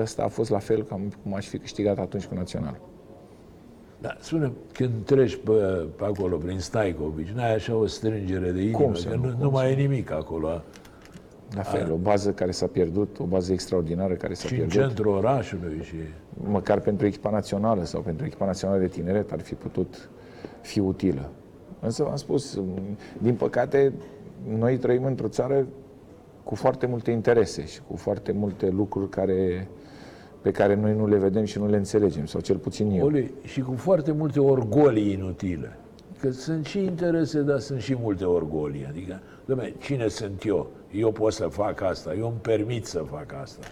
ăsta 0.00 0.22
a 0.22 0.28
fost 0.28 0.50
la 0.50 0.58
fel 0.58 0.82
cam 0.82 1.12
cum 1.22 1.34
aș 1.34 1.46
fi 1.46 1.58
câștigat 1.58 1.98
atunci 1.98 2.24
cu 2.24 2.34
Național. 2.34 2.80
Da, 4.00 4.16
spune, 4.20 4.52
când 4.72 4.92
treci 5.04 5.36
pe, 5.36 5.52
pe 5.96 6.04
acolo, 6.04 6.36
prin 6.36 6.58
Staicovici, 6.58 7.28
n-ai 7.28 7.54
așa 7.54 7.74
o 7.74 7.86
strângere 7.86 8.50
de 8.50 8.62
inimă, 8.62 8.78
cum 8.78 8.92
că 8.92 9.16
nu, 9.16 9.34
nu 9.38 9.50
mai 9.50 9.72
e 9.72 9.74
nimic 9.74 10.10
acolo. 10.10 10.62
La 11.54 11.62
fel, 11.62 11.86
a, 11.90 11.92
o 11.92 11.96
bază 11.96 12.32
care 12.32 12.50
s-a 12.50 12.66
pierdut, 12.66 13.18
o 13.18 13.24
bază 13.24 13.52
extraordinară 13.52 14.14
care 14.14 14.34
s-a 14.34 14.48
pierdut. 14.48 14.70
Și 14.70 14.78
în 14.78 14.84
centrul 14.84 15.12
orașului 15.12 15.80
și... 15.82 15.94
Măcar 16.34 16.80
pentru 16.80 17.06
echipa 17.06 17.30
națională 17.30 17.84
sau 17.84 18.00
pentru 18.00 18.26
echipa 18.26 18.46
națională 18.46 18.78
de 18.78 18.86
tineret 18.86 19.32
ar 19.32 19.40
fi 19.40 19.54
putut 19.54 20.08
fi 20.60 20.80
utilă. 20.80 21.30
Însă 21.80 22.06
am 22.10 22.16
spus, 22.16 22.60
din 23.18 23.34
păcate, 23.34 23.92
noi 24.58 24.76
trăim 24.76 25.04
într-o 25.04 25.28
țară 25.28 25.66
cu 26.44 26.54
foarte 26.54 26.86
multe 26.86 27.10
interese 27.10 27.66
și 27.66 27.80
cu 27.88 27.96
foarte 27.96 28.32
multe 28.32 28.68
lucruri 28.68 29.08
care, 29.08 29.68
pe 30.40 30.50
care 30.50 30.74
noi 30.74 30.94
nu 30.94 31.06
le 31.06 31.16
vedem 31.16 31.44
și 31.44 31.58
nu 31.58 31.68
le 31.68 31.76
înțelegem, 31.76 32.26
sau 32.26 32.40
cel 32.40 32.56
puțin 32.56 32.90
eu. 32.90 33.06
Oli, 33.06 33.32
și 33.44 33.60
cu 33.60 33.74
foarte 33.76 34.12
multe 34.12 34.40
orgolii 34.40 35.12
inutile. 35.12 35.78
Că 36.20 36.30
sunt 36.30 36.66
și 36.66 36.78
interese, 36.78 37.40
dar 37.40 37.58
sunt 37.58 37.80
și 37.80 37.96
multe 38.00 38.24
orgolii. 38.24 38.86
Adică, 38.88 39.20
dom'le, 39.52 39.78
cine 39.78 40.08
sunt 40.08 40.44
eu? 40.44 40.70
Eu 40.92 41.12
pot 41.12 41.32
să 41.32 41.46
fac 41.46 41.80
asta, 41.80 42.14
eu 42.14 42.26
îmi 42.26 42.38
permit 42.42 42.86
să 42.86 42.98
fac 42.98 43.34
asta. 43.42 43.66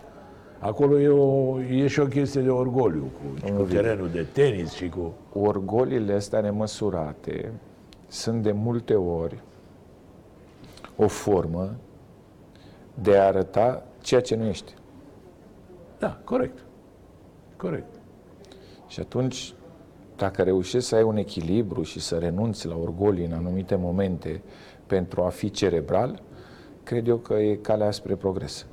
Acolo 0.58 1.00
e, 1.00 1.08
o, 1.08 1.60
e 1.60 1.86
și 1.86 2.00
o 2.00 2.06
chestie 2.06 2.40
de 2.40 2.50
orgoliu 2.50 3.04
cu, 3.12 3.52
cu 3.56 3.62
terenul 3.62 4.08
de 4.12 4.26
tenis 4.32 4.72
și 4.72 4.88
cu... 4.88 5.14
Orgoliile 5.32 6.12
astea 6.12 6.40
nemăsurate 6.40 7.52
sunt 8.08 8.42
de 8.42 8.52
multe 8.52 8.94
ori 8.94 9.42
o 10.96 11.06
formă 11.06 11.74
de 12.95 13.16
a 13.16 13.26
arăta 13.26 13.86
ceea 14.01 14.20
ce 14.20 14.36
nu 14.36 14.45
ești. 14.45 14.74
Da, 15.99 16.20
corect. 16.24 16.64
Corect. 17.57 17.95
Și 18.86 19.01
atunci, 19.01 19.55
dacă 20.16 20.43
reușești 20.43 20.88
să 20.88 20.95
ai 20.95 21.03
un 21.03 21.16
echilibru 21.16 21.82
și 21.82 22.01
să 22.01 22.18
renunți 22.18 22.66
la 22.66 22.76
orgolii 22.76 23.24
în 23.24 23.32
anumite 23.32 23.74
momente 23.74 24.43
pentru 24.86 25.22
a 25.22 25.28
fi 25.28 25.51
cerebral, 25.51 26.22
cred 26.82 27.09
eu 27.09 27.16
că 27.16 27.34
e 27.34 27.55
calea 27.55 27.90
spre 27.90 28.14
progres. 28.14 28.66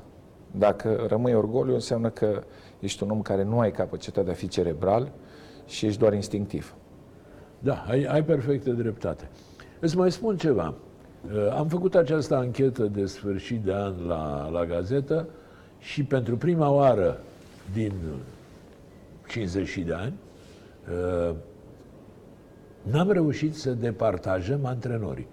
Dacă 0.51 1.05
rămâi 1.07 1.33
orgoliu, 1.33 1.73
înseamnă 1.73 2.09
că 2.09 2.43
ești 2.79 3.03
un 3.03 3.09
om 3.09 3.21
care 3.21 3.43
nu 3.43 3.59
ai 3.59 3.71
capacitatea 3.71 4.23
de 4.23 4.31
a 4.31 4.33
fi 4.33 4.47
cerebral 4.47 5.11
și 5.65 5.85
ești 5.85 5.99
doar 5.99 6.13
instinctiv. 6.13 6.75
Da, 7.59 7.83
ai, 7.87 8.03
ai 8.03 8.23
perfectă 8.23 8.71
dreptate. 8.71 9.29
Îți 9.79 9.97
mai 9.97 10.11
spun 10.11 10.37
ceva. 10.37 10.75
Uh, 11.25 11.51
am 11.57 11.67
făcut 11.67 11.95
această 11.95 12.35
anchetă 12.35 12.83
de 12.83 13.05
sfârșit 13.05 13.61
de 13.61 13.73
an 13.73 13.93
la, 14.07 14.49
la 14.49 14.65
gazetă 14.65 15.27
și 15.79 16.03
pentru 16.03 16.37
prima 16.37 16.71
oară 16.71 17.19
din 17.73 17.93
50 19.27 19.77
de 19.77 19.93
ani 19.93 20.13
uh, 20.91 21.35
n-am 22.81 23.11
reușit 23.11 23.55
să 23.55 23.71
departajăm 23.71 24.65
antrenorii. 24.65 25.27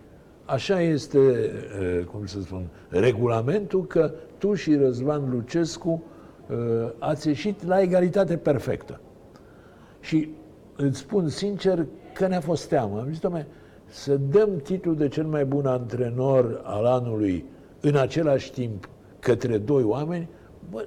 Așa 0.45 0.81
este, 0.81 1.19
uh, 1.19 2.05
cum 2.05 2.27
să 2.27 2.41
spun, 2.41 2.67
regulamentul 2.89 3.87
că 3.87 4.13
tu 4.39 4.55
și 4.55 4.75
Răzvan 4.75 5.31
Lucescu 5.31 6.03
ați 6.99 7.29
ieșit 7.29 7.65
la 7.67 7.81
egalitate 7.81 8.37
perfectă. 8.37 9.01
Și 10.01 10.29
îți 10.77 10.99
spun 10.99 11.29
sincer 11.29 11.87
că 12.15 12.27
ne-a 12.27 12.41
fost 12.41 12.69
teamă. 12.69 13.01
Am 13.01 13.07
zis, 13.09 13.19
domnule, 13.19 13.47
să 13.87 14.17
dăm 14.17 14.57
titlul 14.63 14.97
de 14.97 15.09
cel 15.09 15.25
mai 15.25 15.45
bun 15.45 15.67
antrenor 15.67 16.61
al 16.65 16.85
anului 16.85 17.45
în 17.81 17.97
același 17.97 18.53
timp 18.53 18.89
către 19.19 19.59
doi 19.59 19.83
oameni, 19.83 20.29
bă, 20.71 20.87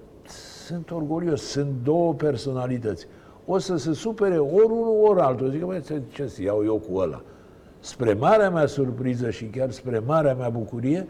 sunt 0.65 0.91
orgolios, 0.91 1.41
sunt 1.41 1.71
două 1.83 2.13
personalități. 2.13 3.07
O 3.45 3.57
să 3.57 3.77
se 3.77 3.93
supere 3.93 4.37
ori 4.37 4.65
unul, 4.65 5.03
ori 5.03 5.19
altul. 5.19 5.49
Zic, 5.49 5.63
bă, 5.63 5.81
ce 6.11 6.27
să 6.27 6.41
iau 6.41 6.63
eu 6.63 6.81
cu 6.89 6.97
ăla? 6.97 7.21
Spre 7.79 8.13
marea 8.13 8.49
mea 8.49 8.65
surpriză 8.65 9.29
și 9.29 9.45
chiar 9.45 9.71
spre 9.71 9.99
marea 9.99 10.33
mea 10.33 10.49
bucurie, 10.49 11.07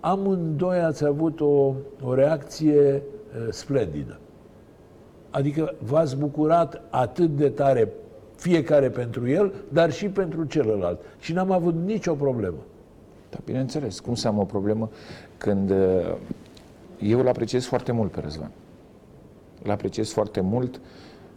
amândoi 0.00 0.78
ați 0.78 1.04
avut 1.04 1.40
o, 1.40 1.74
o 2.02 2.14
reacție 2.14 3.02
uh, 3.02 3.46
splendidă. 3.50 4.18
Adică 5.30 5.74
v-ați 5.78 6.16
bucurat 6.16 6.82
atât 6.90 7.36
de 7.36 7.48
tare 7.48 7.92
fiecare 8.42 8.90
pentru 8.90 9.28
el, 9.28 9.52
dar 9.68 9.92
și 9.92 10.08
pentru 10.08 10.44
celălalt. 10.44 11.00
Și 11.18 11.32
n-am 11.32 11.50
avut 11.50 11.74
nicio 11.74 12.14
problemă. 12.14 12.58
Da, 13.30 13.38
bineînțeles. 13.44 14.00
Cum 14.00 14.14
să 14.14 14.28
am 14.28 14.38
o 14.38 14.44
problemă 14.44 14.90
când 15.38 15.70
uh, 15.70 16.16
eu 17.00 17.18
îl 17.18 17.28
apreciez 17.28 17.64
foarte 17.64 17.92
mult 17.92 18.10
pe 18.10 18.20
Răzvan. 18.20 18.50
Îl 19.62 19.70
apreciez 19.70 20.10
foarte 20.10 20.40
mult 20.40 20.80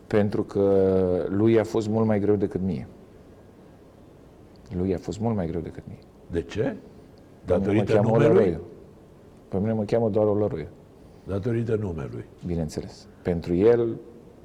pentru 0.08 0.43
că 0.43 1.26
lui 1.30 1.60
a 1.60 1.64
fost 1.64 1.88
mult 1.88 2.06
mai 2.06 2.20
greu 2.20 2.36
decât 2.36 2.62
mie. 2.62 2.88
Lui 4.78 4.93
a 4.93 4.97
fost 4.97 5.20
mult 5.20 5.36
mai 5.36 5.47
greu 5.47 5.62
decât 5.62 5.84
mie. 5.88 5.99
De 6.32 6.41
ce? 6.41 6.76
Datorită 7.45 8.01
numelui? 8.01 8.60
Pe 9.47 9.58
mine 9.58 9.74
mă 9.74 9.84
cheamă 9.84 10.10
doar 10.10 10.26
Olăruiu. 10.26 10.68
Datorită 11.24 11.76
numelui. 11.76 12.26
Bineînțeles. 12.45 13.08
Pentru 13.22 13.53
el, 13.53 13.95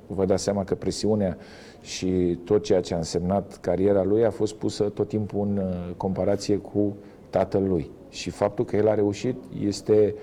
vă 0.07 0.25
dați 0.25 0.43
seama 0.43 0.65
că 0.65 0.75
presiunea 0.75 1.37
și 1.83 2.39
tot 2.45 2.63
ceea 2.63 2.81
ce 2.81 2.95
a 2.95 2.97
însemnat 2.97 3.59
cariera 3.61 4.03
lui 4.03 4.25
a 4.25 4.31
fost 4.31 4.55
pusă 4.55 4.85
tot 4.85 5.09
timpul 5.09 5.47
în 5.47 5.57
uh, 5.57 5.95
comparație 5.97 6.57
cu 6.57 6.97
tatăl 7.31 7.63
lui. 7.69 7.91
Și 8.09 8.31
faptul 8.31 8.65
că 8.65 8.77
el 8.77 8.89
a 8.89 8.95
reușit 8.95 9.37
este 9.61 10.15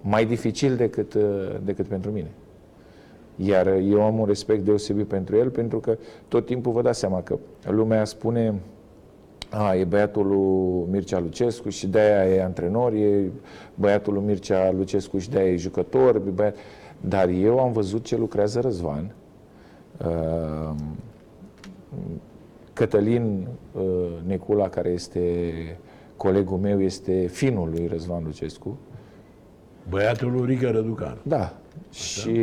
mai 0.00 0.26
dificil 0.26 0.76
decât, 0.76 1.14
uh, 1.14 1.22
decât 1.64 1.86
pentru 1.86 2.10
mine. 2.10 2.30
Iar 3.36 3.66
eu 3.66 4.02
am 4.02 4.18
un 4.18 4.26
respect 4.26 4.64
deosebit 4.64 5.06
pentru 5.06 5.36
el, 5.36 5.50
pentru 5.50 5.78
că 5.78 5.96
tot 6.28 6.46
timpul 6.46 6.72
vă 6.72 6.82
dați 6.82 6.98
seama 6.98 7.22
că 7.22 7.38
lumea 7.62 8.04
spune 8.04 8.54
a, 9.50 9.74
e 9.74 9.84
băiatul 9.84 10.26
lui 10.26 10.92
Mircea 10.92 11.18
Lucescu 11.18 11.68
și 11.68 11.86
de-aia 11.86 12.34
e 12.34 12.42
antrenor, 12.42 12.92
e 12.92 13.30
băiatul 13.74 14.12
lui 14.12 14.22
Mircea 14.22 14.72
Lucescu 14.72 15.18
și 15.18 15.30
de-aia 15.30 15.52
e 15.52 15.56
jucător, 15.56 16.18
băiat... 16.18 16.56
dar 17.00 17.28
eu 17.28 17.58
am 17.58 17.72
văzut 17.72 18.04
ce 18.04 18.16
lucrează 18.16 18.60
Răzvan 18.60 19.04
Ehm, 19.04 19.27
Cătălin 22.72 23.46
uh, 23.72 23.82
Necula, 24.26 24.68
care 24.68 24.88
este 24.88 25.52
colegul 26.16 26.58
meu, 26.58 26.82
este 26.82 27.26
finul 27.26 27.70
lui 27.70 27.86
Răzvan 27.86 28.24
Lucescu. 28.24 28.78
Băiatul 29.88 30.32
lui 30.32 30.46
Rică 30.46 30.70
Răducan. 30.70 31.18
Da. 31.22 31.38
Așa? 31.38 31.52
Și 31.90 32.38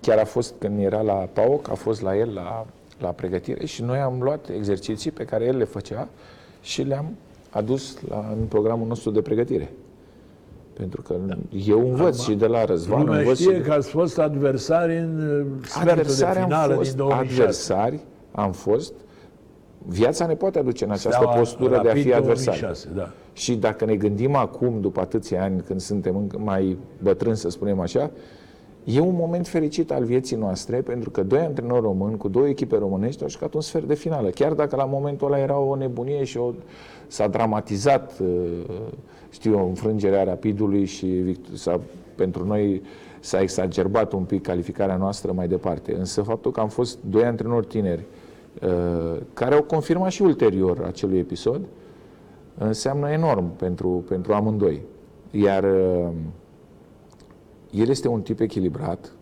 chiar 0.00 0.18
a 0.18 0.24
fost, 0.24 0.54
când 0.58 0.80
era 0.80 1.00
la 1.00 1.12
PAOC, 1.12 1.70
a 1.70 1.74
fost 1.74 2.02
la 2.02 2.16
el 2.16 2.34
la 2.34 2.66
la 3.02 3.08
pregătire 3.08 3.66
și 3.66 3.82
noi 3.82 3.98
am 3.98 4.22
luat 4.22 4.48
exerciții 4.48 5.10
pe 5.10 5.24
care 5.24 5.44
el 5.44 5.56
le 5.56 5.64
făcea 5.64 6.08
și 6.62 6.82
le-am 6.82 7.16
adus 7.50 8.00
la, 8.08 8.34
în 8.38 8.46
programul 8.46 8.86
nostru 8.86 9.10
de 9.10 9.22
pregătire. 9.22 9.72
Pentru 10.82 11.02
că 11.02 11.14
da. 11.26 11.34
eu 11.66 11.78
învăț 11.78 12.20
Acum, 12.20 12.32
și 12.32 12.38
de 12.38 12.46
la 12.46 12.64
Răzvan. 12.64 12.98
Lumea 12.98 13.18
învăț 13.18 13.40
știe 13.40 13.54
și 13.54 13.60
că 13.60 13.72
ați 13.72 13.88
fost 13.88 14.18
adversari 14.18 14.98
în 14.98 15.46
uh, 15.60 15.66
sfertul 15.66 16.14
de 16.18 16.40
finală 16.40 16.78
din 16.82 16.92
2006. 16.96 17.40
Adversari 17.40 18.00
am 18.32 18.52
fost. 18.52 18.92
Viața 19.86 20.26
ne 20.26 20.34
poate 20.34 20.58
aduce 20.58 20.84
în 20.84 20.90
această 20.90 21.10
Steaua, 21.10 21.36
postură 21.36 21.80
de 21.82 21.88
a 21.88 21.92
fi 21.92 22.12
adversari. 22.12 22.60
2006, 22.60 22.88
da. 22.94 23.10
Și 23.32 23.54
dacă 23.54 23.84
ne 23.84 23.96
gândim 23.96 24.34
acum, 24.34 24.80
după 24.80 25.00
atâția 25.00 25.42
ani, 25.42 25.60
când 25.60 25.80
suntem 25.80 26.30
mai 26.38 26.78
bătrâni, 27.02 27.36
să 27.36 27.50
spunem 27.50 27.80
așa, 27.80 28.10
E 28.84 29.00
un 29.00 29.14
moment 29.14 29.48
fericit 29.48 29.90
al 29.90 30.04
vieții 30.04 30.36
noastre, 30.36 30.80
pentru 30.80 31.10
că 31.10 31.22
doi 31.22 31.38
antrenori 31.38 31.82
români 31.82 32.16
cu 32.16 32.28
două 32.28 32.48
echipe 32.48 32.76
românești 32.76 33.22
au 33.22 33.28
jucat 33.28 33.54
un 33.54 33.60
sfert 33.60 33.84
de 33.84 33.94
finală. 33.94 34.28
Chiar 34.28 34.52
dacă 34.52 34.76
la 34.76 34.84
momentul 34.84 35.26
ăla 35.26 35.38
era 35.38 35.58
o 35.58 35.76
nebunie 35.76 36.24
și 36.24 36.36
o, 36.36 36.52
s-a 37.06 37.28
dramatizat, 37.28 38.12
uh, 38.20 38.28
știu 39.32 39.52
eu, 39.52 39.68
înfrângerea 39.68 40.24
rapidului 40.24 40.84
și 40.84 41.36
s-a, 41.54 41.80
pentru 42.14 42.46
noi 42.46 42.82
s-a 43.20 43.40
exacerbat 43.40 44.12
un 44.12 44.24
pic 44.24 44.42
calificarea 44.42 44.96
noastră 44.96 45.32
mai 45.32 45.48
departe. 45.48 45.94
Însă 45.94 46.22
faptul 46.22 46.50
că 46.50 46.60
am 46.60 46.68
fost 46.68 46.98
doi 47.10 47.24
antrenori 47.24 47.66
tineri 47.66 48.04
uh, 48.62 49.20
care 49.34 49.54
au 49.54 49.62
confirmat 49.62 50.10
și 50.10 50.22
ulterior 50.22 50.84
acelui 50.86 51.18
episod, 51.18 51.60
înseamnă 52.58 53.10
enorm 53.10 53.56
pentru, 53.56 54.04
pentru 54.08 54.32
amândoi. 54.32 54.80
Iar 55.30 55.64
uh, 55.64 56.08
el 57.70 57.88
este 57.88 58.08
un 58.08 58.22
tip 58.22 58.40
echilibrat, 58.40 59.12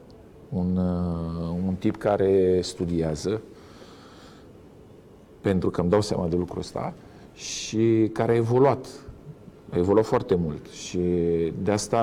un, 0.48 0.76
uh, 0.76 1.58
un 1.66 1.74
tip 1.74 1.96
care 1.96 2.60
studiază, 2.60 3.40
pentru 5.40 5.70
că 5.70 5.80
îmi 5.80 5.90
dau 5.90 6.00
seama 6.00 6.28
de 6.28 6.36
lucrul 6.36 6.58
ăsta, 6.58 6.94
și 7.34 8.10
care 8.12 8.32
a 8.32 8.36
evoluat. 8.36 8.86
A 9.72 9.76
evoluat 9.78 10.04
foarte 10.04 10.34
mult 10.34 10.66
și 10.66 10.98
de 11.62 11.70
asta 11.70 11.98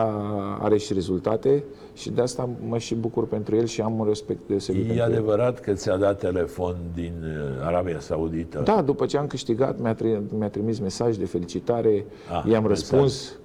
are 0.62 0.78
și 0.78 0.94
rezultate 0.94 1.64
și 1.94 2.10
de 2.10 2.22
asta 2.22 2.50
mă 2.68 2.78
și 2.78 2.96
bucur 2.96 3.28
pentru 3.28 3.56
el 3.56 3.66
și 3.66 3.82
am 3.82 4.00
un 4.00 4.06
respect 4.06 4.40
deosebit 4.48 4.98
E 4.98 5.02
adevărat 5.02 5.56
el. 5.58 5.64
că 5.64 5.74
ți-a 5.74 5.98
dat 5.98 6.20
telefon 6.20 6.76
din 6.94 7.14
uh, 7.24 7.66
Arabia 7.66 8.00
Saudită? 8.00 8.62
Da, 8.64 8.82
după 8.82 9.06
ce 9.06 9.18
am 9.18 9.28
câștigat, 9.28 9.80
mi-a, 9.80 9.96
tri- 9.96 10.22
mi-a 10.38 10.50
trimis 10.50 10.80
mesaj 10.80 11.16
de 11.16 11.26
felicitare, 11.26 12.06
ah, 12.32 12.52
i-am 12.52 12.68
răspuns. 12.68 13.38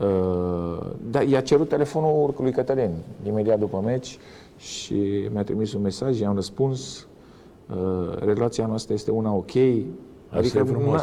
Uh, 0.00 0.86
da, 1.10 1.22
i-a 1.22 1.40
cerut 1.40 1.68
telefonul 1.68 2.34
lui 2.38 2.52
Cătălin 2.52 2.90
imediat 3.26 3.58
după 3.58 3.82
meci 3.84 4.18
și 4.56 5.28
mi-a 5.32 5.42
trimis 5.42 5.72
un 5.72 5.82
mesaj, 5.82 6.20
i-am 6.20 6.34
răspuns. 6.34 7.06
Uh, 7.70 8.16
relația 8.18 8.66
noastră 8.66 8.94
este 8.94 9.10
una 9.10 9.32
ok. 9.34 9.52
Asta 10.30 10.38
adică 10.38 10.58
e 10.58 10.64
frumos. 10.64 11.02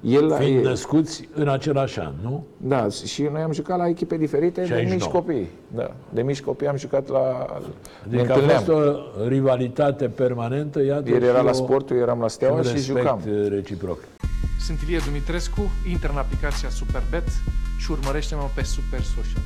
El, 0.00 0.34
Fiind 0.38 0.64
e, 0.64 0.68
născuți 0.68 1.28
în 1.34 1.48
același 1.48 2.00
an, 2.00 2.12
nu? 2.22 2.44
Da, 2.56 2.88
și 2.88 3.22
noi 3.32 3.42
am 3.42 3.52
jucat 3.52 3.78
la 3.78 3.88
echipe 3.88 4.16
diferite 4.16 4.62
de 4.62 4.86
mici 4.90 5.04
copii. 5.04 5.48
Da, 5.74 5.90
de 6.08 6.22
mici 6.22 6.40
copii 6.40 6.66
am 6.66 6.76
jucat 6.76 7.08
la... 7.08 7.46
Adică 8.06 8.32
a 8.32 8.36
fost 8.36 8.68
o 8.68 8.80
rivalitate 9.28 10.08
permanentă, 10.08 10.82
iată 10.84 11.10
El 11.10 11.22
era 11.22 11.40
la 11.40 11.52
sportul, 11.52 11.96
eram 11.96 12.20
la 12.20 12.28
Steaua 12.28 12.62
și, 12.62 12.76
și 12.76 12.82
jucam. 12.82 13.20
reciproc. 13.48 13.98
Sunt 14.60 14.80
Ilie 14.80 14.98
Dumitrescu, 15.04 15.70
intră 15.90 16.10
în 16.12 16.18
aplicația 16.18 16.68
Superbet 16.68 17.28
și 17.78 17.90
urmărește-mă 17.90 18.48
pe 18.54 18.62
Super 18.62 19.00
Social. 19.00 19.42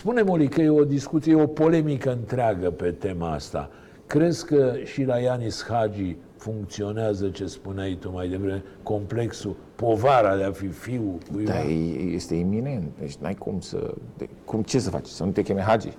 Spune, 0.00 0.22
Moli, 0.22 0.48
că 0.48 0.60
e 0.60 0.68
o 0.68 0.84
discuție, 0.84 1.32
e 1.32 1.42
o 1.42 1.46
polemică 1.46 2.12
întreagă 2.12 2.70
pe 2.70 2.90
tema 2.90 3.32
asta. 3.32 3.70
Crezi 4.06 4.46
că 4.46 4.72
și 4.84 5.04
la 5.04 5.18
Ianis 5.18 5.64
Hagi 5.68 6.16
funcționează 6.36 7.28
ce 7.28 7.46
spuneai 7.46 7.96
tu 8.00 8.12
mai 8.12 8.28
devreme, 8.28 8.62
complexul, 8.82 9.56
povara 9.76 10.36
de 10.36 10.42
a 10.42 10.50
fi 10.52 10.66
fiul 10.66 11.18
cuiva? 11.32 11.52
Da, 11.52 11.58
este 12.12 12.34
iminent. 12.34 12.92
Deci 12.98 13.14
n-ai 13.14 13.34
cum 13.34 13.60
să... 13.60 13.94
De, 14.16 14.28
cum, 14.44 14.62
ce 14.62 14.78
să 14.78 14.90
faci? 14.90 15.06
Să 15.06 15.24
nu 15.24 15.30
te 15.30 15.42
cheme 15.42 15.60
Hagi? 15.60 15.92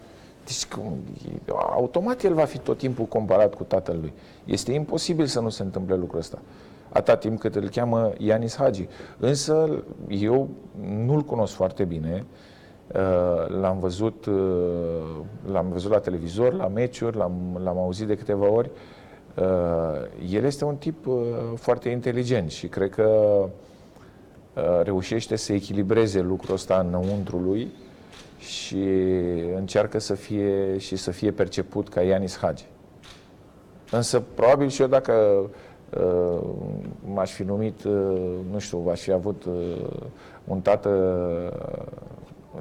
Deci, 0.45 0.65
cum, 0.65 0.97
automat 1.55 2.23
el 2.23 2.33
va 2.33 2.45
fi 2.45 2.57
tot 2.57 2.77
timpul 2.77 3.05
comparat 3.05 3.55
cu 3.55 3.63
tatăl 3.63 3.97
lui. 4.01 4.13
Este 4.45 4.71
imposibil 4.71 5.25
să 5.25 5.39
nu 5.39 5.49
se 5.49 5.63
întâmple 5.63 5.95
lucrul 5.95 6.19
ăsta. 6.19 6.41
Atâta 6.89 7.17
timp 7.17 7.39
cât 7.39 7.55
îl 7.55 7.69
cheamă 7.69 8.13
Ianis 8.17 8.55
Hagi. 8.55 8.87
Însă, 9.19 9.83
eu 10.07 10.49
nu-l 11.05 11.21
cunosc 11.21 11.53
foarte 11.53 11.83
bine. 11.83 12.25
Uh, 12.29 12.49
l-am 13.47 13.79
văzut, 13.79 14.25
uh, 14.25 14.33
l-am 15.51 15.69
văzut 15.71 15.91
la 15.91 15.99
televizor, 15.99 16.53
la 16.53 16.67
meciuri, 16.67 17.17
l-am, 17.17 17.59
l-am 17.63 17.77
auzit 17.77 18.07
de 18.07 18.15
câteva 18.15 18.49
ori. 18.49 18.69
Uh, 19.35 19.45
el 20.29 20.43
este 20.43 20.65
un 20.65 20.75
tip 20.75 21.05
foarte 21.55 21.89
inteligent 21.89 22.51
și 22.51 22.67
cred 22.67 22.89
că 22.89 23.09
reușește 24.83 25.35
să 25.35 25.53
echilibreze 25.53 26.21
lucrul 26.21 26.53
ăsta 26.53 26.85
înăuntru 26.87 27.37
lui 27.37 27.71
și 28.37 28.83
încearcă 29.55 29.99
să 29.99 30.13
fie 30.13 30.77
și 30.77 30.95
să 30.95 31.11
fie 31.11 31.31
perceput 31.31 31.89
ca 31.89 32.01
Ianis 32.01 32.37
Hagi. 32.37 32.65
Însă, 33.91 34.23
probabil 34.33 34.67
și 34.67 34.81
eu 34.81 34.87
dacă 34.87 35.13
uh, 35.97 36.41
m-aș 37.13 37.31
fi 37.31 37.43
numit, 37.43 37.83
uh, 37.83 38.21
nu 38.51 38.59
știu, 38.59 38.87
aș 38.91 39.01
fi 39.01 39.11
avut 39.11 39.43
uh, 39.45 39.87
un 40.43 40.61
tată 40.61 40.89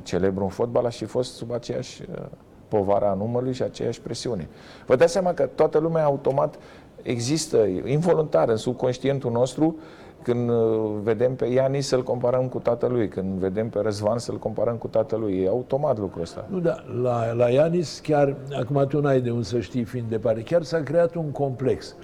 celebru 0.03 0.43
în 0.43 0.49
fotbal, 0.49 0.85
aș 0.85 0.97
fi 0.97 1.05
fost 1.05 1.35
sub 1.35 1.53
aceeași 1.53 2.03
uh, 2.03 2.25
povara 2.69 3.11
a 3.11 3.15
numărului 3.15 3.53
și 3.53 3.63
aceeași 3.63 4.01
presiune. 4.01 4.49
Vă 4.87 4.97
dați 4.97 5.13
seama 5.13 5.33
că 5.33 5.47
toată 5.47 5.79
lumea 5.79 6.05
automat 6.05 6.59
există, 7.03 7.57
involuntar, 7.85 8.49
în 8.49 8.57
subconștientul 8.57 9.31
nostru, 9.31 9.77
când 10.23 10.51
uh, 10.51 10.91
vedem 11.03 11.35
pe 11.35 11.47
Iani 11.47 11.81
să-l 11.81 12.03
comparăm 12.03 12.49
cu 12.49 12.59
tatălui, 12.59 13.09
când 13.09 13.39
vedem 13.39 13.69
pe 13.69 13.81
Răzvan 13.81 14.19
să-l 14.19 14.39
comparăm 14.39 14.77
cu 14.77 14.89
tatălui. 14.89 15.43
E 15.43 15.49
automat 15.49 15.99
lucrul 15.99 16.23
ăsta. 16.23 16.47
Nu, 16.51 16.61
da, 16.61 16.85
la, 17.03 17.33
la 17.33 17.49
Ianis 17.49 17.99
chiar, 17.99 18.37
acum 18.61 18.87
tu 18.89 19.01
n-ai 19.01 19.21
de 19.21 19.31
unde 19.31 19.45
să 19.45 19.61
știi 19.61 19.85
fiind 19.85 20.09
departe, 20.09 20.43
chiar 20.43 20.63
s-a 20.63 20.83
creat 20.83 21.15
un 21.15 21.31
complex. 21.31 21.95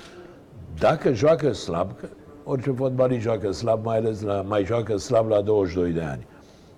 Dacă 0.78 1.12
joacă 1.12 1.53
slab, 1.53 1.99
că 2.01 2.07
orice 2.45 2.70
fotbalist 2.70 3.20
joacă 3.20 3.53
slab, 3.53 3.84
mai 3.84 3.97
ales 3.97 4.22
la, 4.22 4.43
mai 4.43 4.64
joacă 4.64 4.97
slab 4.97 5.28
la 5.28 5.41
22 5.41 5.91
de 5.91 6.03
ani, 6.03 6.26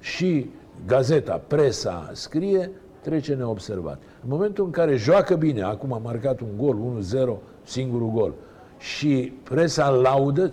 și 0.00 0.50
gazeta, 0.86 1.42
presa 1.46 2.10
scrie, 2.12 2.70
trece 3.00 3.34
neobservat. 3.34 4.02
În 4.22 4.28
momentul 4.28 4.64
în 4.64 4.70
care 4.70 4.96
joacă 4.96 5.34
bine, 5.34 5.62
acum 5.62 5.92
a 5.92 6.00
marcat 6.02 6.40
un 6.40 6.48
gol, 6.56 6.76
1-0, 7.00 7.36
singurul 7.62 8.10
gol, 8.10 8.34
și 8.78 9.32
presa 9.42 9.88
laudă, 9.88 10.50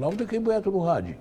laudă 0.00 0.22
că 0.22 0.34
e 0.34 0.38
băiatul 0.38 0.72
lui 0.72 0.86
Hagi. 0.86 1.18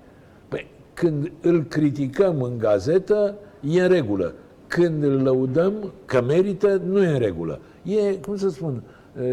Păi, 0.48 0.68
când 0.94 1.32
îl 1.42 1.64
criticăm 1.64 2.42
în 2.42 2.58
gazetă, 2.58 3.36
e 3.60 3.82
în 3.82 3.90
regulă. 3.90 4.34
Când 4.68 5.04
îl 5.04 5.22
lăudăm 5.22 5.94
că 6.06 6.22
merită, 6.22 6.82
nu 6.86 7.04
e 7.04 7.08
în 7.08 7.20
regulă. 7.20 7.60
E, 7.84 8.16
cum 8.16 8.38
să 8.38 8.50
spun, 8.50 8.84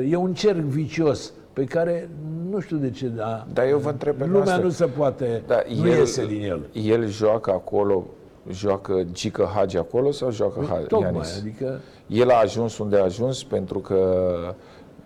e 0.09 0.17
un 0.17 0.35
cerc 0.35 0.59
vicios 0.59 1.33
pe 1.53 1.65
care 1.65 2.09
nu 2.51 2.61
știu 2.61 2.77
de 2.77 2.91
ce, 2.91 3.07
dar 3.07 3.47
da, 3.53 3.69
eu 3.69 3.79
vă 3.79 3.91
întreb 3.91 4.17
pe 4.17 4.25
lumea 4.25 4.43
noastră. 4.43 4.65
nu 4.65 4.71
se 4.71 4.85
poate, 4.85 5.43
da, 5.47 5.63
nu 5.81 5.89
el, 5.89 5.99
iese 5.99 6.27
din 6.27 6.43
el. 6.43 6.69
El 6.73 7.07
joacă 7.07 7.51
acolo, 7.51 8.07
joacă 8.51 9.07
Gică 9.13 9.51
Hagi 9.55 9.77
acolo 9.79 10.11
sau 10.11 10.31
joacă 10.31 10.59
păi, 10.59 10.85
Tocmai, 10.89 11.11
Ianis? 11.13 11.39
adică... 11.39 11.81
El 12.07 12.31
a 12.31 12.39
ajuns 12.39 12.79
unde 12.79 12.97
a 12.97 13.03
ajuns 13.03 13.45
pentru 13.45 13.79
că 13.79 13.95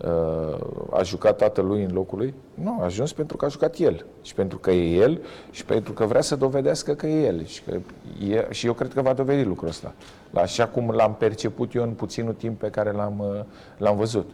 uh, 0.05 0.99
a 0.99 1.03
jucat 1.03 1.37
tatălui 1.37 1.83
în 1.83 1.93
locul 1.93 2.17
lui? 2.17 2.33
Nu, 2.53 2.77
a 2.79 2.83
ajuns 2.83 3.13
pentru 3.13 3.37
că 3.37 3.45
a 3.45 3.47
jucat 3.47 3.77
el. 3.77 4.05
Și 4.21 4.33
pentru 4.33 4.57
că 4.57 4.71
e 4.71 4.95
el 4.95 5.21
și 5.51 5.65
pentru 5.65 5.93
că 5.93 6.05
vrea 6.05 6.21
să 6.21 6.35
dovedească 6.35 6.93
că 6.93 7.07
e 7.07 7.25
el. 7.25 7.45
Și, 7.45 7.63
că 7.63 7.77
e, 8.25 8.47
și 8.49 8.65
eu 8.65 8.73
cred 8.73 8.93
că 8.93 9.01
va 9.01 9.13
dovedi 9.13 9.43
lucrul 9.43 9.67
ăsta. 9.67 9.93
Așa 10.33 10.67
cum 10.67 10.89
l-am 10.89 11.15
perceput 11.15 11.73
eu 11.73 11.83
în 11.83 11.91
puținul 11.91 12.33
timp 12.33 12.59
pe 12.59 12.69
care 12.69 12.91
l-am, 12.91 13.19
uh, 13.19 13.43
l-am 13.77 13.97
văzut. 13.97 14.29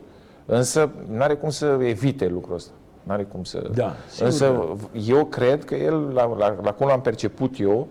Însă 0.46 0.90
nu 1.12 1.22
are 1.22 1.36
cum 1.36 1.50
să 1.50 1.78
evite 1.82 2.28
lucrul 2.28 2.56
ăsta. 2.56 2.72
Nu 3.04 3.14
are 3.14 3.24
cum 3.24 3.44
să... 3.44 3.70
Da, 3.74 3.96
Însă 4.20 4.76
eu 5.08 5.26
cred 5.26 5.66
că 5.66 5.76
el, 5.76 6.12
la, 6.14 6.36
la, 6.38 6.56
la 6.62 6.72
cum 6.74 6.88
l-am 6.88 7.02
perceput 7.02 7.60
eu, 7.60 7.88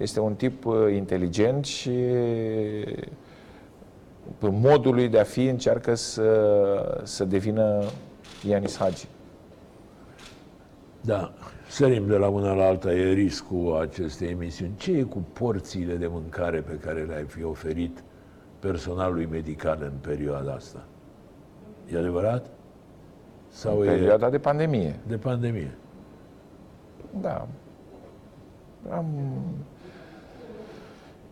este 0.00 0.20
un 0.20 0.34
tip 0.34 0.64
uh, 0.64 0.74
inteligent 0.94 1.64
și 1.64 1.90
pe 4.38 4.48
modul 4.48 4.94
lui 4.94 5.08
de 5.08 5.18
a 5.18 5.24
fi 5.24 5.46
încearcă 5.46 5.94
să, 5.94 7.00
să 7.02 7.24
devină 7.24 7.82
Ianis 8.48 8.76
Hagi. 8.76 9.08
Da, 11.00 11.32
sărim 11.68 12.06
de 12.06 12.16
la 12.16 12.28
una 12.28 12.52
la 12.52 12.64
alta, 12.64 12.92
e 12.92 13.12
riscul 13.12 13.76
acestei 13.80 14.28
emisiuni. 14.28 14.72
Ce 14.76 14.92
e 14.92 15.02
cu 15.02 15.24
porțiile 15.32 15.94
de 15.94 16.06
mâncare 16.06 16.60
pe 16.60 16.74
care 16.74 17.02
le-ai 17.02 17.24
fi 17.24 17.44
oferit 17.44 18.02
personalului 18.58 19.26
medical 19.26 19.78
în 19.82 19.92
perioada 20.00 20.52
asta? 20.52 20.84
E 21.92 21.98
adevărat? 21.98 22.46
Sau 23.48 23.78
în 23.78 23.86
perioada 23.86 24.26
e... 24.26 24.30
de 24.30 24.38
pandemie. 24.38 24.98
De 25.06 25.16
pandemie. 25.16 25.74
Da. 27.20 27.48
Am... 28.90 29.06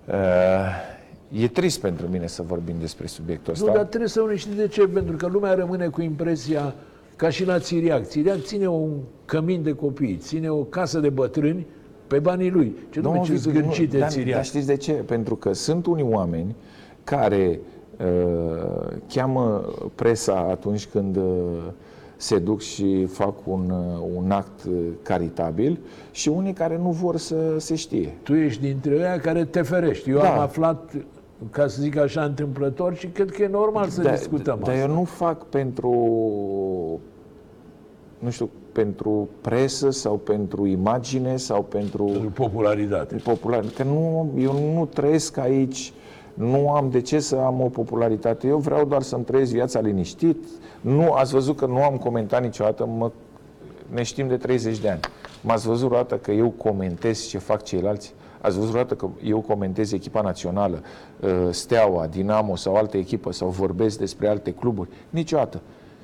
Uh, 0.08 0.86
E 1.32 1.48
trist 1.48 1.80
pentru 1.80 2.06
mine 2.06 2.26
să 2.26 2.42
vorbim 2.42 2.74
despre 2.80 3.06
subiectul 3.06 3.52
ăsta. 3.52 3.66
Nu, 3.66 3.72
dar 3.72 3.84
trebuie 3.84 4.08
să 4.08 4.24
știi 4.34 4.54
de 4.54 4.66
ce, 4.68 4.86
pentru 4.86 5.16
că 5.16 5.26
lumea 5.26 5.54
rămâne 5.54 5.86
cu 5.86 6.00
impresia 6.02 6.74
ca 7.16 7.30
și 7.30 7.44
la 7.44 7.58
Țiriac. 7.58 8.04
Țiriac 8.04 8.40
ține 8.40 8.66
un 8.66 8.90
cămin 9.24 9.62
de 9.62 9.72
copii, 9.72 10.16
ține 10.16 10.48
o 10.50 10.62
casă 10.62 11.00
de 11.00 11.08
bătrâni 11.08 11.66
pe 12.06 12.18
banii 12.18 12.50
lui. 12.50 12.76
Ce 12.90 13.00
Nu, 13.00 13.12
nume 13.12 13.24
ce 13.24 13.32
Victor, 13.32 13.52
zgârcit 13.52 13.90
de 13.90 13.98
dar, 13.98 14.08
Țiriac. 14.08 14.34
dar 14.34 14.44
știți 14.44 14.66
de 14.66 14.76
ce? 14.76 14.92
Pentru 14.92 15.36
că 15.36 15.52
sunt 15.52 15.86
unii 15.86 16.06
oameni 16.08 16.54
care 17.04 17.60
uh, 17.98 18.86
cheamă 19.08 19.72
presa 19.94 20.46
atunci 20.50 20.86
când 20.86 21.16
uh, 21.16 21.22
se 22.20 22.38
duc 22.38 22.60
și 22.60 23.04
fac 23.04 23.34
un, 23.44 23.70
uh, 23.70 24.06
un 24.16 24.30
act 24.30 24.64
uh, 24.64 24.74
caritabil 25.02 25.78
și 26.10 26.28
unii 26.28 26.52
care 26.52 26.78
nu 26.82 26.90
vor 26.90 27.16
să 27.16 27.36
se 27.58 27.74
știe. 27.74 28.14
Tu 28.22 28.34
ești 28.34 28.60
dintre 28.62 28.94
ăia 28.96 29.18
care 29.20 29.44
te 29.44 29.62
ferești. 29.62 30.10
Eu 30.10 30.18
Da. 30.18 30.32
am 30.32 30.38
aflat, 30.38 30.92
ca 31.50 31.66
să 31.66 31.82
zic 31.82 31.96
așa, 31.96 32.22
întâmplător 32.24 32.94
și 32.94 33.06
cred 33.06 33.30
că 33.30 33.42
e 33.42 33.48
normal 33.48 33.88
să 33.88 34.02
Dar- 34.02 34.14
discutăm 34.16 34.58
Dar 34.62 34.74
asta. 34.74 34.86
eu 34.88 34.94
nu 34.94 35.04
fac 35.04 35.44
pentru, 35.44 35.90
nu 38.18 38.30
știu, 38.30 38.48
pentru 38.72 39.28
presă 39.40 39.90
sau 39.90 40.16
pentru 40.16 40.66
imagine 40.66 41.36
sau 41.36 41.62
pentru 41.62 42.04
Pentru 42.04 42.30
popularitate. 42.30 43.14
popular. 43.16 43.64
Că 43.76 43.82
nu, 43.82 44.30
eu 44.38 44.52
nu 44.52 44.86
trăiesc 44.92 45.36
aici, 45.36 45.92
nu 46.38 46.70
am 46.70 46.90
de 46.90 47.00
ce 47.00 47.18
să 47.18 47.36
am 47.36 47.60
o 47.60 47.68
popularitate. 47.68 48.46
Eu 48.46 48.58
vreau 48.58 48.84
doar 48.84 49.02
să-mi 49.02 49.24
trăiesc 49.24 49.52
viața 49.52 49.80
liniștit. 49.80 50.36
Nu, 50.80 51.12
ați 51.12 51.32
văzut 51.32 51.56
că 51.56 51.66
nu 51.66 51.82
am 51.82 51.96
comentat 51.96 52.42
niciodată, 52.42 52.86
mă, 52.86 53.10
ne 53.90 54.02
știm 54.02 54.28
de 54.28 54.36
30 54.36 54.78
de 54.78 54.88
ani. 54.90 55.00
M-ați 55.40 55.66
văzut 55.66 55.86
vreodată 55.88 56.16
că 56.16 56.30
eu 56.30 56.48
comentez 56.48 57.26
ce 57.26 57.38
fac 57.38 57.62
ceilalți? 57.62 58.14
Ați 58.40 58.54
văzut 58.54 58.70
vreodată 58.70 58.94
că 58.94 59.08
eu 59.24 59.40
comentez 59.40 59.92
echipa 59.92 60.20
națională, 60.20 60.82
uh, 61.20 61.30
Steaua, 61.50 62.06
Dinamo 62.06 62.56
sau 62.56 62.74
altă 62.74 62.96
echipă 62.96 63.32
sau 63.32 63.48
vorbesc 63.48 63.98
despre 63.98 64.28
alte 64.28 64.50
cluburi? 64.52 64.88
Niciodată. 65.10 65.60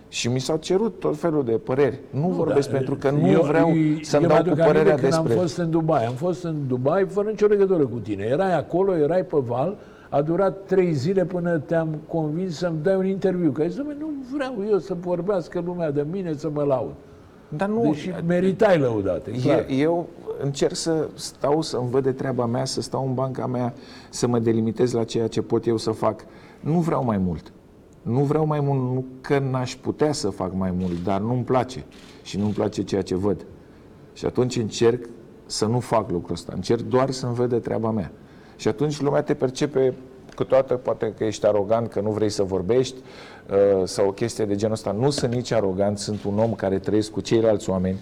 Și 0.09 0.29
mi 0.29 0.39
s-au 0.41 0.57
cerut 0.57 0.99
tot 1.01 1.17
felul 1.19 1.45
de 1.45 1.53
păreri. 1.53 1.99
Nu, 2.11 2.29
vorbesc 2.29 2.69
dar 2.69 2.77
pentru 2.77 2.97
că 2.97 3.11
nu 3.11 3.31
eu- 3.31 3.43
vreau 3.43 3.69
eu- 3.69 3.99
să-mi 4.03 4.23
eu 4.23 4.29
dau 4.29 4.37
mi-aduc 4.39 4.55
cu 4.55 4.61
aminte 4.61 4.63
părerea 4.63 4.95
când 4.95 5.01
despre... 5.11 5.33
am 5.33 5.39
fost 5.41 5.57
în 5.57 5.71
Dubai. 5.71 6.05
Am 6.05 6.15
fost 6.15 6.45
în 6.45 6.57
Dubai 6.69 7.05
fără 7.09 7.29
nicio 7.29 7.47
legătură 7.47 7.87
cu 7.87 7.99
tine. 7.99 8.25
Erai 8.25 8.57
acolo, 8.57 8.97
erai 8.97 9.23
pe 9.25 9.37
val, 9.47 9.77
a 10.15 10.23
durat 10.23 10.67
trei 10.67 10.93
zile 10.93 11.25
până 11.25 11.59
te-am 11.59 11.97
convins 12.09 12.57
să-mi 12.57 12.83
dai 12.83 12.97
un 12.97 13.07
interviu. 13.07 13.51
Că 13.51 13.61
ai 13.61 13.69
zis, 13.69 13.79
"Dom'le, 13.81 13.99
nu 13.99 14.07
vreau 14.35 14.55
eu 14.71 14.79
să 14.79 14.97
vorbească 15.01 15.63
lumea 15.65 15.91
de 15.91 16.07
mine, 16.11 16.33
să 16.33 16.51
mă 16.53 16.63
laud. 16.63 16.95
Dar 17.49 17.69
nu, 17.69 17.83
Deși 17.83 18.13
meritai 18.27 18.79
lăudate, 18.79 19.31
clar. 19.31 19.59
E, 19.69 19.73
eu 19.75 20.09
încerc 20.43 20.75
să 20.75 21.09
stau, 21.15 21.63
să-mi 21.63 21.91
văd 21.91 22.03
de 22.03 22.13
treaba 22.13 22.47
mea, 22.47 22.65
să 22.65 22.81
stau 22.81 23.07
în 23.07 23.15
banca 23.15 23.47
mea, 23.47 23.75
să 24.11 24.27
mă 24.27 24.39
delimitez 24.39 24.93
la 24.93 25.05
ceea 25.05 25.27
ce 25.27 25.43
pot 25.43 25.67
eu 25.67 25.77
să 25.77 25.91
fac. 25.91 26.25
Nu 26.61 26.79
vreau 26.79 27.05
mai 27.05 27.19
mult. 27.19 27.53
Nu 28.03 28.21
vreau 28.21 28.47
mai 28.47 28.61
mult, 28.61 28.81
nu 28.81 29.05
că 29.21 29.39
n-aș 29.39 29.77
putea 29.77 30.13
să 30.13 30.29
fac 30.29 30.55
mai 30.55 30.71
mult, 30.79 31.05
dar 31.05 31.21
nu-mi 31.21 31.45
place. 31.45 31.85
Și 32.23 32.39
nu-mi 32.39 32.53
place 32.53 32.83
ceea 32.83 33.03
ce 33.03 33.15
văd. 33.15 33.47
Și 34.13 34.27
atunci 34.27 34.57
încerc 34.57 35.09
să 35.47 35.67
nu 35.67 35.81
fac 35.81 36.11
lucrul 36.11 36.35
ăsta. 36.35 36.53
Încerc 36.55 36.81
doar 36.81 37.11
să-mi 37.11 37.35
văd 37.35 37.49
de 37.49 37.59
treaba 37.59 37.91
mea. 37.91 38.13
Și 38.57 38.69
atunci 38.69 39.01
lumea 39.01 39.23
te 39.23 39.35
percepe 39.35 39.95
câteodată 40.35 40.75
poate 40.75 41.15
că 41.17 41.25
ești 41.25 41.47
arogant, 41.47 41.89
că 41.89 42.01
nu 42.01 42.11
vrei 42.11 42.29
să 42.29 42.43
vorbești 42.43 42.97
uh, 43.51 43.83
sau 43.85 44.07
o 44.07 44.13
chestie 44.13 44.45
de 44.45 44.55
genul 44.55 44.75
ăsta. 44.75 44.93
Nu 44.93 45.11
sunt 45.11 45.33
nici 45.33 45.51
arogant, 45.51 45.99
sunt 45.99 46.25
un 46.25 46.39
om 46.39 46.55
care 46.55 46.79
trăiesc 46.79 47.11
cu 47.11 47.21
ceilalți 47.21 47.71
oameni. 47.71 47.99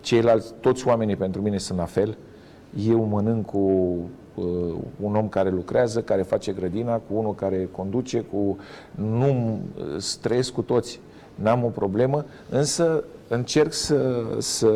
Ceilalți, 0.00 0.52
toți 0.60 0.86
oamenii 0.86 1.16
pentru 1.16 1.42
mine 1.42 1.58
sunt 1.58 1.78
la 1.78 1.84
fel. 1.84 2.16
Eu 2.86 3.04
mănânc 3.04 3.46
cu 3.46 3.58
uh, 4.34 4.74
un 5.00 5.16
om 5.16 5.28
care 5.28 5.50
lucrează, 5.50 6.00
care 6.00 6.22
face 6.22 6.52
grădina, 6.52 6.94
cu 6.94 7.14
unul 7.14 7.34
care 7.34 7.68
conduce, 7.72 8.20
cu 8.20 8.58
nu 8.94 9.60
uh, 9.78 10.02
trăiesc 10.20 10.52
cu 10.52 10.62
toți. 10.62 11.00
N-am 11.34 11.64
o 11.64 11.68
problemă, 11.68 12.24
însă 12.50 13.04
încerc 13.28 13.72
să, 13.72 14.24
să 14.38 14.70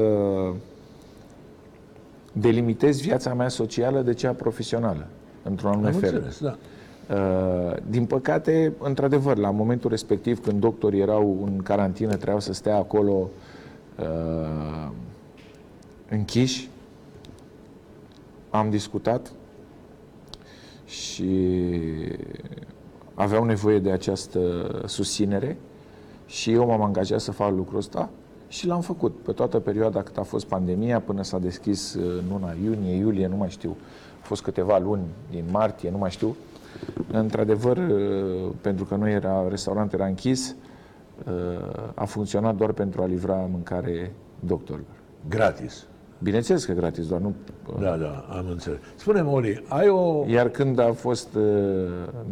delimitez 2.33 3.01
viața 3.01 3.35
mea 3.35 3.49
socială 3.49 4.01
de 4.01 4.15
cea 4.15 4.33
profesională, 4.33 5.07
într-un 5.43 5.71
anume 5.71 5.89
Am 5.89 5.95
fel. 5.95 6.15
înțeles, 6.15 6.41
da. 6.41 6.57
Uh, 7.15 7.77
Din 7.89 8.05
păcate, 8.05 8.73
într-adevăr, 8.79 9.37
la 9.37 9.51
momentul 9.51 9.91
respectiv, 9.91 10.41
când 10.41 10.61
doctorii 10.61 11.01
erau 11.01 11.39
în 11.45 11.63
carantină, 11.63 12.15
trebuiau 12.15 12.41
să 12.41 12.53
stea 12.53 12.77
acolo 12.77 13.31
uh, 13.99 14.91
închiși, 16.09 16.69
am 18.51 18.71
discutat 18.71 19.33
și 20.87 21.29
aveau 23.15 23.45
nevoie 23.45 23.79
de 23.79 23.91
această 23.91 24.41
susținere 24.87 25.57
și 26.27 26.53
eu 26.53 26.67
m-am 26.67 26.83
angajat 26.83 27.21
să 27.21 27.33
fac 27.33 27.51
lucrul 27.51 27.79
ăsta 27.79 28.11
și 28.51 28.67
l-am 28.67 28.81
făcut 28.81 29.15
pe 29.25 29.33
toată 29.33 29.59
perioada 29.59 30.03
cât 30.03 30.17
a 30.19 30.23
fost 30.23 30.47
pandemia, 30.47 31.01
până 31.01 31.23
s-a 31.23 31.39
deschis 31.39 31.95
uh, 31.95 32.03
în 32.19 32.25
luna 32.31 32.55
iunie, 32.65 32.95
iulie, 32.97 33.27
nu 33.27 33.37
mai 33.37 33.51
știu. 33.51 33.69
Au 33.69 34.23
fost 34.23 34.43
câteva 34.43 34.79
luni 34.79 35.03
din 35.31 35.45
martie, 35.51 35.91
nu 35.91 35.99
mai 35.99 36.11
știu. 36.11 36.37
Într-adevăr, 37.13 37.77
uh, 37.77 38.51
pentru 38.61 38.85
că 38.85 38.95
nu 38.95 39.09
era, 39.09 39.49
restaurantul 39.49 39.99
era 39.99 40.09
închis, 40.09 40.55
uh, 41.27 41.91
a 41.95 42.05
funcționat 42.05 42.57
doar 42.57 42.73
pentru 42.73 43.03
a 43.03 43.07
livra 43.07 43.35
mâncare 43.35 44.13
doctorilor. 44.41 44.89
Gratis. 45.29 45.87
Bineînțeles 46.23 46.65
că 46.65 46.73
gratis, 46.73 47.07
doar 47.07 47.21
nu... 47.21 47.35
Da, 47.81 47.97
da, 47.97 48.27
am 48.31 48.47
înțeles. 48.51 48.79
Spune-mi, 48.97 49.29
Oli, 49.29 49.65
ai 49.69 49.89
o... 49.89 50.25
Iar 50.29 50.49
când 50.49 50.79
a 50.79 50.93
fost 50.93 51.35
uh, 51.35 51.43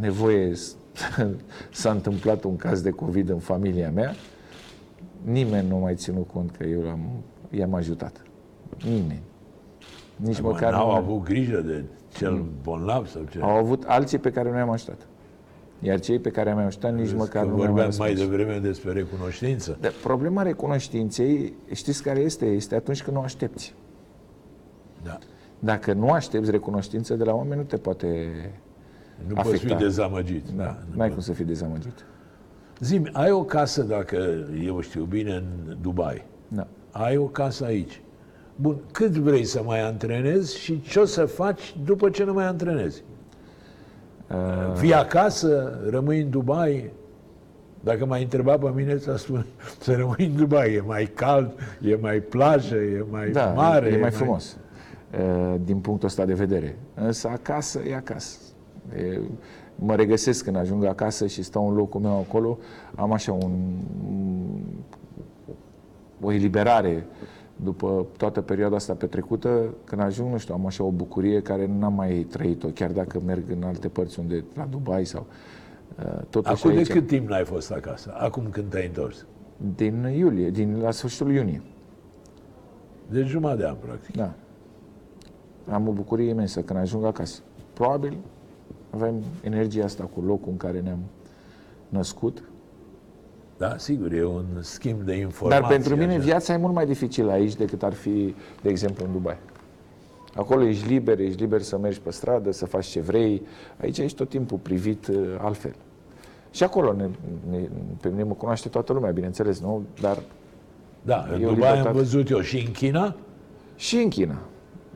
nevoie, 0.01 0.55
s- 0.55 0.77
s-a 1.71 1.91
întâmplat 1.91 2.45
un 2.45 2.57
caz 2.57 2.81
de 2.81 2.91
COVID 2.91 3.29
în 3.29 3.39
familia 3.39 3.91
mea, 3.91 4.15
nimeni 5.25 5.69
nu 5.69 5.77
mai 5.77 5.95
ținut 5.95 6.29
cont 6.33 6.51
că 6.57 6.65
eu 6.65 6.81
l-am, 6.81 7.01
i-am 7.51 7.75
ajutat. 7.75 8.23
Nimeni. 8.85 9.23
Nici 10.17 10.41
Mă, 10.41 10.49
măcar 10.51 10.73
n-au 10.73 10.87
nu- 10.91 10.97
avut 10.97 11.23
grijă 11.25 11.61
de 11.61 11.85
cel 12.17 12.45
bolnav 12.63 13.07
sau 13.09 13.23
ce? 13.31 13.41
Au 13.41 13.57
avut 13.57 13.85
alții 13.87 14.19
pe 14.19 14.31
care 14.31 14.51
nu 14.51 14.57
i-am 14.57 14.71
ajutat. 14.71 15.07
Iar 15.81 16.01
cei 16.01 16.19
pe 16.19 16.31
care 16.31 16.49
i-am 16.49 16.59
ajutat 16.59 16.91
nici 16.93 17.01
Crezi 17.01 17.15
măcar 17.17 17.43
că 17.43 17.49
nu 17.49 17.55
mi-au 17.55 17.67
vorbeam 17.67 17.93
mai 17.99 18.09
răspuns. 18.11 18.29
devreme 18.31 18.59
despre 18.59 18.93
recunoștință. 18.93 19.79
Dar 19.81 19.93
problema 20.03 20.43
recunoștinței, 20.43 21.53
știți 21.73 22.03
care 22.03 22.21
este? 22.21 22.47
Este 22.47 22.75
atunci 22.75 23.03
când 23.03 23.17
nu 23.17 23.23
aștepți. 23.23 23.75
Da. 25.05 25.19
Dacă 25.59 25.93
nu 25.93 26.11
aștepți 26.11 26.51
recunoștință 26.51 27.15
de 27.15 27.25
la 27.25 27.35
oameni, 27.35 27.57
nu 27.61 27.67
te 27.67 27.77
poate 27.77 28.27
Nu 29.29 29.35
poți 29.35 29.49
afecta. 29.49 29.77
fi 29.77 29.83
dezamăgit. 29.83 30.49
Da. 30.49 30.63
Da, 30.65 30.79
nu 30.91 30.97
n-ai 30.97 31.07
poți. 31.09 31.11
cum 31.13 31.21
să 31.21 31.33
fii 31.33 31.45
dezamăgit. 31.45 32.05
Zi 32.81 33.03
ai 33.13 33.31
o 33.31 33.45
casă, 33.45 33.83
dacă 33.83 34.47
eu 34.65 34.81
știu 34.81 35.05
bine, 35.05 35.33
în 35.35 35.77
Dubai. 35.81 36.25
Da. 36.49 36.67
Ai 36.91 37.17
o 37.17 37.25
casă 37.25 37.65
aici. 37.65 38.01
Bun, 38.57 38.77
cât 38.93 39.11
vrei 39.11 39.45
să 39.45 39.63
mai 39.65 39.81
antrenezi 39.81 40.59
și 40.59 40.81
ce 40.81 40.99
o 40.99 41.05
să 41.05 41.25
faci 41.25 41.77
după 41.85 42.11
ce 42.11 42.25
nu 42.25 42.33
mai 42.33 42.47
antrenezi? 42.47 43.03
Uh, 44.31 44.73
Vii 44.81 44.95
acasă, 44.95 45.79
rămâi 45.91 46.21
în 46.21 46.31
Dubai? 46.31 46.91
Dacă 47.81 48.07
m-ai 48.07 48.23
întrebat 48.23 48.59
pe 48.59 48.71
mine, 48.75 48.99
să 48.99 49.17
spun 49.17 49.47
să 49.81 49.93
rămâi 49.93 50.27
în 50.27 50.37
Dubai. 50.37 50.75
E 50.75 50.81
mai 50.87 51.05
cald, 51.15 51.53
e 51.81 51.97
mai 52.01 52.21
plajă, 52.21 52.77
e 52.77 53.05
mai 53.11 53.31
da, 53.31 53.47
mare. 53.47 53.89
e 53.89 53.99
mai 53.99 54.11
frumos 54.11 54.57
uh, 55.19 55.55
din 55.65 55.79
punctul 55.79 56.09
ăsta 56.09 56.25
de 56.25 56.35
vedere. 56.35 56.79
Însă 56.95 57.29
acasă 57.29 57.81
e 57.89 57.95
acasă. 57.95 58.39
E, 58.97 59.19
mă 59.79 59.95
regăsesc 59.95 60.45
când 60.45 60.57
ajung 60.57 60.85
acasă 60.85 61.27
și 61.27 61.43
stau 61.43 61.69
în 61.69 61.75
locul 61.75 62.01
meu 62.01 62.19
acolo, 62.29 62.59
am 62.95 63.13
așa 63.13 63.33
un, 63.33 63.53
o 66.21 66.33
eliberare 66.33 67.07
după 67.57 68.07
toată 68.17 68.41
perioada 68.41 68.77
asta 68.77 68.95
petrecută, 68.95 69.75
când 69.85 70.01
ajung, 70.01 70.33
nu 70.33 70.39
știu, 70.39 70.55
am 70.55 70.67
așa 70.67 70.85
o 70.85 70.91
bucurie 70.91 71.43
care 71.43 71.71
n-am 71.79 71.95
mai 71.95 72.27
trăit-o, 72.31 72.69
chiar 72.69 72.91
dacă 72.91 73.21
merg 73.27 73.43
în 73.51 73.63
alte 73.63 73.89
părți 73.89 74.19
unde, 74.19 74.45
la 74.55 74.65
Dubai 74.65 75.05
sau 75.05 75.27
uh, 75.99 76.21
totuși 76.31 76.55
Acum 76.55 76.71
de 76.71 76.77
aici, 76.77 76.91
cât 76.91 77.07
timp 77.07 77.29
n-ai 77.29 77.45
fost 77.45 77.71
acasă? 77.71 78.15
Acum 78.19 78.45
când 78.51 78.71
te-ai 78.71 78.87
întors? 78.87 79.27
din 79.75 80.15
iulie, 80.17 80.51
din 80.51 80.81
la 80.81 80.91
sfârșitul 80.91 81.33
iunie. 81.33 81.63
De 83.11 83.23
jumătate 83.23 83.61
de 83.61 83.67
an, 83.67 83.75
practic. 83.75 84.17
Da. 84.17 84.35
Am 85.71 85.89
o 85.89 85.93
bucurie 85.93 86.29
imensă 86.29 86.61
când 86.63 86.79
ajung 86.79 87.05
acasă. 87.05 87.41
Probabil 87.73 88.17
avem 88.91 89.23
energia 89.41 89.85
asta 89.85 90.05
cu 90.15 90.21
locul 90.21 90.51
în 90.51 90.57
care 90.57 90.81
ne-am 90.81 90.99
născut. 91.89 92.43
Da, 93.57 93.75
sigur, 93.79 94.13
e 94.13 94.25
un 94.25 94.45
schimb 94.61 95.03
de 95.03 95.15
informații. 95.15 95.61
Dar 95.61 95.71
pentru 95.71 95.97
mine 95.97 96.13
așa. 96.15 96.23
viața 96.25 96.53
e 96.53 96.57
mult 96.57 96.75
mai 96.75 96.87
dificilă 96.87 97.31
aici 97.33 97.55
decât 97.55 97.83
ar 97.83 97.93
fi, 97.93 98.35
de 98.63 98.69
exemplu, 98.69 99.05
în 99.05 99.13
Dubai. 99.13 99.37
Acolo 100.35 100.65
ești 100.67 100.89
liber, 100.89 101.19
ești 101.19 101.41
liber 101.41 101.61
să 101.63 101.79
mergi 101.79 102.01
pe 102.01 102.11
stradă, 102.11 102.53
să 102.53 102.67
faci 102.67 102.87
ce 102.87 103.01
vrei. 103.01 103.43
Aici 103.81 103.99
ești 103.99 104.17
tot 104.17 104.29
timpul 104.29 104.59
privit 104.59 105.07
uh, 105.07 105.17
altfel. 105.41 105.75
Și 106.51 106.63
acolo 106.63 106.93
ne, 106.93 107.09
ne, 107.51 107.69
pe 108.01 108.09
mine 108.09 108.23
mă 108.23 108.35
cunoaște 108.35 108.69
toată 108.69 108.93
lumea, 108.93 109.11
bineînțeles, 109.11 109.61
nu? 109.61 109.83
Dar 110.01 110.19
Da, 111.03 111.27
în 111.33 111.43
E 111.43 111.47
o 111.47 111.49
Dubai 111.49 111.69
am 111.69 111.75
libertate. 111.75 111.99
văzut 111.99 112.31
eu 112.31 112.41
și 112.41 112.65
în 112.67 112.73
China. 112.73 113.17
și 113.77 113.97
în 113.97 114.09
China. 114.09 114.39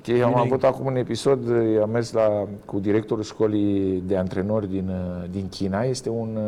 Okay, 0.09 0.20
am 0.22 0.36
avut 0.36 0.64
acum 0.64 0.86
un 0.86 0.96
episod, 0.96 1.38
am 1.82 1.90
mers 1.90 2.12
la, 2.12 2.48
cu 2.64 2.78
directorul 2.78 3.22
școlii 3.22 4.03
de 4.07 4.16
antrenori 4.16 4.68
din, 4.68 4.90
din 5.30 5.48
China. 5.48 5.82
Este 5.82 6.09
un, 6.09 6.38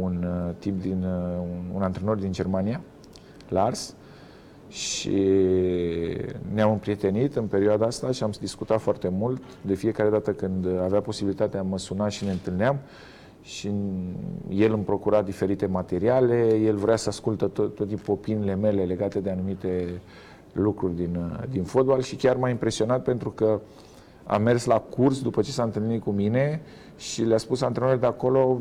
un 0.00 0.26
tip 0.58 0.80
din, 0.80 1.04
un, 1.40 1.74
un 1.74 1.82
antrenor 1.82 2.16
din 2.16 2.32
Germania, 2.32 2.80
Lars, 3.48 3.94
și 4.68 5.26
ne-am 6.54 6.70
împrietenit 6.70 7.36
în 7.36 7.46
perioada 7.46 7.86
asta 7.86 8.10
și 8.10 8.22
am 8.22 8.30
discutat 8.40 8.80
foarte 8.80 9.08
mult. 9.08 9.42
De 9.62 9.74
fiecare 9.74 10.08
dată 10.08 10.30
când 10.32 10.66
avea 10.82 11.00
posibilitatea 11.00 11.62
mă 11.62 11.78
suna 11.78 12.08
și 12.08 12.24
ne 12.24 12.30
întâlneam 12.30 12.78
și 13.42 13.70
el 14.48 14.72
îmi 14.72 14.84
procura 14.84 15.22
diferite 15.22 15.66
materiale, 15.66 16.60
el 16.64 16.76
vrea 16.76 16.96
să 16.96 17.08
ascultă 17.08 17.46
tot, 17.46 17.74
tot 17.74 17.88
timpul 17.88 18.14
opiniile 18.14 18.54
mele 18.54 18.84
legate 18.84 19.20
de 19.20 19.30
anumite 19.30 20.00
lucruri 20.52 20.94
din, 20.94 21.38
din 21.50 21.62
fotbal 21.62 22.02
și 22.02 22.16
chiar 22.16 22.36
m-a 22.36 22.48
impresionat 22.48 23.02
pentru 23.02 23.30
că 23.30 23.60
am 24.24 24.42
mers 24.42 24.64
la 24.64 24.78
curs 24.78 25.22
după 25.22 25.42
ce 25.42 25.50
s-a 25.50 25.62
întâlnit 25.62 26.02
cu 26.02 26.10
mine 26.10 26.60
și 26.96 27.22
le-a 27.22 27.36
spus 27.36 27.60
antrenorii 27.60 28.00
de 28.00 28.06
acolo, 28.06 28.60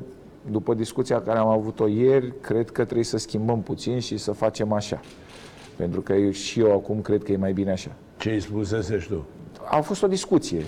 după 0.51 0.73
discuția 0.73 1.21
care 1.21 1.39
am 1.39 1.47
avut-o 1.47 1.87
ieri, 1.87 2.33
cred 2.41 2.69
că 2.69 2.83
trebuie 2.83 3.05
să 3.05 3.17
schimbăm 3.17 3.61
puțin 3.61 3.99
și 3.99 4.17
să 4.17 4.31
facem 4.31 4.71
așa. 4.71 4.99
Pentru 5.75 6.01
că 6.01 6.13
eu, 6.13 6.29
și 6.29 6.59
eu 6.59 6.73
acum 6.73 7.01
cred 7.01 7.23
că 7.23 7.31
e 7.31 7.37
mai 7.37 7.53
bine 7.53 7.71
așa. 7.71 7.91
Ce 8.17 8.29
îi 8.29 8.39
spusese 8.39 8.99
și 8.99 9.07
tu? 9.07 9.25
A 9.69 9.81
fost 9.81 10.03
o 10.03 10.07
discuție, 10.07 10.63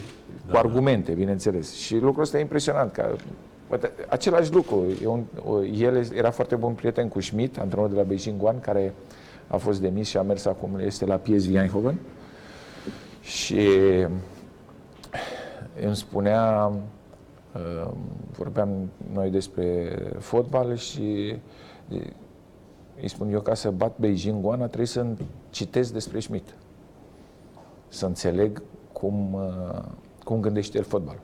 da, 0.46 0.52
cu 0.52 0.58
argumente, 0.58 1.12
bineînțeles. 1.12 1.74
Și 1.74 1.98
lucrul 1.98 2.24
ăsta 2.24 2.38
e 2.38 2.42
impresionant. 2.42 2.92
Că, 2.92 3.16
același 4.10 4.54
lucru. 4.54 4.86
Un, 5.06 5.24
el 5.80 6.08
era 6.14 6.32
foarte 6.32 6.56
bun 6.56 6.74
prieten 6.74 7.08
cu 7.08 7.22
Schmidt, 7.22 7.58
antrenor 7.58 7.90
de 7.90 7.96
la 7.96 8.04
Beijing 8.04 8.44
One, 8.44 8.58
care 8.62 8.94
a 9.54 9.58
fost 9.58 9.82
demis 9.82 10.08
și 10.08 10.18
a 10.18 10.22
mers 10.22 10.46
acum, 10.46 10.80
este 10.80 11.06
la 11.06 11.16
PSV 11.16 11.56
Eindhoven. 11.56 12.00
Și 13.22 13.68
îmi 15.86 15.96
spunea, 15.96 16.72
uh, 17.54 17.92
vorbeam 18.38 18.90
noi 19.14 19.30
despre 19.30 19.98
fotbal 20.20 20.76
și 20.76 21.36
îi 23.02 23.08
spun 23.08 23.30
eu, 23.30 23.42
ca 23.42 23.54
să 23.54 23.72
bat 23.72 23.98
Beijing 24.00 24.42
Goana, 24.42 24.66
trebuie 24.66 24.88
să 24.88 25.06
citesc 25.50 25.94
despre 25.94 26.20
Schmidt. 26.20 26.56
Să 27.88 28.06
înțeleg 28.06 28.62
cum, 28.92 29.34
uh, 29.34 29.84
cum 30.24 30.40
gândește 30.40 30.78
el 30.78 30.84
fotbal. 30.84 31.20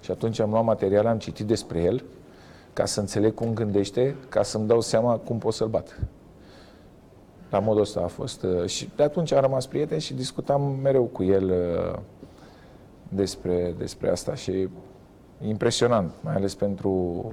Și 0.00 0.10
atunci 0.10 0.38
am 0.38 0.50
luat 0.50 0.64
material, 0.64 1.06
am 1.06 1.18
citit 1.18 1.46
despre 1.46 1.82
el, 1.82 2.04
ca 2.72 2.84
să 2.84 3.00
înțeleg 3.00 3.34
cum 3.34 3.54
gândește, 3.54 4.16
ca 4.28 4.42
să-mi 4.42 4.66
dau 4.66 4.80
seama 4.80 5.16
cum 5.16 5.38
pot 5.38 5.54
să-l 5.54 5.68
bat. 5.68 5.98
La 7.50 7.58
modul 7.58 7.80
ăsta 7.80 8.00
a 8.00 8.06
fost. 8.06 8.42
Uh, 8.42 8.66
și 8.66 8.90
de 8.96 9.02
atunci 9.02 9.32
am 9.32 9.40
rămas 9.40 9.66
prieten 9.66 9.98
și 9.98 10.14
discutam 10.14 10.78
mereu 10.82 11.02
cu 11.02 11.22
el 11.22 11.44
uh, 11.44 11.98
despre, 13.08 13.74
despre 13.78 14.10
asta 14.10 14.34
și 14.34 14.68
impresionant, 15.46 16.12
mai 16.20 16.34
ales 16.34 16.54
pentru 16.54 17.24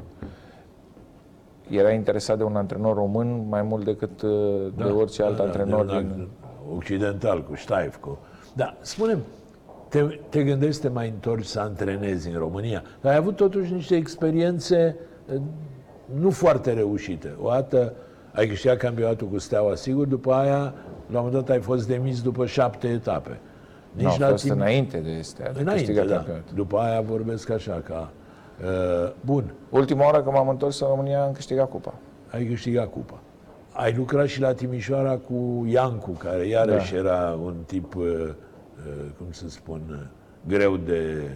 era 1.70 1.92
interesat 1.92 2.38
de 2.38 2.44
un 2.44 2.56
antrenor 2.56 2.96
român 2.96 3.48
mai 3.50 3.62
mult 3.62 3.86
decât 3.86 4.22
uh, 4.22 4.32
da, 4.76 4.86
de 4.86 4.90
orice 4.90 5.24
alt 5.24 5.38
da, 5.38 5.44
antrenor 5.44 5.86
da, 5.86 5.98
din... 5.98 6.28
Occidental, 6.78 7.44
cu 7.44 7.54
Ștaifco. 7.54 8.20
Da, 8.54 8.78
spunem, 8.82 9.20
te, 9.88 10.20
te 10.30 10.44
gândești 10.44 10.76
să 10.76 10.82
te 10.82 10.94
mai 10.94 11.08
întorci 11.08 11.46
să 11.46 11.60
antrenezi 11.60 12.30
în 12.30 12.38
România. 12.38 12.84
Ai 13.02 13.16
avut 13.16 13.36
totuși 13.36 13.74
niște 13.74 13.96
experiențe 13.96 14.96
uh, 15.34 15.42
nu 16.20 16.30
foarte 16.30 16.74
reușite. 16.74 17.36
O 17.42 17.50
dată 17.50 17.94
ai 18.34 18.48
câștigat 18.48 18.78
campionatul 18.78 19.28
cu 19.28 19.38
Steaua, 19.38 19.76
sigur, 19.76 20.06
după 20.06 20.34
aia, 20.34 20.74
la 21.08 21.20
un 21.20 21.26
moment 21.26 21.34
dat, 21.34 21.50
ai 21.50 21.62
fost 21.62 21.88
demis 21.88 22.22
după 22.22 22.46
șapte 22.46 22.88
etape. 22.88 23.40
Nici 23.92 24.18
nu, 24.18 24.26
a 24.26 24.30
fost 24.30 24.44
timp... 24.44 24.56
înainte 24.56 24.98
de 24.98 25.22
Steaua. 25.22 25.54
Înainte, 25.60 26.04
da. 26.04 26.26
După 26.54 26.78
aia 26.78 27.02
vorbesc 27.02 27.50
așa, 27.50 27.82
ca 27.84 28.12
Uh, 28.64 29.12
bun. 29.26 29.54
Ultima 29.70 30.06
oară 30.06 30.22
când 30.22 30.36
m-am 30.36 30.50
întors 30.50 30.80
în 30.80 30.88
România 30.88 31.24
am 31.24 31.32
câștigat 31.32 31.70
cupa. 31.70 31.94
Ai 32.32 32.46
câștigat 32.46 32.92
cupa. 32.92 33.20
Ai 33.74 33.94
lucrat 33.98 34.28
și 34.28 34.42
la 34.42 34.54
Timișoara 34.54 35.18
cu 35.18 35.66
Iancu, 35.70 36.12
care 36.12 36.48
iarăși 36.48 36.94
da. 36.94 36.98
era 36.98 37.40
un 37.44 37.56
tip, 37.66 37.96
uh, 37.96 38.04
uh, 38.04 38.34
cum 39.18 39.28
să 39.30 39.50
spun, 39.50 40.10
greu 40.48 40.78
de, 40.78 41.30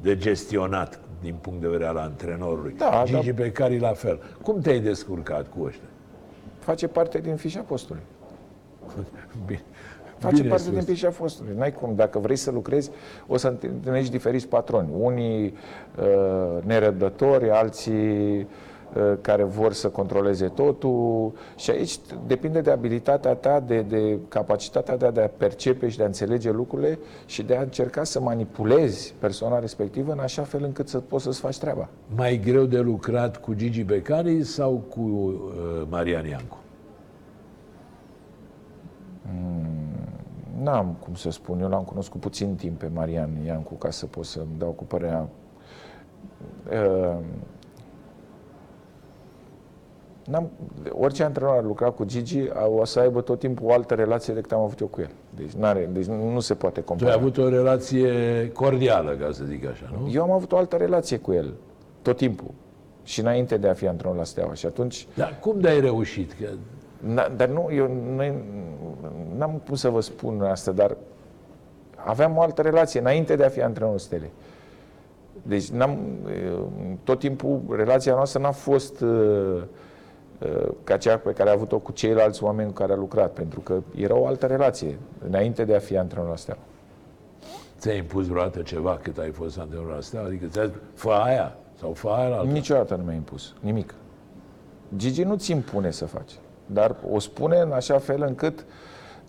de 0.00 0.16
gestionat 0.16 1.00
din 1.20 1.34
punct 1.40 1.60
de 1.60 1.68
vedere 1.68 1.88
al 1.88 1.96
antrenorului. 1.96 2.74
Da, 2.78 3.02
Gigi 3.06 3.30
da. 3.32 3.42
pe 3.42 3.52
care 3.52 3.78
la 3.78 3.92
fel. 3.92 4.20
Cum 4.42 4.60
te-ai 4.60 4.80
descurcat 4.80 5.46
cu 5.48 5.64
ăștia? 5.64 5.88
Face 6.58 6.88
parte 6.88 7.18
din 7.18 7.36
fișa 7.36 7.60
postului. 7.60 8.02
Bine. 9.46 9.62
Face 10.18 10.34
Bine 10.34 10.48
parte 10.48 10.62
spus. 10.62 10.76
din 10.76 10.84
pișa 10.84 11.10
fostului. 11.10 11.54
N-ai 11.56 11.72
cum. 11.72 11.94
Dacă 11.94 12.18
vrei 12.18 12.36
să 12.36 12.50
lucrezi, 12.50 12.90
o 13.26 13.36
să 13.36 13.56
întâlnești 13.60 14.10
diferiți 14.10 14.48
patroni. 14.48 14.88
Unii 14.98 15.54
uh, 15.98 16.62
nerăbdători, 16.64 17.50
alții 17.50 18.38
uh, 18.38 18.46
care 19.20 19.42
vor 19.42 19.72
să 19.72 19.88
controleze 19.88 20.48
totul 20.48 21.32
și 21.56 21.70
aici 21.70 21.98
depinde 22.26 22.60
de 22.60 22.70
abilitatea 22.70 23.34
ta, 23.34 23.60
de, 23.60 23.80
de 23.80 24.18
capacitatea 24.28 24.96
ta 24.96 25.10
de 25.10 25.20
a 25.20 25.28
percepe 25.28 25.88
și 25.88 25.96
de 25.96 26.02
a 26.02 26.06
înțelege 26.06 26.50
lucrurile 26.50 26.98
și 27.26 27.42
de 27.42 27.56
a 27.56 27.60
încerca 27.60 28.04
să 28.04 28.20
manipulezi 28.20 29.14
persoana 29.18 29.58
respectivă 29.58 30.12
în 30.12 30.18
așa 30.18 30.42
fel 30.42 30.64
încât 30.64 30.88
să 30.88 30.98
poți 30.98 31.24
să-ți 31.24 31.40
faci 31.40 31.58
treaba. 31.58 31.88
Mai 32.14 32.40
greu 32.44 32.64
de 32.64 32.78
lucrat 32.78 33.36
cu 33.36 33.54
Gigi 33.54 33.82
Becari 33.82 34.44
sau 34.44 34.82
cu 34.88 35.00
uh, 35.00 35.86
Marian 35.88 36.26
Iancu? 36.26 36.58
Hmm 39.22 39.70
n-am 40.62 40.96
cum 41.04 41.14
să 41.14 41.30
spun, 41.30 41.60
eu 41.60 41.68
l-am 41.68 41.82
cunoscut 41.82 42.20
puțin 42.20 42.54
timp 42.54 42.78
pe 42.78 42.90
Marian 42.94 43.30
Iancu 43.46 43.74
ca 43.74 43.90
să 43.90 44.06
pot 44.06 44.24
să-mi 44.24 44.58
dau 44.58 44.70
cu 44.70 44.84
părerea. 44.84 45.28
Uh, 46.72 47.18
n-am, 50.30 50.50
orice 50.90 51.22
antrenor 51.24 51.56
ar 51.56 51.64
lucra 51.64 51.90
cu 51.90 52.04
Gigi 52.04 52.48
o 52.78 52.84
să 52.84 53.00
aibă 53.00 53.20
tot 53.20 53.38
timpul 53.38 53.66
o 53.68 53.72
altă 53.72 53.94
relație 53.94 54.34
decât 54.34 54.52
am 54.52 54.60
avut 54.60 54.80
eu 54.80 54.86
cu 54.86 55.00
el. 55.00 55.10
Deci, 55.36 55.52
n-are, 55.52 55.88
deci 55.92 56.04
nu, 56.04 56.30
nu 56.30 56.40
se 56.40 56.54
poate 56.54 56.80
compara. 56.82 57.10
Tu 57.10 57.16
ai 57.16 57.22
avut 57.22 57.38
o 57.38 57.48
relație 57.48 58.12
cordială, 58.52 59.10
ca 59.10 59.28
să 59.32 59.44
zic 59.44 59.66
așa, 59.66 59.90
nu? 59.92 60.10
Eu 60.12 60.22
am 60.22 60.30
avut 60.30 60.52
o 60.52 60.56
altă 60.56 60.76
relație 60.76 61.18
cu 61.18 61.32
el, 61.32 61.54
tot 62.02 62.16
timpul. 62.16 62.50
Și 63.02 63.20
înainte 63.20 63.56
de 63.56 63.68
a 63.68 63.72
fi 63.72 63.86
antrenor 63.86 64.16
la 64.16 64.24
Steaua. 64.24 64.54
Și 64.54 64.66
atunci... 64.66 65.06
Dar 65.14 65.38
cum 65.40 65.60
de-ai 65.60 65.80
reușit? 65.80 66.32
Că 66.32 66.46
Na, 67.00 67.28
dar 67.36 67.48
nu, 67.48 67.68
eu 67.72 67.90
n-am 69.36 69.62
cum 69.66 69.74
să 69.74 69.88
vă 69.88 70.00
spun 70.00 70.40
asta, 70.40 70.72
dar 70.72 70.96
aveam 71.94 72.36
o 72.36 72.40
altă 72.40 72.62
relație 72.62 73.00
înainte 73.00 73.36
de 73.36 73.44
a 73.44 73.48
fi 73.48 73.62
antrenorul 73.62 73.98
Stele. 73.98 74.30
Deci 75.42 75.68
n-am, 75.68 75.98
tot 77.04 77.18
timpul 77.18 77.60
relația 77.76 78.14
noastră 78.14 78.40
n-a 78.40 78.50
fost 78.50 79.00
uh, 79.00 79.08
uh, 79.08 79.62
ca 80.84 80.96
cea 80.96 81.16
pe 81.16 81.32
care 81.32 81.48
a 81.48 81.52
avut-o 81.52 81.78
cu 81.78 81.92
ceilalți 81.92 82.44
oameni 82.44 82.68
cu 82.68 82.74
care 82.74 82.92
a 82.92 82.96
lucrat, 82.96 83.32
pentru 83.32 83.60
că 83.60 83.82
era 83.96 84.14
o 84.16 84.26
altă 84.26 84.46
relație 84.46 84.98
înainte 85.28 85.64
de 85.64 85.74
a 85.74 85.78
fi 85.78 85.96
antrenor 85.96 86.28
la 86.28 86.36
Steaua. 86.36 86.60
Ți-ai 87.78 87.96
impus 87.98 88.26
vreodată 88.26 88.62
ceva 88.62 88.98
cât 89.02 89.18
ai 89.18 89.30
fost 89.30 89.58
antrenor 89.58 89.94
la 89.94 90.00
Steaua? 90.00 90.26
Adică 90.26 90.46
ți-ai 90.46 90.66
zis, 90.66 90.76
fă 90.94 91.10
aia 91.10 91.56
sau 91.78 91.92
fă 91.92 92.08
aia 92.08 92.36
altă? 92.36 92.52
Niciodată 92.52 92.94
nu 92.94 93.02
mi-a 93.02 93.14
impus, 93.14 93.54
nimic. 93.60 93.94
Gigi 94.96 95.22
nu 95.22 95.36
ți 95.36 95.50
impune 95.50 95.90
să 95.90 96.06
faci 96.06 96.32
dar 96.72 96.96
o 97.10 97.18
spune 97.18 97.58
în 97.58 97.72
așa 97.72 97.98
fel 97.98 98.22
încât 98.22 98.64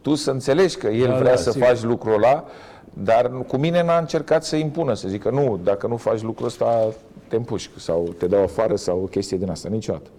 tu 0.02 0.16
să 0.16 0.32
înțelegi 0.32 0.78
că 0.78 0.88
el 0.88 1.08
da, 1.08 1.18
vrea 1.18 1.32
da, 1.32 1.42
să 1.42 1.52
sigur. 1.52 1.68
faci 1.68 1.82
lucrul 1.82 2.14
ăla, 2.14 2.46
dar 2.94 3.32
cu 3.48 3.58
mine 3.58 3.84
n-a 3.84 3.98
încercat 3.98 4.44
să 4.44 4.56
impună, 4.56 4.94
să 4.94 5.08
zică 5.08 5.30
nu, 5.30 5.60
dacă 5.64 5.88
nu 5.88 5.98
faci 5.98 6.22
lucrul 6.22 6.48
ăsta, 6.48 6.94
te 7.28 7.36
împușc 7.36 7.70
sau 7.78 8.14
te 8.18 8.28
dau 8.28 8.44
afară 8.44 8.76
sau 8.76 9.02
o 9.02 9.06
chestie 9.06 9.38
din 9.38 9.50
asta, 9.50 9.70
niciodată. 9.70 10.10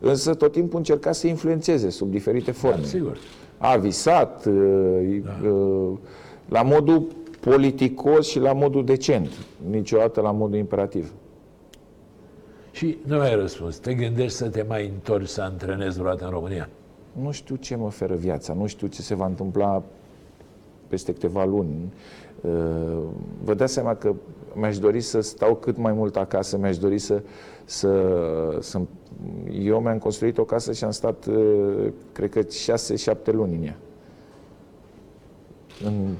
Însă 0.00 0.34
tot 0.34 0.52
timpul 0.52 0.78
încerca 0.78 1.12
să 1.12 1.26
influențeze 1.26 1.90
sub 1.90 2.10
diferite 2.10 2.50
forme. 2.50 2.80
Da, 2.80 2.86
sigur. 2.86 3.18
A 3.58 3.76
visat 3.76 4.46
uh, 4.46 5.20
da. 5.24 5.48
uh, 5.48 5.98
la 6.48 6.62
modul 6.62 7.06
politicos 7.40 8.28
și 8.28 8.38
la 8.38 8.52
modul 8.52 8.84
decent, 8.84 9.28
niciodată 9.70 10.20
la 10.20 10.30
modul 10.30 10.58
imperativ. 10.58 11.12
Și 12.70 12.98
nu 13.06 13.18
ai 13.18 13.34
răspuns. 13.34 13.76
Te 13.76 13.94
gândești 13.94 14.36
să 14.36 14.48
te 14.48 14.64
mai 14.68 14.86
întorci 14.86 15.28
să 15.28 15.42
antrenezi 15.42 15.98
vreodată 15.98 16.24
în 16.24 16.30
România? 16.30 16.68
Nu 17.12 17.30
știu 17.30 17.56
ce 17.56 17.76
mă 17.76 17.84
oferă 17.84 18.14
viața, 18.14 18.52
nu 18.52 18.66
știu 18.66 18.86
ce 18.86 19.02
se 19.02 19.14
va 19.14 19.26
întâmpla 19.26 19.82
peste 20.88 21.12
câteva 21.12 21.44
luni. 21.44 21.92
Uh, 22.40 22.50
vă 23.44 23.54
dați 23.54 23.72
seama 23.72 23.94
că 23.94 24.14
mi-aș 24.54 24.78
dori 24.78 25.00
să 25.00 25.20
stau 25.20 25.54
cât 25.54 25.76
mai 25.76 25.92
mult 25.92 26.16
acasă, 26.16 26.58
mi-aș 26.58 26.78
dori 26.78 26.98
să, 26.98 27.22
să, 27.64 27.90
să... 28.60 28.80
Eu 29.52 29.80
mi-am 29.80 29.98
construit 29.98 30.38
o 30.38 30.44
casă 30.44 30.72
și 30.72 30.84
am 30.84 30.90
stat, 30.90 31.26
uh, 31.26 31.92
cred 32.12 32.30
că 32.30 32.40
6-7 32.40 33.32
luni 33.32 33.54
în 33.54 33.64
ea. 33.64 33.76
În 35.84 36.14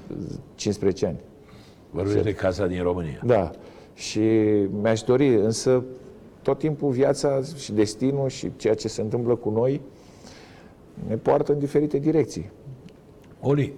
15 0.55 1.07
ani. 1.07 1.21
Vorbești 1.91 2.23
de 2.23 2.35
casa 2.35 2.67
din 2.67 2.83
România. 2.83 3.21
Da. 3.25 3.51
Și 3.95 4.21
mi-aș 4.81 5.03
dori, 5.03 5.35
însă 5.35 5.85
tot 6.43 6.59
timpul 6.59 6.91
viața 6.91 7.41
și 7.57 7.73
destinul 7.73 8.29
și 8.29 8.51
ceea 8.57 8.75
ce 8.75 8.89
se 8.89 9.01
întâmplă 9.01 9.35
cu 9.35 9.51
noi 9.51 9.81
ne 11.07 11.17
poartă 11.17 11.53
în 11.53 11.59
diferite 11.59 11.99
direcții. 11.99 12.51
Oli, 13.41 13.73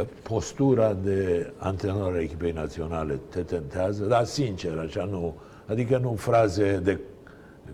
uh, 0.00 0.06
postura 0.22 0.96
de 1.04 1.52
antrenor 1.56 2.14
a 2.14 2.20
echipei 2.20 2.52
naționale 2.52 3.20
te 3.28 3.40
tentează? 3.40 4.04
Da, 4.04 4.24
sincer, 4.24 4.78
așa 4.78 5.04
nu, 5.04 5.34
adică 5.66 5.98
nu 5.98 6.14
fraze 6.14 6.80
de 6.84 6.98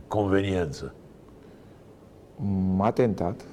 conveniență. 0.09 0.95
M-a 2.77 2.91
tentat. 2.91 3.45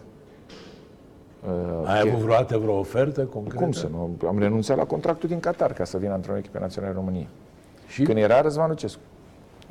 Uh, 1.46 1.88
Ai 1.88 2.00
avut 2.00 2.20
vreodată 2.20 2.58
vreo 2.58 2.78
ofertă 2.80 3.26
concretă? 3.26 3.64
Cum 3.64 3.72
să 3.72 3.88
nu? 3.88 4.18
Am 4.28 4.39
renunțat 4.39 4.78
la 4.78 4.86
contractul 4.86 5.30
din 5.30 5.39
Qatar 5.39 5.74
ca 5.74 5.84
să 5.84 5.98
vin 5.98 6.10
antrenor 6.10 6.39
echipei 6.39 6.62
naționale 6.62 6.94
României. 6.94 7.28
Și? 7.88 8.04
Când 8.04 8.18
era 8.18 8.42
Răzvan 8.42 8.70
Lucescu, 8.70 9.02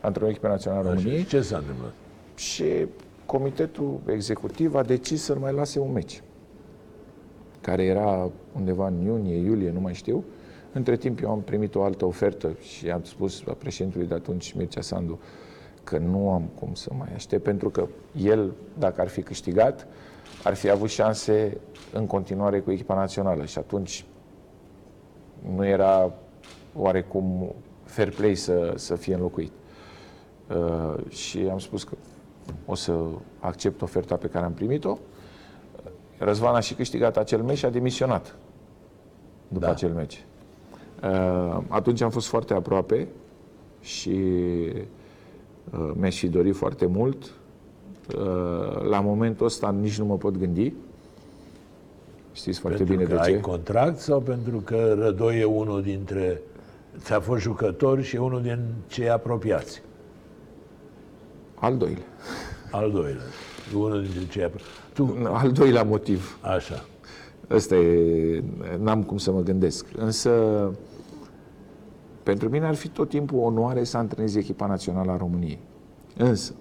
antrenor 0.00 0.30
echipei 0.30 0.50
naționale 0.50 0.88
României. 0.88 1.24
Ce 1.24 1.40
s-a 1.40 1.56
întâmplat? 1.56 1.92
Și 2.34 2.64
comitetul 3.26 4.00
executiv 4.06 4.74
a 4.74 4.82
decis 4.82 5.22
să-l 5.22 5.36
mai 5.36 5.52
lase 5.52 5.78
un 5.78 5.92
meci, 5.92 6.22
care 7.60 7.84
era 7.84 8.30
undeva 8.56 8.86
în 8.86 9.00
iunie, 9.00 9.36
iulie, 9.36 9.70
nu 9.70 9.80
mai 9.80 9.94
știu. 9.94 10.24
Între 10.72 10.96
timp 10.96 11.22
eu 11.22 11.30
am 11.30 11.40
primit 11.40 11.74
o 11.74 11.82
altă 11.82 12.04
ofertă 12.04 12.56
și 12.60 12.90
am 12.90 13.02
spus 13.02 13.44
la 13.44 13.52
președintului 13.52 14.06
de 14.06 14.14
atunci, 14.14 14.52
Mircea 14.52 14.80
Sandu, 14.80 15.18
că 15.84 15.98
nu 15.98 16.30
am 16.30 16.50
cum 16.58 16.74
să 16.74 16.90
mai 16.98 17.08
aștept, 17.14 17.42
pentru 17.42 17.70
că 17.70 17.86
el, 18.16 18.52
dacă 18.78 19.00
ar 19.00 19.08
fi 19.08 19.22
câștigat, 19.22 19.86
ar 20.44 20.54
fi 20.54 20.70
avut 20.70 20.88
șanse 20.88 21.56
în 21.92 22.06
continuare 22.06 22.60
cu 22.60 22.70
echipa 22.70 22.94
națională 22.94 23.44
și 23.44 23.58
atunci 23.58 24.04
nu 25.54 25.66
era 25.66 26.12
oarecum 26.74 27.54
fair 27.84 28.10
play 28.10 28.34
să, 28.34 28.72
să 28.76 28.94
fie 28.94 29.14
înlocuit. 29.14 29.52
Uh, 30.48 31.10
și 31.10 31.48
am 31.50 31.58
spus 31.58 31.84
că 31.84 31.96
o 32.66 32.74
să 32.74 32.98
accept 33.38 33.82
oferta 33.82 34.16
pe 34.16 34.26
care 34.26 34.44
am 34.44 34.52
primit-o. 34.52 34.98
Răzvan 36.18 36.54
a 36.54 36.60
și 36.60 36.74
câștigat 36.74 37.16
acel 37.16 37.42
meci 37.42 37.58
și 37.58 37.64
a 37.64 37.70
demisionat 37.70 38.36
după 39.48 39.64
da. 39.64 39.70
acel 39.70 39.92
meci. 39.92 40.24
Uh, 41.02 41.62
atunci 41.68 42.00
am 42.00 42.10
fost 42.10 42.26
foarte 42.26 42.54
aproape 42.54 43.08
și 43.80 44.08
uh, 44.74 44.82
mi-aș 45.94 46.18
fi 46.18 46.28
dorit 46.28 46.54
foarte 46.56 46.86
mult. 46.86 47.30
Uh, 48.16 48.88
la 48.88 49.00
momentul 49.00 49.46
ăsta 49.46 49.70
nici 49.80 49.98
nu 49.98 50.04
mă 50.04 50.16
pot 50.16 50.36
gândi. 50.38 50.72
Știți 52.32 52.58
foarte 52.60 52.78
pentru 52.78 52.96
bine 52.96 53.08
că 53.08 53.14
de 53.14 53.20
ai 53.20 53.32
ce. 53.32 53.40
contract 53.40 53.98
sau 53.98 54.20
pentru 54.20 54.58
că 54.58 54.96
Rădoi 54.98 55.40
e 55.40 55.44
unul 55.44 55.82
dintre... 55.82 56.40
Ți-a 56.98 57.20
fost 57.20 57.40
jucător 57.40 58.02
și 58.02 58.16
e 58.16 58.18
unul 58.18 58.42
din 58.42 58.58
cei 58.86 59.10
apropiați? 59.10 59.82
Al 61.54 61.76
doilea. 61.76 62.04
Al 62.70 62.90
doilea. 62.90 63.22
E 63.72 63.76
unul 63.76 64.02
dintre 64.02 64.26
cei 64.30 64.42
apropiați. 64.42 64.72
Tu, 64.92 65.16
Al 65.32 65.52
doilea 65.52 65.82
motiv. 65.82 66.38
așa. 66.40 66.84
Ăsta 67.50 67.76
e, 67.76 68.42
n-am 68.78 69.02
cum 69.02 69.18
să 69.18 69.32
mă 69.32 69.40
gândesc. 69.40 69.86
Însă, 69.96 70.30
pentru 72.30 72.48
mine 72.48 72.66
ar 72.66 72.74
fi 72.74 72.88
tot 72.88 73.08
timpul 73.08 73.38
o 73.38 73.42
onoare 73.42 73.84
să 73.84 73.96
antrenez 73.96 74.34
echipa 74.34 74.66
națională 74.66 75.10
a 75.10 75.16
României. 75.16 75.58
Însă, 76.16 76.54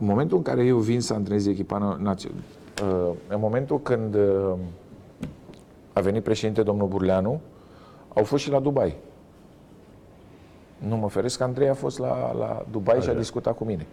în 0.00 0.06
momentul 0.06 0.36
în 0.36 0.42
care 0.42 0.64
eu 0.64 0.78
vin 0.78 1.00
să 1.00 1.14
antrenez 1.14 1.46
echipa 1.46 1.98
națională, 2.00 2.42
în 3.28 3.40
momentul 3.40 3.80
când 3.80 4.14
uh, 4.14 4.52
a 5.92 6.00
venit 6.00 6.22
președinte 6.22 6.62
domnul 6.62 6.88
Burleanu, 6.88 7.40
au 8.14 8.24
fost 8.24 8.42
și 8.42 8.50
la 8.50 8.60
Dubai. 8.60 8.96
Nu 10.78 10.96
mă 10.96 11.08
feresc 11.08 11.36
că 11.36 11.44
Andrei 11.44 11.68
a 11.68 11.74
fost 11.74 11.98
la, 11.98 12.32
la 12.32 12.64
Dubai 12.70 13.00
și 13.00 13.08
a 13.08 13.14
discutat 13.14 13.56
cu 13.56 13.64
mine. 13.64 13.86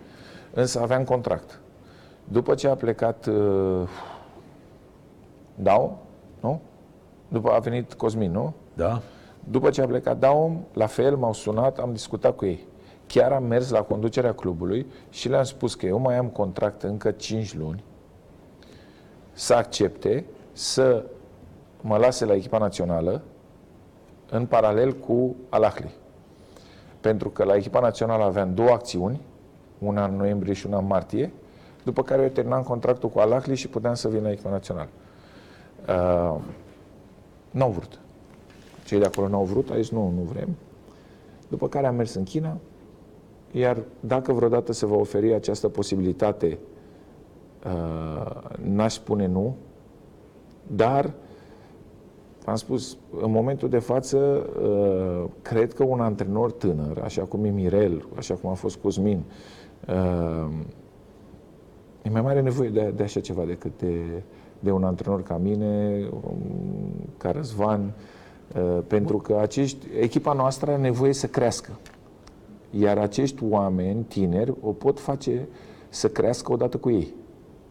Însă 0.54 0.80
aveam 0.80 1.04
contract. 1.04 1.60
După 2.24 2.56
ce 2.56 2.68
a 2.68 2.76
plecat 2.76 3.26
uh, 3.26 3.88
Daum, 5.56 5.98
nu? 6.40 6.62
După 7.28 7.50
a 7.52 7.60
venit 7.60 7.94
Cosmin, 7.94 8.32
nu? 8.32 8.54
Da? 8.74 9.02
După 9.44 9.70
ce 9.70 9.82
a 9.82 9.86
plecat 9.86 10.20
Daum, 10.20 10.66
la 10.74 10.86
fel 10.86 11.16
m-au 11.16 11.34
sunat, 11.34 11.78
am 11.80 11.92
discutat 11.92 12.36
cu 12.36 12.46
ei. 12.46 12.68
Chiar 13.08 13.32
am 13.32 13.44
mers 13.44 13.70
la 13.70 13.82
conducerea 13.82 14.34
clubului 14.34 14.86
și 15.10 15.30
le-am 15.30 15.44
spus 15.44 15.76
că 15.76 15.86
eu 15.86 16.00
mai 16.00 16.18
am 16.18 16.28
contract 16.28 16.84
încă 16.84 17.12
5 17.12 17.56
luni 17.56 17.84
să 19.32 19.54
accepte 19.54 20.26
să 20.52 21.06
mă 21.82 21.98
lase 21.98 22.26
la 22.26 22.34
echipa 22.34 22.58
națională 22.58 23.22
în 24.30 24.46
paralel 24.46 24.94
cu 24.94 25.36
Alahli. 25.50 25.96
Pentru 27.02 27.30
că 27.30 27.44
la 27.44 27.56
echipa 27.56 27.80
națională 27.80 28.24
aveam 28.24 28.54
două 28.54 28.70
acțiuni, 28.70 29.22
una 29.78 30.06
în 30.06 30.16
noiembrie 30.16 30.54
și 30.54 30.66
una 30.66 30.78
în 30.78 30.86
martie, 30.86 31.32
după 31.84 32.04
care 32.04 32.22
eu 32.22 32.28
terminam 32.28 32.64
contractul 32.64 33.10
cu 33.10 33.20
Alahli 33.20 33.56
și 33.56 33.68
puteam 33.68 33.94
să 33.94 34.08
vin 34.08 34.24
la 34.24 34.32
echipa 34.32 34.50
națională. 34.50 34.90
Uh, 35.88 36.42
n-au 37.52 37.70
vrut. 37.70 38.00
Cei 38.90 39.00
de 39.00 39.06
acolo 39.06 39.28
n-au 39.28 39.44
vrut, 39.44 39.70
a 39.70 39.76
zis 39.76 39.90
nu, 39.90 40.14
nu 40.16 40.22
vrem. 40.22 40.50
După 41.48 41.68
care 41.68 41.88
am 41.88 41.96
mers 41.96 42.14
în 42.14 42.24
China, 42.24 42.58
iar 43.52 43.78
dacă 44.00 44.34
vreodată 44.34 44.74
se 44.74 44.86
va 44.86 44.96
oferi 44.96 45.34
această 45.34 45.68
posibilitate, 45.68 46.58
uh, 47.66 48.56
n-aș 48.64 48.94
spune 48.94 49.28
nu, 49.28 49.56
dar 50.68 51.14
am 52.46 52.56
spus, 52.56 52.98
în 53.22 53.32
momentul 53.32 53.70
de 53.70 53.80
față, 53.80 54.18
uh, 54.62 55.30
cred 55.42 55.74
că 55.74 55.84
un 55.84 56.00
antrenor 56.00 56.52
tânăr, 56.52 57.00
așa 57.04 57.24
cum 57.24 57.44
e 57.44 57.50
Mirel, 57.50 58.06
așa 58.16 58.34
cum 58.34 58.50
a 58.50 58.54
fost 58.54 58.78
Cosmin, 58.78 59.24
uh, 59.88 60.50
e 62.02 62.10
mai 62.10 62.22
mare 62.22 62.42
nevoie 62.42 62.70
de, 62.70 62.94
de 62.96 63.04
așa 63.04 63.20
ceva 63.20 63.44
decât 63.44 63.72
de, 63.80 64.24
de 64.60 64.72
un 64.72 64.84
antrenor 64.84 65.24
ca 65.24 65.38
mine, 65.38 66.04
um, 66.12 66.42
ca 67.18 67.32
Răzvan, 67.32 67.82
uh, 67.82 68.18
pentru 68.88 69.18
că 69.18 69.38
acești, 69.42 69.88
echipa 70.00 70.34
noastră 70.34 70.72
are 70.72 70.82
nevoie 70.82 71.14
să 71.14 71.28
crească. 71.28 71.72
Iar 72.80 72.98
acești 72.98 73.44
oameni 73.50 74.04
tineri 74.08 74.54
o 74.62 74.72
pot 74.72 75.00
face 75.00 75.48
să 75.90 76.08
crească 76.08 76.52
odată 76.52 76.78
cu 76.78 76.90
ei. 76.90 77.14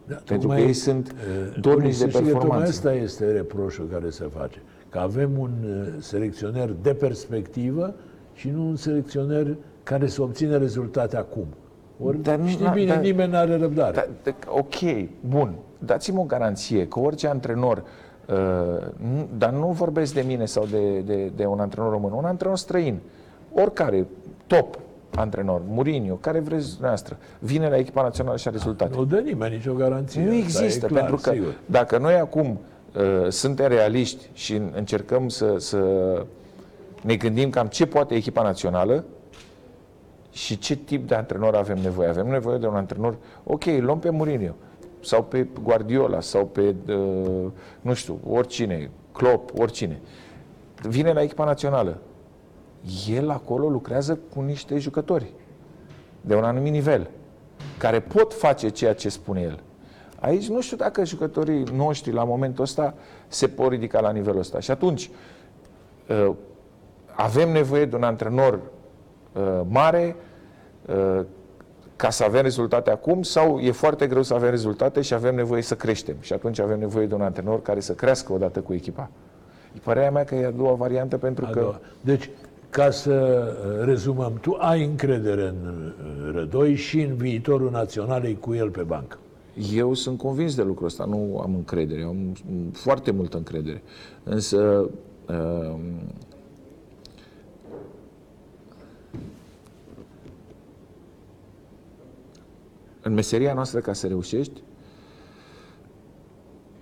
Da, 0.07 0.15
Pentru 0.15 0.37
tocmai, 0.37 0.57
că 0.61 0.63
ei 0.67 0.73
sunt 0.73 1.11
uh, 1.11 1.59
dornici 1.61 1.93
să 1.93 2.03
de 2.03 2.09
știi 2.09 2.23
că 2.23 2.29
Tocmai 2.29 2.39
performanță. 2.39 2.69
asta 2.69 2.93
este 2.93 3.31
reproșul 3.31 3.87
care 3.91 4.09
se 4.09 4.29
face. 4.37 4.61
Că 4.89 4.99
avem 4.99 5.39
un 5.39 5.51
uh, 5.65 5.87
selecționer 5.99 6.75
de 6.81 6.93
perspectivă 6.93 7.93
și 8.33 8.49
nu 8.49 8.67
un 8.67 8.75
selecționer 8.75 9.55
care 9.83 10.07
să 10.07 10.21
obțină 10.21 10.57
rezultate 10.57 11.17
acum. 11.17 11.45
Ori, 12.03 12.21
Dar 12.21 12.37
nu- 12.37 12.47
știi 12.47 12.65
da, 12.65 12.71
bine, 12.71 12.87
dar- 12.93 12.99
nimeni 13.01 13.31
nu 13.31 13.37
are 13.37 13.55
răbdare. 13.57 13.93
Da, 13.95 14.05
da, 14.23 14.35
ok, 14.51 15.07
bun. 15.29 15.53
Dați-mi 15.79 16.17
o 16.19 16.23
garanție 16.23 16.87
că 16.87 16.99
orice 16.99 17.27
antrenor, 17.27 17.77
uh, 17.77 17.83
nu, 17.83 17.87
dar 19.37 19.51
nu 19.51 19.67
vorbesc 19.67 20.13
de 20.13 20.21
mine 20.21 20.45
sau 20.45 20.65
de, 20.65 20.99
de, 20.99 21.31
de 21.35 21.45
un 21.45 21.59
antrenor 21.59 21.91
român, 21.91 22.11
un 22.11 22.25
antrenor 22.25 22.57
străin, 22.57 22.99
oricare, 23.53 24.07
top 24.47 24.79
antrenor, 25.15 25.61
Mourinho, 25.67 26.13
care 26.13 26.39
vreți 26.39 26.69
dumneavoastră, 26.69 27.17
vine 27.39 27.69
la 27.69 27.77
echipa 27.77 28.01
națională 28.01 28.37
și 28.37 28.47
are 28.47 28.57
rezultate. 28.57 28.95
Nu 28.95 29.05
dă 29.05 29.19
nimeni 29.19 29.55
nicio 29.55 29.73
garanție. 29.73 30.21
Nu 30.21 30.27
Asta 30.27 30.39
există, 30.39 30.85
e 30.85 30.87
clar, 30.87 30.99
pentru 30.99 31.21
că 31.21 31.31
sigur. 31.31 31.53
dacă 31.65 31.97
noi 31.97 32.13
acum 32.13 32.59
uh, 32.95 33.29
suntem 33.29 33.67
realiști 33.67 34.29
și 34.33 34.61
încercăm 34.75 35.29
să, 35.29 35.55
să 35.57 35.79
ne 37.03 37.15
gândim 37.15 37.49
cam 37.49 37.67
ce 37.67 37.85
poate 37.85 38.15
echipa 38.15 38.43
națională 38.43 39.03
și 40.31 40.57
ce 40.57 40.75
tip 40.75 41.07
de 41.07 41.15
antrenor 41.15 41.55
avem 41.55 41.77
nevoie. 41.77 42.09
Avem 42.09 42.27
nevoie 42.27 42.57
de 42.57 42.67
un 42.67 42.75
antrenor, 42.75 43.15
ok, 43.43 43.65
îl 43.65 43.83
luăm 43.83 43.99
pe 43.99 44.09
Mourinho 44.09 44.53
sau 45.01 45.23
pe 45.23 45.47
Guardiola 45.63 46.21
sau 46.21 46.45
pe, 46.45 46.75
uh, 46.87 47.51
nu 47.81 47.93
știu, 47.93 48.19
oricine, 48.29 48.91
Klopp, 49.11 49.59
oricine. 49.59 50.01
Vine 50.81 51.13
la 51.13 51.21
echipa 51.21 51.45
națională. 51.45 51.97
El 53.07 53.29
acolo 53.29 53.69
lucrează 53.69 54.19
cu 54.33 54.41
niște 54.41 54.77
jucători 54.77 55.33
de 56.21 56.35
un 56.35 56.43
anumit 56.43 56.71
nivel, 56.71 57.09
care 57.77 57.99
pot 57.99 58.33
face 58.33 58.69
ceea 58.69 58.93
ce 58.93 59.09
spune 59.09 59.41
el. 59.41 59.59
Aici 60.19 60.47
nu 60.47 60.61
știu 60.61 60.77
dacă 60.77 61.05
jucătorii 61.05 61.63
noștri 61.63 62.11
la 62.11 62.23
momentul 62.23 62.63
ăsta 62.63 62.93
se 63.27 63.47
pot 63.47 63.69
ridica 63.69 63.99
la 63.99 64.11
nivelul 64.11 64.39
ăsta. 64.39 64.59
Și 64.59 64.71
atunci 64.71 65.09
uh, 66.07 66.31
avem 67.15 67.51
nevoie 67.51 67.85
de 67.85 67.95
un 67.95 68.03
antrenor 68.03 68.53
uh, 69.33 69.61
mare 69.67 70.15
uh, 70.85 71.25
ca 71.99 72.09
să 72.09 72.23
avem 72.23 72.41
rezultate 72.41 72.89
acum 72.89 73.21
sau 73.21 73.57
e 73.57 73.71
foarte 73.71 74.07
greu 74.07 74.21
să 74.21 74.33
avem 74.33 74.49
rezultate 74.49 75.01
și 75.01 75.13
avem 75.13 75.35
nevoie 75.35 75.61
să 75.61 75.75
creștem. 75.75 76.15
Și 76.19 76.33
atunci 76.33 76.59
avem 76.59 76.79
nevoie 76.79 77.07
de 77.07 77.13
un 77.13 77.21
antrenor 77.21 77.61
care 77.61 77.79
să 77.79 77.93
crească 77.93 78.33
odată 78.33 78.59
cu 78.59 78.73
echipa. 78.73 79.09
E 79.75 79.79
părerea 79.83 80.11
mea 80.11 80.23
că 80.23 80.35
e 80.35 80.45
a 80.45 80.51
doua 80.51 80.73
variantă 80.73 81.17
pentru 81.17 81.45
A 81.45 81.49
că... 81.49 81.59
doua. 81.59 81.79
Deci, 82.01 82.29
ca 82.69 82.89
să 82.89 83.11
uh, 83.11 83.85
rezumăm, 83.85 84.37
tu 84.41 84.57
ai 84.59 84.83
încredere 84.83 85.47
în 85.47 85.55
uh, 85.65 86.31
Rădoi 86.33 86.75
și 86.75 87.01
în 87.01 87.15
viitorul 87.15 87.71
naționalei 87.71 88.37
cu 88.39 88.53
el 88.53 88.69
pe 88.69 88.81
bancă. 88.81 89.17
Eu 89.73 89.93
sunt 89.93 90.17
convins 90.17 90.55
de 90.55 90.63
lucrul 90.63 90.85
ăsta, 90.85 91.05
nu 91.05 91.39
am 91.43 91.55
încredere, 91.55 92.03
am 92.03 92.15
mm, 92.15 92.69
foarte 92.71 93.11
multă 93.11 93.37
încredere. 93.37 93.81
Însă, 94.23 94.89
um, 95.27 95.81
în 103.09 103.15
meseria 103.15 103.53
noastră, 103.53 103.79
ca 103.79 103.93
să 103.93 104.07
reușești, 104.07 104.61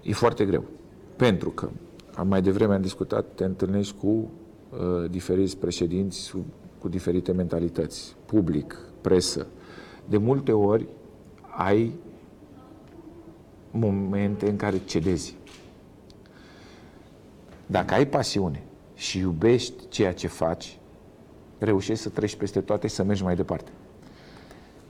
e 0.01 0.13
foarte 0.13 0.45
greu. 0.45 0.63
Pentru 1.15 1.49
că, 1.49 1.69
am 2.15 2.27
mai 2.27 2.41
devreme 2.41 2.73
am 2.73 2.81
discutat, 2.81 3.25
te 3.35 3.43
întâlnești 3.43 3.95
cu 3.99 4.07
uh, 4.07 5.09
diferiți 5.09 5.57
președinți 5.57 6.31
cu, 6.31 6.45
cu 6.79 6.87
diferite 6.87 7.31
mentalități, 7.31 8.15
public, 8.25 8.79
presă. 9.01 9.47
De 10.09 10.17
multe 10.17 10.51
ori 10.51 10.87
ai 11.57 11.93
momente 13.71 14.49
în 14.49 14.55
care 14.55 14.81
cedezi. 14.85 15.35
Dacă 17.65 17.93
ai 17.93 18.07
pasiune 18.07 18.63
și 18.95 19.19
iubești 19.19 19.87
ceea 19.89 20.13
ce 20.13 20.27
faci, 20.27 20.79
reușești 21.57 22.03
să 22.03 22.09
treci 22.09 22.35
peste 22.35 22.61
toate 22.61 22.87
și 22.87 22.95
să 22.95 23.03
mergi 23.03 23.23
mai 23.23 23.35
departe. 23.35 23.71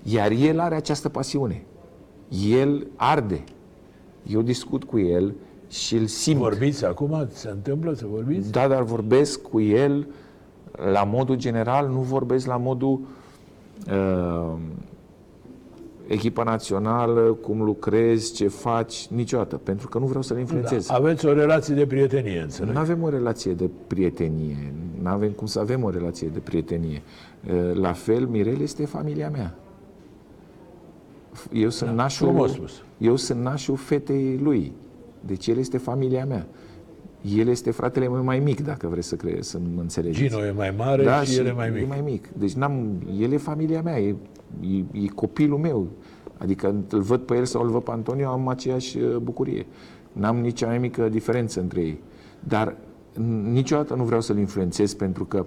Iar 0.09 0.31
el 0.31 0.59
are 0.59 0.75
această 0.75 1.09
pasiune. 1.09 1.63
El 2.49 2.87
arde. 2.95 3.43
Eu 4.27 4.41
discut 4.41 4.83
cu 4.83 4.99
el 4.99 5.33
și 5.69 5.95
îl 5.95 6.05
simt. 6.05 6.37
Vorbiți 6.39 6.85
acum? 6.85 7.27
Se 7.31 7.49
întâmplă 7.49 7.93
să 7.93 8.05
vorbiți? 8.09 8.51
Da, 8.51 8.67
dar 8.67 8.83
vorbesc 8.83 9.41
cu 9.41 9.59
el 9.59 10.07
la 10.91 11.03
modul 11.03 11.35
general, 11.35 11.87
nu 11.87 11.99
vorbesc 11.99 12.45
la 12.45 12.57
modul 12.57 12.99
uh, 13.91 14.53
echipa 16.07 16.43
națională, 16.43 17.21
cum 17.21 17.61
lucrezi, 17.61 18.33
ce 18.33 18.47
faci, 18.47 19.07
niciodată, 19.07 19.57
pentru 19.57 19.87
că 19.87 19.99
nu 19.99 20.05
vreau 20.05 20.21
să-l 20.21 20.39
influențez. 20.39 20.87
Da. 20.87 20.93
Aveți 20.93 21.25
o 21.25 21.33
relație 21.33 21.75
de 21.75 21.85
prietenie, 21.85 22.41
înțeleg. 22.41 22.73
Nu 22.73 22.79
avem 22.79 23.03
o 23.03 23.09
relație 23.09 23.53
de 23.53 23.69
prietenie, 23.87 24.73
nu 25.01 25.09
avem 25.09 25.31
cum 25.31 25.47
să 25.47 25.59
avem 25.59 25.83
o 25.83 25.89
relație 25.89 26.27
de 26.27 26.39
prietenie. 26.39 27.01
Uh, 27.47 27.73
La 27.73 27.91
fel, 27.93 28.25
Mirel 28.25 28.61
este 28.61 28.85
familia 28.85 29.29
mea. 29.29 29.55
Eu 31.53 31.69
sunt, 31.69 31.89
Da, 31.89 31.95
nașul, 31.95 32.27
frumos 32.27 32.51
spus. 32.51 32.71
eu 32.97 33.15
sunt 33.15 33.41
nașul 33.41 33.75
fetei 33.75 34.39
lui. 34.41 34.71
Deci 35.25 35.47
el 35.47 35.57
este 35.57 35.77
familia 35.77 36.25
mea. 36.25 36.47
El 37.37 37.47
este 37.47 37.71
fratele 37.71 38.07
meu 38.09 38.23
mai 38.23 38.39
mic, 38.39 38.61
dacă 38.63 38.87
vreți 38.87 39.07
să, 39.07 39.15
cre- 39.15 39.41
să 39.41 39.59
mă 39.75 39.81
înțelegeți. 39.81 40.27
Gino 40.27 40.45
e 40.45 40.51
mai 40.51 40.73
mare 40.77 41.03
da, 41.03 41.21
și 41.21 41.37
el 41.37 41.45
e 41.45 41.51
mai 41.51 41.69
mic. 41.69 41.81
E 41.81 41.85
mai 41.87 42.01
mic. 42.05 42.27
Deci 42.27 42.53
n-am, 42.53 43.01
el 43.19 43.31
e 43.31 43.37
familia 43.37 43.81
mea, 43.81 43.99
e, 43.99 44.15
e, 44.61 44.77
e 45.03 45.07
copilul 45.15 45.57
meu. 45.57 45.87
Adică 46.37 46.75
îl 46.89 47.01
văd 47.01 47.19
pe 47.21 47.35
el 47.35 47.45
sau 47.45 47.61
îl 47.63 47.69
văd 47.69 47.81
pe 47.81 47.91
Antonio, 47.91 48.27
am 48.27 48.47
aceeași 48.47 48.97
uh, 48.97 49.15
bucurie. 49.15 49.65
N-am 50.13 50.37
nici 50.39 50.57
cea 50.57 50.67
mai 50.67 50.77
mică 50.77 51.09
diferență 51.09 51.59
între 51.59 51.81
ei. 51.81 52.01
Dar 52.39 52.71
n- 53.13 53.51
niciodată 53.51 53.93
nu 53.95 54.03
vreau 54.03 54.21
să-l 54.21 54.37
influențez 54.37 54.93
pentru 54.93 55.25
că 55.25 55.45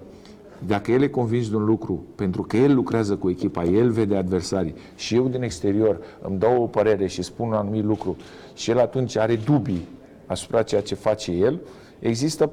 dacă 0.67 0.91
el 0.91 1.03
e 1.03 1.09
convins 1.09 1.51
de 1.51 1.57
un 1.57 1.65
lucru, 1.65 2.05
pentru 2.15 2.43
că 2.43 2.57
el 2.57 2.75
lucrează 2.75 3.17
cu 3.17 3.31
echipa, 3.31 3.65
el 3.65 3.91
vede 3.91 4.17
adversarii 4.17 4.75
și 4.97 5.15
eu 5.15 5.29
din 5.29 5.43
exterior 5.43 6.01
îmi 6.23 6.39
dau 6.39 6.63
o 6.63 6.67
părere 6.67 7.07
și 7.07 7.23
spun 7.23 7.47
un 7.49 7.55
anumit 7.55 7.85
lucru 7.85 8.17
și 8.55 8.71
el 8.71 8.79
atunci 8.79 9.17
are 9.17 9.37
dubii 9.37 9.89
asupra 10.27 10.63
ceea 10.63 10.81
ce 10.81 10.95
face 10.95 11.33
el, 11.33 11.61
există 11.99 12.51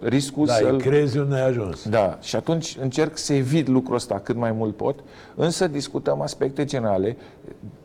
riscul 0.00 0.46
Da, 0.46 0.52
să-l... 0.52 0.74
îi 0.74 0.80
crezi 0.80 1.18
un 1.18 1.28
neajuns. 1.28 1.88
Da, 1.88 2.18
și 2.20 2.36
atunci 2.36 2.76
încerc 2.80 3.16
să 3.18 3.32
evit 3.32 3.68
lucrul 3.68 3.94
ăsta 3.94 4.18
cât 4.18 4.36
mai 4.36 4.52
mult 4.52 4.76
pot, 4.76 4.98
însă 5.34 5.68
discutăm 5.68 6.20
aspecte 6.20 6.64
generale, 6.64 7.16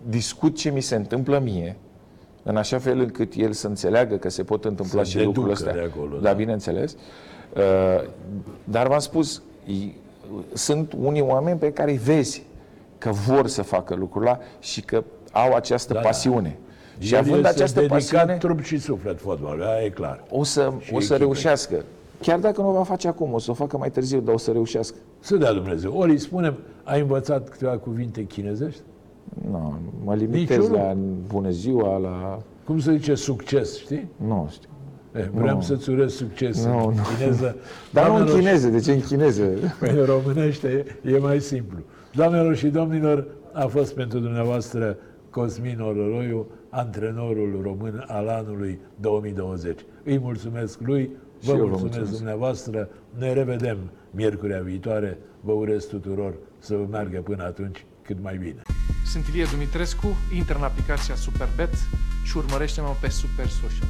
discut 0.07 0.55
ce 0.55 0.69
mi 0.69 0.81
se 0.81 0.95
întâmplă 0.95 1.39
mie, 1.39 1.77
în 2.43 2.57
așa 2.57 2.77
fel 2.77 2.99
încât 2.99 3.33
el 3.33 3.51
să 3.51 3.67
înțeleagă 3.67 4.15
că 4.15 4.29
se 4.29 4.43
pot 4.43 4.65
întâmpla 4.65 5.03
Să 5.03 5.09
și 5.09 5.23
lucrurile 5.23 5.53
deducă 5.53 5.69
astea. 5.69 5.83
de 5.83 5.91
acolo, 5.93 6.15
da, 6.15 6.29
da. 6.29 6.33
bineînțeles. 6.33 6.93
Uh, 6.93 6.99
Dar 8.63 8.87
v-am 8.87 8.99
spus, 8.99 9.41
i- 9.65 9.95
sunt 10.53 10.93
unii 11.01 11.21
oameni 11.21 11.59
pe 11.59 11.71
care 11.71 11.91
îi 11.91 11.97
vezi 11.97 12.43
că 12.97 13.09
vor 13.11 13.47
să 13.47 13.61
facă 13.61 13.95
lucrul 13.95 14.21
ăla 14.21 14.39
și 14.59 14.81
că 14.81 15.03
au 15.31 15.53
această 15.53 15.93
Da, 15.93 15.99
da. 15.99 16.05
pasiune. 16.05 16.57
Și 16.99 17.13
El 17.13 17.19
având 17.19 17.35
este 17.35 17.47
această 17.47 17.79
dedicat 17.79 17.97
pasiune, 17.97 18.37
trup 18.37 18.61
și 18.61 18.77
suflet 18.79 19.19
fotbalul, 19.19 19.63
aia 19.63 19.83
e 19.85 19.89
clar. 19.89 20.23
o 20.29 20.43
să, 20.43 20.61
o 20.67 20.79
să 20.81 20.95
echipei. 20.95 21.17
reușească. 21.17 21.83
Chiar 22.21 22.39
dacă 22.39 22.61
nu 22.61 22.69
o 22.69 22.71
va 22.71 22.83
face 22.83 23.07
acum, 23.07 23.33
o 23.33 23.39
să 23.39 23.51
o 23.51 23.53
facă 23.53 23.77
mai 23.77 23.91
târziu, 23.91 24.19
dar 24.19 24.33
o 24.33 24.37
să 24.37 24.51
reușească. 24.51 24.95
Să 25.19 25.35
dea 25.35 25.53
Dumnezeu. 25.53 25.97
Ori 25.97 26.11
îi 26.11 26.17
spunem, 26.19 26.57
ai 26.83 26.99
învățat 26.99 27.49
câteva 27.49 27.77
cuvinte 27.77 28.23
chinezești? 28.23 28.81
Nu, 29.51 29.73
mă 30.03 30.15
limitez 30.15 30.57
Niciunul? 30.57 30.77
la 30.77 30.95
bună 31.27 31.49
ziua, 31.49 31.97
la... 31.97 32.39
Cum 32.65 32.79
se 32.79 32.91
zice 32.95 33.15
succes, 33.15 33.79
știi? 33.79 34.07
Nu 34.15 34.47
știu. 34.51 34.69
Eh, 35.17 35.25
vreau 35.33 35.61
să-ți 35.61 35.89
urez 35.89 36.13
succes 36.13 36.65
Nu, 36.65 36.87
în 36.87 36.93
nu. 36.95 37.01
chineză. 37.17 37.55
Dar 37.91 38.07
nu 38.07 38.15
în 38.15 38.25
Doamnelor 38.25 38.27
și- 38.29 38.35
chineză, 38.45 38.67
de 38.67 38.79
ce 38.79 38.91
în 38.91 39.01
chineză? 39.01 39.43
În 39.79 40.05
românește 40.05 40.85
e 41.03 41.17
mai 41.17 41.39
simplu. 41.41 41.77
Doamnelor 42.13 42.55
și 42.55 42.67
domnilor, 42.67 43.27
a 43.53 43.65
fost 43.65 43.93
pentru 43.93 44.19
dumneavoastră 44.19 44.97
Cosmin 45.29 45.79
Ororoiu, 45.79 46.47
antrenorul 46.69 47.59
român 47.63 48.03
al 48.07 48.27
anului 48.27 48.79
2020. 48.99 49.79
Îi 50.03 50.19
mulțumesc 50.19 50.79
lui, 50.81 51.09
vă 51.41 51.43
Și 51.43 51.49
eu 51.49 51.55
vă 51.55 51.61
mulțumesc, 51.61 51.81
mulțumesc. 51.81 52.11
dumneavoastră. 52.17 52.89
Ne 53.17 53.33
revedem 53.33 53.77
miercurea 54.11 54.61
viitoare. 54.61 55.17
Vă 55.41 55.51
urez 55.51 55.85
tuturor 55.85 56.33
să 56.59 56.75
vă 56.75 56.85
meargă 56.91 57.19
până 57.19 57.43
atunci 57.43 57.85
cât 58.01 58.17
mai 58.21 58.37
bine. 58.37 58.61
Sunt 59.05 59.25
Ilie 59.27 59.45
Dumitrescu, 59.51 60.07
intră 60.37 60.55
în 60.57 60.63
aplicația 60.63 61.15
Superbet 61.15 61.73
și 62.23 62.37
urmărește-mă 62.37 62.87
pe 63.01 63.09
Super 63.09 63.47
Social. 63.47 63.89